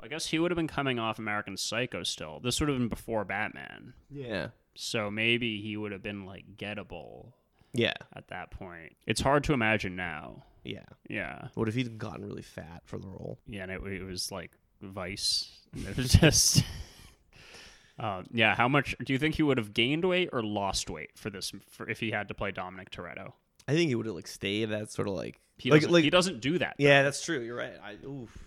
I 0.01 0.07
guess 0.07 0.25
he 0.27 0.39
would 0.39 0.51
have 0.51 0.55
been 0.55 0.67
coming 0.67 0.99
off 0.99 1.19
American 1.19 1.57
Psycho 1.57 2.03
still. 2.03 2.39
This 2.39 2.59
would 2.59 2.69
have 2.69 2.77
been 2.77 2.87
before 2.89 3.25
Batman, 3.25 3.93
yeah, 4.09 4.47
so 4.75 5.09
maybe 5.11 5.61
he 5.61 5.77
would 5.77 5.91
have 5.91 6.03
been 6.03 6.25
like 6.25 6.45
gettable 6.57 7.33
yeah, 7.73 7.93
at 8.15 8.27
that 8.29 8.51
point. 8.51 8.95
It's 9.05 9.21
hard 9.21 9.43
to 9.45 9.53
imagine 9.53 9.95
now. 9.95 10.43
yeah. 10.63 10.85
Yeah, 11.09 11.49
What 11.55 11.67
if 11.67 11.75
he'd 11.75 11.97
gotten 11.97 12.25
really 12.25 12.41
fat 12.41 12.81
for 12.85 12.97
the 12.97 13.07
role? 13.07 13.37
yeah, 13.47 13.63
and 13.63 13.71
it, 13.71 13.81
it 13.83 14.03
was 14.03 14.31
like 14.31 14.51
Vice. 14.81 15.51
It 15.75 15.97
was 15.97 16.13
just. 16.13 16.63
Uh, 17.97 18.23
yeah, 18.31 18.55
how 18.55 18.67
much 18.67 18.95
do 19.03 19.13
you 19.13 19.19
think 19.19 19.35
he 19.35 19.43
would 19.43 19.57
have 19.57 19.73
gained 19.73 20.03
weight 20.05 20.29
or 20.33 20.43
lost 20.43 20.89
weight 20.89 21.11
for 21.15 21.29
this? 21.29 21.51
For 21.69 21.89
if 21.89 21.99
he 21.99 22.11
had 22.11 22.27
to 22.27 22.33
play 22.33 22.51
Dominic 22.51 22.89
Toretto, 22.91 23.33
I 23.67 23.73
think 23.73 23.87
he 23.89 23.95
would 23.95 24.05
have 24.05 24.15
like 24.15 24.27
stayed 24.27 24.65
that 24.71 24.91
sort 24.91 25.07
of 25.07 25.13
like 25.13 25.39
he 25.57 25.71
like 25.71 25.81
doesn't, 25.81 25.93
like 25.93 26.03
he 26.03 26.09
doesn't 26.09 26.41
do 26.41 26.57
that. 26.59 26.75
yeah, 26.77 27.03
that's 27.03 27.23
true. 27.23 27.39
You're 27.39 27.55
right. 27.55 27.73
I 27.83 27.93
oof. 28.05 28.37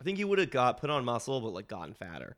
I 0.00 0.04
think 0.04 0.18
he 0.18 0.24
would 0.24 0.38
have 0.38 0.50
got 0.50 0.78
put 0.80 0.88
on 0.90 1.04
muscle, 1.04 1.40
but 1.40 1.52
like 1.52 1.68
gotten 1.68 1.92
fatter. 1.94 2.36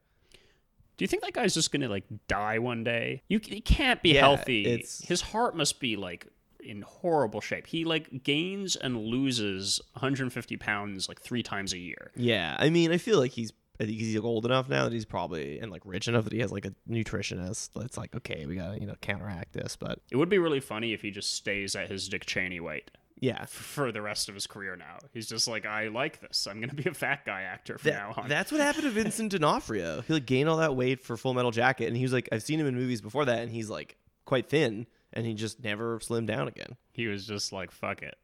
Do 0.97 1.05
you 1.05 1.07
think 1.07 1.23
that 1.23 1.33
guy's 1.33 1.55
just 1.55 1.71
gonna 1.71 1.89
like 1.89 2.05
die 2.27 2.59
one 2.59 2.83
day? 2.83 3.23
You 3.29 3.41
he 3.43 3.61
can't 3.61 4.03
be 4.03 4.15
Yeah, 4.15 4.21
healthy. 4.23 4.67
it's- 4.67 5.01
His 5.07 5.21
heart 5.21 5.57
must 5.57 5.79
be 5.79 5.95
like 5.97 6.27
in 6.61 6.83
horrible 6.83 7.41
shape. 7.41 7.69
He 7.69 7.85
like 7.85 8.25
gains 8.25 8.75
and 8.75 8.97
loses 9.07 9.81
150 9.93 10.57
pounds 10.57 11.09
like 11.09 11.21
three 11.21 11.43
times 11.45 11.73
a 11.73 11.79
year. 11.79 12.11
Yeah, 12.17 12.57
I 12.59 12.69
mean, 12.71 12.91
I 12.91 12.99
feel 12.99 13.19
like 13.21 13.31
he's 13.31 13.53
I 13.81 13.85
think 13.85 13.99
he's 13.99 14.17
old 14.19 14.45
enough 14.45 14.69
now 14.69 14.85
that 14.85 14.93
he's 14.93 15.05
probably 15.05 15.61
and 15.61 15.71
like 15.71 15.83
rich 15.85 16.09
enough 16.09 16.25
that 16.25 16.33
he 16.33 16.41
has 16.41 16.51
like 16.51 16.65
a 16.65 16.73
nutritionist 16.89 17.71
that's 17.75 17.97
like, 17.97 18.15
okay, 18.17 18.47
we 18.47 18.57
gotta 18.57 18.81
you 18.81 18.87
know 18.87 18.95
counteract 19.01 19.53
this, 19.53 19.77
but 19.77 20.01
It 20.11 20.17
would 20.17 20.29
be 20.29 20.39
really 20.39 20.61
funny 20.61 20.93
if 20.93 21.03
he 21.03 21.11
just 21.11 21.35
stays 21.35 21.77
at 21.77 21.89
his 21.89 22.09
Dick 22.09 22.27
Cheney 22.27 22.61
weight 22.61 22.91
yeah, 23.21 23.47
for 23.47 23.91
the 23.91 24.01
rest 24.01 24.29
of 24.29 24.35
his 24.35 24.47
career. 24.47 24.77
Now 24.77 24.99
he's 25.13 25.29
just 25.29 25.49
like, 25.49 25.67
I 25.67 25.89
like 25.89 26.21
this. 26.21 26.47
I'm 26.47 26.61
gonna 26.61 26.75
be 26.75 26.89
a 26.89 26.95
fat 26.95 27.25
guy 27.25 27.43
actor 27.43 27.79
from 27.79 27.93
now 27.93 28.15
on. 28.17 28.29
that's 28.29 28.53
what 28.53 28.61
happened 28.61 28.85
to 28.85 28.91
Vincent 28.91 29.33
D'Onofrio. 29.33 30.03
He 30.03 30.13
like 30.13 30.27
gained 30.27 30.49
all 30.49 30.59
that 30.59 30.77
weight 30.77 31.03
for 31.03 31.17
Full 31.17 31.35
Metal 31.35 31.51
Jacket, 31.51 31.87
and 31.87 31.97
he 31.97 32.03
was 32.03 32.13
like, 32.13 32.29
I've 32.33 32.43
seen 32.43 32.61
him 32.61 32.67
in 32.67 32.75
movies 32.75 33.01
before 33.01 33.25
that, 33.25 33.41
and 33.41 33.51
he's 33.51 33.69
like 33.69 33.97
quite 34.25 34.49
thin, 34.49 34.87
and 35.13 35.27
he 35.27 35.35
just 35.35 35.63
never 35.63 35.99
slimmed 35.99 36.27
down 36.27 36.49
again. 36.49 36.77
he 36.93 37.07
was 37.07 37.27
just 37.27 37.53
like, 37.53 37.71
fuck 37.71 38.03
it. 38.03 38.17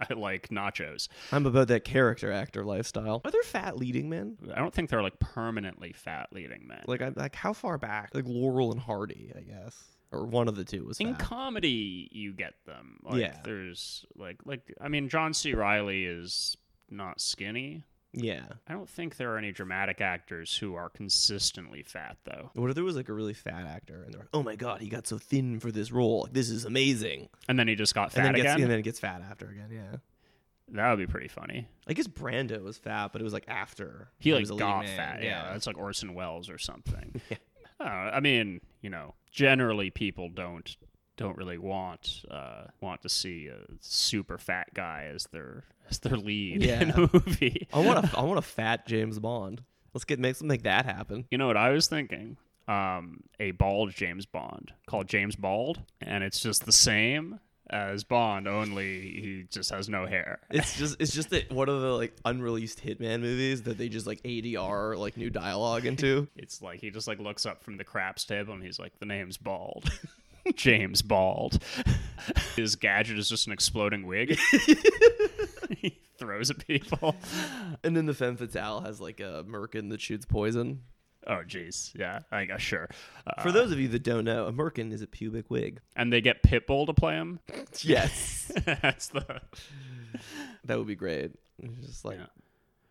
I 0.10 0.14
like 0.14 0.48
nachos. 0.48 1.08
I'm 1.32 1.46
about 1.46 1.68
that 1.68 1.84
character 1.84 2.30
actor 2.32 2.64
lifestyle. 2.64 3.20
Are 3.24 3.30
there 3.30 3.42
fat 3.42 3.76
leading 3.76 4.08
men? 4.08 4.36
I 4.54 4.58
don't 4.58 4.72
think 4.74 4.90
they're 4.90 5.02
like 5.02 5.18
permanently 5.18 5.92
fat 5.92 6.28
leading 6.32 6.66
men. 6.66 6.82
Like, 6.86 7.02
I, 7.02 7.12
like 7.14 7.34
how 7.34 7.52
far 7.52 7.78
back? 7.78 8.10
Like 8.14 8.24
Laurel 8.26 8.72
and 8.72 8.80
Hardy, 8.80 9.32
I 9.36 9.40
guess, 9.40 9.76
or 10.12 10.24
one 10.26 10.48
of 10.48 10.56
the 10.56 10.64
two 10.64 10.84
was 10.84 11.00
in 11.00 11.14
fat. 11.14 11.18
comedy 11.18 12.08
you 12.12 12.32
get 12.32 12.54
them 12.66 12.98
like 13.02 13.20
Yeah. 13.20 13.38
there's 13.44 14.04
like 14.16 14.36
like 14.44 14.72
i 14.80 14.88
mean 14.88 15.08
john 15.08 15.34
c 15.34 15.52
reilly 15.54 16.04
is 16.04 16.56
not 16.90 17.20
skinny 17.20 17.82
yeah. 18.16 18.44
i 18.66 18.72
don't 18.72 18.88
think 18.88 19.16
there 19.16 19.32
are 19.34 19.38
any 19.38 19.52
dramatic 19.52 20.00
actors 20.00 20.56
who 20.56 20.74
are 20.74 20.88
consistently 20.88 21.82
fat 21.82 22.16
though 22.24 22.50
What 22.54 22.68
if 22.70 22.74
there 22.74 22.84
was 22.84 22.96
like 22.96 23.08
a 23.08 23.12
really 23.12 23.34
fat 23.34 23.66
actor, 23.66 24.02
and 24.02 24.12
they're 24.12 24.20
like, 24.20 24.28
"Oh 24.32 24.42
my 24.42 24.56
god, 24.56 24.80
he 24.80 24.88
got 24.88 25.06
so 25.06 25.18
thin 25.18 25.60
for 25.60 25.70
this 25.70 25.92
role. 25.92 26.22
Like, 26.22 26.32
this 26.32 26.50
is 26.50 26.64
amazing," 26.64 27.28
and 27.48 27.58
then 27.58 27.68
he 27.68 27.74
just 27.74 27.94
got 27.94 28.04
and 28.04 28.12
fat 28.12 28.34
gets 28.34 28.40
again 28.44 28.62
and 28.62 28.70
then 28.70 28.80
gets 28.82 28.98
fat 28.98 29.22
after 29.30 29.46
again. 29.48 29.68
Yeah. 29.70 29.98
that 30.70 30.90
would 30.90 30.98
be 30.98 31.06
pretty 31.06 31.28
funny 31.28 31.68
I 31.86 31.92
guess 31.92 32.08
Brando 32.08 32.60
was 32.62 32.76
fat, 32.78 33.12
but 33.12 33.20
it 33.20 33.24
was 33.24 33.32
like 33.32 33.44
after 33.48 34.08
he 34.18 34.32
like 34.32 34.40
was 34.40 34.50
got 34.50 34.86
fat 34.88 35.22
yeah. 35.22 35.52
that's 35.52 35.66
like 35.66 35.78
orson 35.78 36.14
welles 36.14 36.50
or 36.50 36.58
something 36.58 37.20
Yeah. 37.30 37.36
Uh, 37.78 37.84
i 38.14 38.20
mean 38.20 38.60
you 38.80 38.88
know 38.88 39.14
generally 39.30 39.90
people 39.90 40.30
don't 40.30 40.76
don't 41.16 41.36
really 41.36 41.58
want 41.58 42.24
uh, 42.30 42.64
want 42.80 43.02
to 43.02 43.08
see 43.08 43.48
a 43.48 43.58
super 43.80 44.38
fat 44.38 44.72
guy 44.74 45.10
as 45.14 45.24
their 45.32 45.64
as 45.88 45.98
their 45.98 46.16
lead 46.16 46.62
in 46.62 46.90
a 46.90 47.10
movie 47.12 47.68
I 47.72 47.80
want 47.80 48.04
a 48.04 48.10
I 48.18 48.22
want 48.22 48.38
a 48.38 48.42
fat 48.42 48.86
James 48.86 49.18
Bond. 49.18 49.62
Let's 49.94 50.04
get 50.04 50.18
make 50.18 50.36
something 50.36 50.48
make 50.48 50.64
that 50.64 50.84
happen. 50.84 51.24
You 51.30 51.38
know 51.38 51.46
what 51.46 51.56
I 51.56 51.70
was 51.70 51.86
thinking? 51.86 52.36
Um, 52.68 53.22
a 53.38 53.52
bald 53.52 53.92
James 53.92 54.26
Bond 54.26 54.72
called 54.86 55.08
James 55.08 55.36
Bald, 55.36 55.80
and 56.00 56.24
it's 56.24 56.40
just 56.40 56.66
the 56.66 56.72
same 56.72 57.38
as 57.70 58.04
Bond, 58.04 58.46
only 58.46 59.00
he 59.00 59.44
just 59.50 59.70
has 59.70 59.88
no 59.88 60.06
hair. 60.06 60.40
It's 60.50 60.76
just 60.78 61.00
it's 61.00 61.12
just 61.12 61.30
that 61.30 61.52
one 61.52 61.68
of 61.68 61.80
the 61.80 61.92
like 61.92 62.14
unreleased 62.24 62.84
Hitman 62.84 63.20
movies 63.20 63.62
that 63.62 63.78
they 63.78 63.88
just 63.88 64.06
like 64.06 64.22
ADR 64.22 64.96
like 64.96 65.16
new 65.16 65.30
dialogue 65.30 65.86
into. 65.86 66.28
It's 66.36 66.62
like 66.62 66.80
he 66.80 66.90
just 66.90 67.08
like 67.08 67.18
looks 67.18 67.46
up 67.46 67.62
from 67.62 67.76
the 67.76 67.84
craps 67.84 68.24
table 68.24 68.54
and 68.54 68.62
he's 68.62 68.78
like, 68.78 68.98
"The 68.98 69.06
name's 69.06 69.36
Bald." 69.36 69.90
James 70.56 71.02
Bald. 71.02 71.62
His 72.56 72.76
gadget 72.76 73.18
is 73.18 73.28
just 73.28 73.46
an 73.46 73.52
exploding 73.52 74.06
wig. 74.06 74.38
he 75.76 75.98
throws 76.18 76.50
at 76.50 76.66
people. 76.66 77.14
And 77.84 77.96
then 77.96 78.06
the 78.06 78.14
femme 78.14 78.36
fatale 78.36 78.80
has 78.80 79.00
like 79.00 79.20
a 79.20 79.44
merkin 79.48 79.90
that 79.90 80.00
shoots 80.00 80.24
poison. 80.24 80.82
Oh, 81.28 81.42
jeez. 81.46 81.92
Yeah, 81.98 82.20
I 82.30 82.44
guess 82.44 82.60
sure. 82.60 82.88
Uh, 83.26 83.42
For 83.42 83.50
those 83.50 83.72
of 83.72 83.80
you 83.80 83.88
that 83.88 84.04
don't 84.04 84.24
know, 84.24 84.46
a 84.46 84.52
merkin 84.52 84.92
is 84.92 85.02
a 85.02 85.08
pubic 85.08 85.50
wig. 85.50 85.80
and 85.96 86.12
they 86.12 86.20
get 86.20 86.42
Pitbull 86.44 86.86
to 86.86 86.94
play 86.94 87.14
him. 87.14 87.40
Yes, 87.80 88.52
That's 88.64 89.08
the 89.08 89.40
that 90.64 90.78
would 90.78 90.86
be 90.86 90.94
great. 90.94 91.32
It's 91.62 91.86
just 91.86 92.04
like 92.04 92.18
Yeah. 92.18 92.26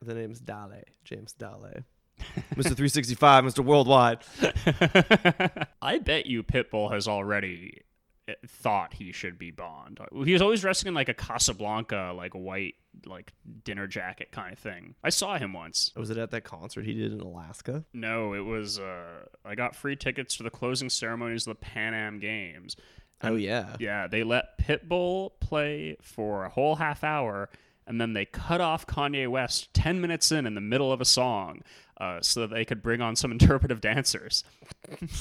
the 0.02 0.14
name's 0.14 0.40
Dale, 0.42 0.84
James 1.06 1.32
Dale, 1.34 1.70
Mr. 2.56 2.76
365, 2.76 3.44
Mr. 3.44 3.64
Worldwide. 3.64 4.20
I 5.82 6.00
bet 6.00 6.26
you 6.26 6.44
Pitbull 6.44 6.92
has 6.92 7.08
already 7.08 7.82
uh, 8.28 8.34
thought 8.48 8.94
he 8.94 9.12
should 9.12 9.38
be 9.38 9.52
Bond. 9.52 10.00
He 10.24 10.34
was 10.34 10.42
always 10.42 10.62
dressing 10.62 10.88
in 10.88 10.94
like 10.94 11.10
a 11.10 11.14
Casablanca, 11.14 12.14
like 12.16 12.34
white, 12.34 12.76
like 13.06 13.34
dinner 13.64 13.88
jacket 13.88 14.32
kind 14.32 14.54
of 14.54 14.60
thing. 14.60 14.96
I 15.04 15.10
saw 15.10 15.38
him 15.38 15.54
once. 15.54 15.92
Was 15.96 16.10
it 16.10 16.18
at 16.18 16.32
that 16.32 16.44
concert 16.44 16.86
he 16.86 16.94
did 16.94 17.14
in 17.14 17.20
Alaska? 17.20 17.84
No, 17.94 18.34
it 18.34 18.40
was. 18.40 18.80
Uh, 18.80 19.26
I 19.44 19.56
got 19.56 19.76
free 19.76 19.96
tickets 19.96 20.38
to 20.38 20.44
the 20.44 20.50
closing 20.50 20.90
ceremonies 20.90 21.46
of 21.46 21.52
the 21.52 21.66
Pan 21.66 21.94
Am 21.94 22.20
Games. 22.20 22.76
Oh 23.24 23.36
yeah. 23.36 23.76
Yeah, 23.80 24.08
they 24.08 24.24
let 24.24 24.58
Pitbull 24.58 25.32
play 25.40 25.98
for 26.02 26.46
a 26.46 26.50
whole 26.50 26.76
half 26.76 27.04
hour, 27.04 27.50
and 27.88 28.00
then 28.00 28.14
they 28.14 28.26
cut 28.26 28.62
off 28.62 28.88
Kanye 28.88 29.28
West 29.28 29.74
ten 29.74 30.02
minutes 30.02 30.32
in 30.32 30.46
in 30.46 30.56
the 30.56 30.62
middle 30.62 30.92
of 30.92 31.00
a 31.02 31.06
song, 31.06 31.62
uh, 32.00 32.20
so 32.22 32.42
that 32.42 32.50
they 32.50 32.66
could 32.66 32.82
bring 32.82 33.02
on 33.02 33.16
some 33.16 33.32
interpretive 33.34 33.82
dancers. 33.82 34.44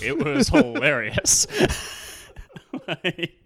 It 0.03 0.23
was 0.25 0.49
hilarious. 0.49 1.47
Like, 2.87 3.39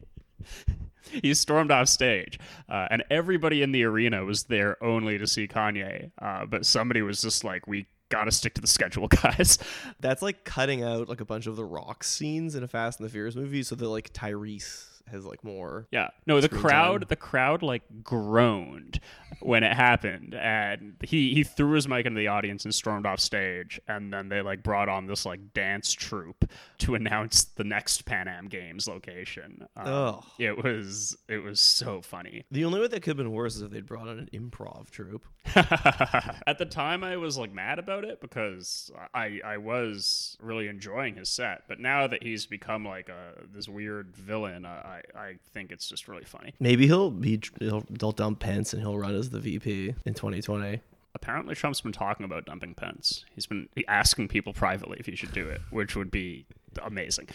he 1.10 1.34
stormed 1.34 1.70
off 1.70 1.88
stage, 1.88 2.38
uh, 2.68 2.88
and 2.90 3.04
everybody 3.10 3.62
in 3.62 3.72
the 3.72 3.84
arena 3.84 4.24
was 4.24 4.44
there 4.44 4.82
only 4.82 5.18
to 5.18 5.26
see 5.26 5.46
Kanye. 5.46 6.10
Uh, 6.20 6.46
but 6.46 6.66
somebody 6.66 7.02
was 7.02 7.20
just 7.20 7.44
like, 7.44 7.66
"We 7.66 7.86
gotta 8.08 8.30
stick 8.30 8.54
to 8.54 8.60
the 8.60 8.66
schedule, 8.66 9.08
guys." 9.22 9.58
That's 10.00 10.22
like 10.22 10.44
cutting 10.44 10.82
out 10.82 11.08
like 11.08 11.20
a 11.20 11.24
bunch 11.24 11.46
of 11.46 11.56
the 11.56 11.64
rock 11.64 12.04
scenes 12.04 12.54
in 12.54 12.62
a 12.62 12.68
Fast 12.68 13.00
and 13.00 13.08
the 13.08 13.12
Furious 13.12 13.36
movie, 13.36 13.62
so 13.62 13.74
that 13.74 13.88
like 13.88 14.12
Tyrese 14.12 14.97
has 15.11 15.25
like 15.25 15.42
more. 15.44 15.87
Yeah. 15.90 16.09
No, 16.27 16.40
the 16.40 16.49
crowd 16.49 17.03
time. 17.03 17.09
the 17.09 17.16
crowd 17.16 17.62
like 17.62 17.83
groaned 18.03 19.01
when 19.40 19.62
it 19.62 19.73
happened 19.73 20.35
and 20.35 20.94
he 21.03 21.35
he 21.35 21.44
threw 21.44 21.73
his 21.73 21.87
mic 21.87 22.07
into 22.07 22.18
the 22.18 22.29
audience 22.29 22.64
and 22.64 22.75
stormed 22.75 23.07
off 23.07 23.21
stage 23.21 23.81
and 23.87 24.12
then 24.12 24.29
they 24.29 24.42
like 24.42 24.62
brought 24.62 24.88
on 24.88 25.07
this 25.07 25.25
like 25.25 25.53
dance 25.55 25.92
troupe 25.92 26.44
to 26.79 26.94
announce 26.97 27.44
the 27.44 27.64
next 27.64 28.05
Pan 28.05 28.29
Am 28.29 28.49
Games 28.49 28.88
location. 28.88 29.66
Um, 29.77 29.87
Ugh. 29.87 30.25
It 30.38 30.62
was 30.62 31.16
it 31.29 31.38
was 31.38 31.61
so 31.61 32.01
funny. 32.03 32.44
The 32.51 32.64
only 32.64 32.81
way 32.81 32.88
that 32.88 33.01
could 33.03 33.11
have 33.11 33.16
been 33.16 33.33
worse 33.33 33.57
is 33.57 33.62
if 33.62 33.71
they'd 33.71 33.87
brought 33.87 34.09
on 34.09 34.18
an 34.18 34.29
improv 34.33 34.90
troupe. 34.90 35.25
At 35.55 36.59
the 36.59 36.66
time 36.66 37.05
I 37.05 37.16
was 37.16 37.38
like 37.38 37.53
mad 37.53 37.79
about 37.79 38.05
it 38.05 38.21
because 38.21 38.90
I 39.14 39.40
I 39.44 39.57
was 39.59 40.37
really 40.40 40.69
enjoying 40.69 41.17
his 41.17 41.29
set, 41.29 41.63
but 41.69 41.79
now 41.81 42.06
that 42.06 42.23
he's 42.23 42.46
become 42.46 42.85
like 42.85 43.09
a 43.09 43.33
this 43.52 43.69
weird 43.69 44.17
villain, 44.17 44.65
I 44.67 44.98
I 45.17 45.35
think 45.53 45.71
it's 45.73 45.88
just 45.88 46.09
really 46.09 46.25
funny. 46.25 46.55
Maybe 46.61 46.87
he'll 46.87 47.11
be 47.11 47.40
he'll, 47.59 47.85
they'll 47.90 48.13
dump 48.13 48.40
Pence 48.40 48.73
and 48.73 48.83
he'll 48.83 48.99
run 48.99 49.15
as 49.15 49.31
the 49.31 49.40
VP 49.40 49.94
in 50.05 50.15
2020. 50.15 50.81
apparently 51.15 51.55
Trump's 51.55 51.81
been 51.81 51.92
talking 51.92 52.25
about 52.25 52.44
dumping 52.46 52.75
Pence. 52.75 53.25
He's 53.35 53.46
been 53.46 53.69
asking 53.88 54.29
people 54.29 54.53
privately 54.53 54.99
if 55.01 55.07
he 55.07 55.17
should 55.17 55.33
do 55.33 55.49
it, 55.49 55.61
which 55.71 55.96
would 55.96 56.11
be 56.11 56.46
amazing. 56.83 57.29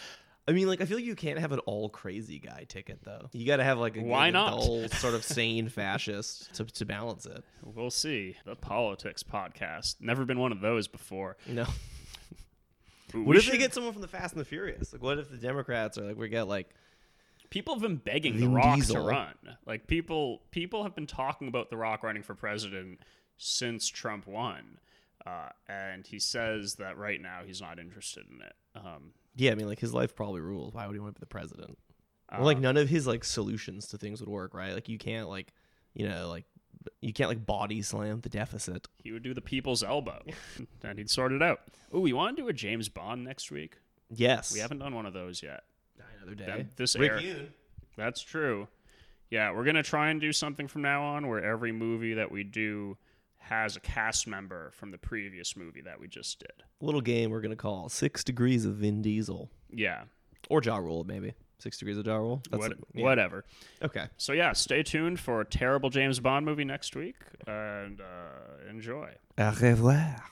I 0.46 0.52
mean, 0.52 0.68
like 0.68 0.82
I 0.82 0.84
feel 0.84 0.98
like 0.98 1.06
you 1.06 1.14
can't 1.16 1.38
have 1.38 1.52
an 1.52 1.58
all 1.60 1.88
crazy 1.88 2.38
guy 2.38 2.64
ticket 2.68 2.98
though. 3.02 3.28
You 3.32 3.46
got 3.46 3.56
to 3.56 3.64
have 3.64 3.78
like 3.78 3.96
a 3.96 4.02
Why 4.02 4.28
not? 4.30 4.50
dull, 4.50 4.88
sort 4.92 5.14
of 5.14 5.24
sane 5.24 5.68
fascist 5.70 6.54
to 6.56 6.64
to 6.66 6.84
balance 6.84 7.24
it. 7.26 7.42
We'll 7.64 7.90
see. 7.90 8.36
The 8.44 8.54
politics 8.54 9.22
podcast. 9.22 9.96
Never 10.00 10.24
been 10.26 10.38
one 10.38 10.52
of 10.52 10.60
those 10.60 10.86
before. 10.86 11.36
You 11.46 11.54
know. 11.54 11.66
We 13.14 13.22
What 13.22 13.36
if 13.36 13.44
should- 13.44 13.54
they 13.54 13.58
get 13.58 13.72
someone 13.72 13.92
from 13.92 14.02
the 14.02 14.08
Fast 14.08 14.32
and 14.34 14.40
the 14.40 14.44
Furious? 14.44 14.92
Like, 14.92 15.02
what 15.02 15.18
if 15.18 15.30
the 15.30 15.36
Democrats 15.36 15.96
are 15.98 16.02
like, 16.04 16.16
we 16.18 16.28
get 16.28 16.48
like, 16.48 16.68
people 17.54 17.72
have 17.74 17.82
been 17.82 17.96
begging 17.96 18.32
Vin 18.34 18.50
The 18.50 18.56
Rock 18.56 18.74
Diesel. 18.76 18.96
to 18.96 19.00
run. 19.00 19.34
Like 19.64 19.86
people 19.86 20.42
people 20.50 20.82
have 20.82 20.94
been 20.94 21.06
talking 21.06 21.46
about 21.48 21.70
The 21.70 21.76
Rock 21.76 22.02
running 22.02 22.22
for 22.24 22.34
president 22.34 22.98
since 23.38 23.88
Trump 23.88 24.26
won. 24.26 24.78
Uh, 25.24 25.48
and 25.68 26.04
he 26.06 26.18
says 26.18 26.74
that 26.74 26.98
right 26.98 27.20
now 27.22 27.40
he's 27.46 27.60
not 27.60 27.78
interested 27.78 28.24
in 28.28 28.42
it. 28.42 28.54
Um, 28.74 29.12
Yeah, 29.36 29.52
I 29.52 29.54
mean, 29.54 29.68
like 29.68 29.78
his 29.78 29.94
life 29.94 30.14
probably 30.14 30.40
rules. 30.40 30.74
Why 30.74 30.86
would 30.86 30.92
he 30.94 30.98
want 31.00 31.14
to 31.14 31.20
be 31.20 31.22
the 31.22 31.26
president? 31.26 31.78
uh, 32.28 32.36
Well, 32.38 32.44
like 32.44 32.58
none 32.58 32.76
of 32.76 32.88
his 32.88 33.06
like 33.06 33.24
solutions 33.24 33.86
to 33.88 33.98
things 33.98 34.20
would 34.20 34.28
work, 34.28 34.52
right? 34.52 34.74
Like 34.74 34.88
you 34.88 34.98
can't 34.98 35.28
like, 35.28 35.54
you 35.94 36.08
know, 36.08 36.28
like 36.28 36.44
you 37.00 37.12
can't 37.12 37.30
like 37.30 37.46
body 37.46 37.80
slam 37.82 38.20
the 38.20 38.28
deficit. 38.28 38.88
he 39.02 39.12
would 39.12 39.22
do 39.22 39.32
the 39.32 39.40
people's 39.40 39.82
elbow, 39.82 40.22
and 40.82 40.98
he'd 40.98 41.08
sort 41.08 41.32
it 41.32 41.40
out. 41.40 41.60
Oh, 41.92 42.04
you 42.04 42.16
want 42.16 42.36
to 42.36 42.42
do 42.42 42.48
a 42.48 42.52
James 42.52 42.88
Bond 42.88 43.24
next 43.24 43.50
week? 43.50 43.76
Yes, 44.10 44.52
We 44.52 44.58
haven't 44.60 44.80
done 44.80 44.94
one 44.94 45.06
of 45.06 45.14
those 45.14 45.42
yet. 45.42 45.62
Another 46.26 46.34
day. 46.34 46.46
That- 46.46 46.76
this 46.76 46.96
Rick 46.96 47.12
air- 47.12 47.18
Yune. 47.20 47.46
That's 47.96 48.20
true. 48.22 48.68
Yeah, 49.30 49.52
we're 49.52 49.64
gonna 49.64 49.82
try 49.82 50.10
and 50.10 50.20
do 50.20 50.32
something 50.32 50.68
from 50.68 50.82
now 50.82 51.02
on 51.02 51.26
where 51.28 51.42
every 51.42 51.72
movie 51.72 52.14
that 52.14 52.30
we 52.30 52.44
do 52.44 52.96
has 53.38 53.76
a 53.76 53.80
cast 53.80 54.26
member 54.26 54.70
from 54.72 54.90
the 54.90 54.98
previous 54.98 55.56
movie 55.56 55.82
that 55.82 56.00
we 56.00 56.08
just 56.08 56.38
did. 56.38 56.62
little 56.80 57.00
game 57.00 57.30
we're 57.30 57.40
gonna 57.40 57.56
call 57.56 57.88
Six 57.88 58.22
Degrees 58.24 58.64
of 58.64 58.76
Vin 58.76 59.02
Diesel 59.02 59.50
Yeah, 59.70 60.04
or 60.50 60.62
Ja 60.62 60.76
Rule, 60.78 61.04
maybe 61.04 61.32
Six 61.58 61.78
Degrees 61.78 61.96
of 61.98 62.06
Ja 62.06 62.16
Rule. 62.16 62.42
what, 62.50 62.72
a- 62.72 62.76
yeah. 62.94 63.02
whatever. 63.04 63.44
Okay. 63.82 64.06
So 64.18 64.32
yeah, 64.32 64.52
stay 64.52 64.82
tuned 64.82 65.18
for 65.20 65.40
a 65.40 65.44
terrible 65.44 65.88
James 65.90 66.20
Bond 66.20 66.44
movie 66.46 66.64
next 66.64 66.94
week 66.96 67.16
and 67.46 68.00
uh, 68.00 68.68
enjoy. 68.70 69.10
Au 69.38 69.52
revoir. 69.60 70.16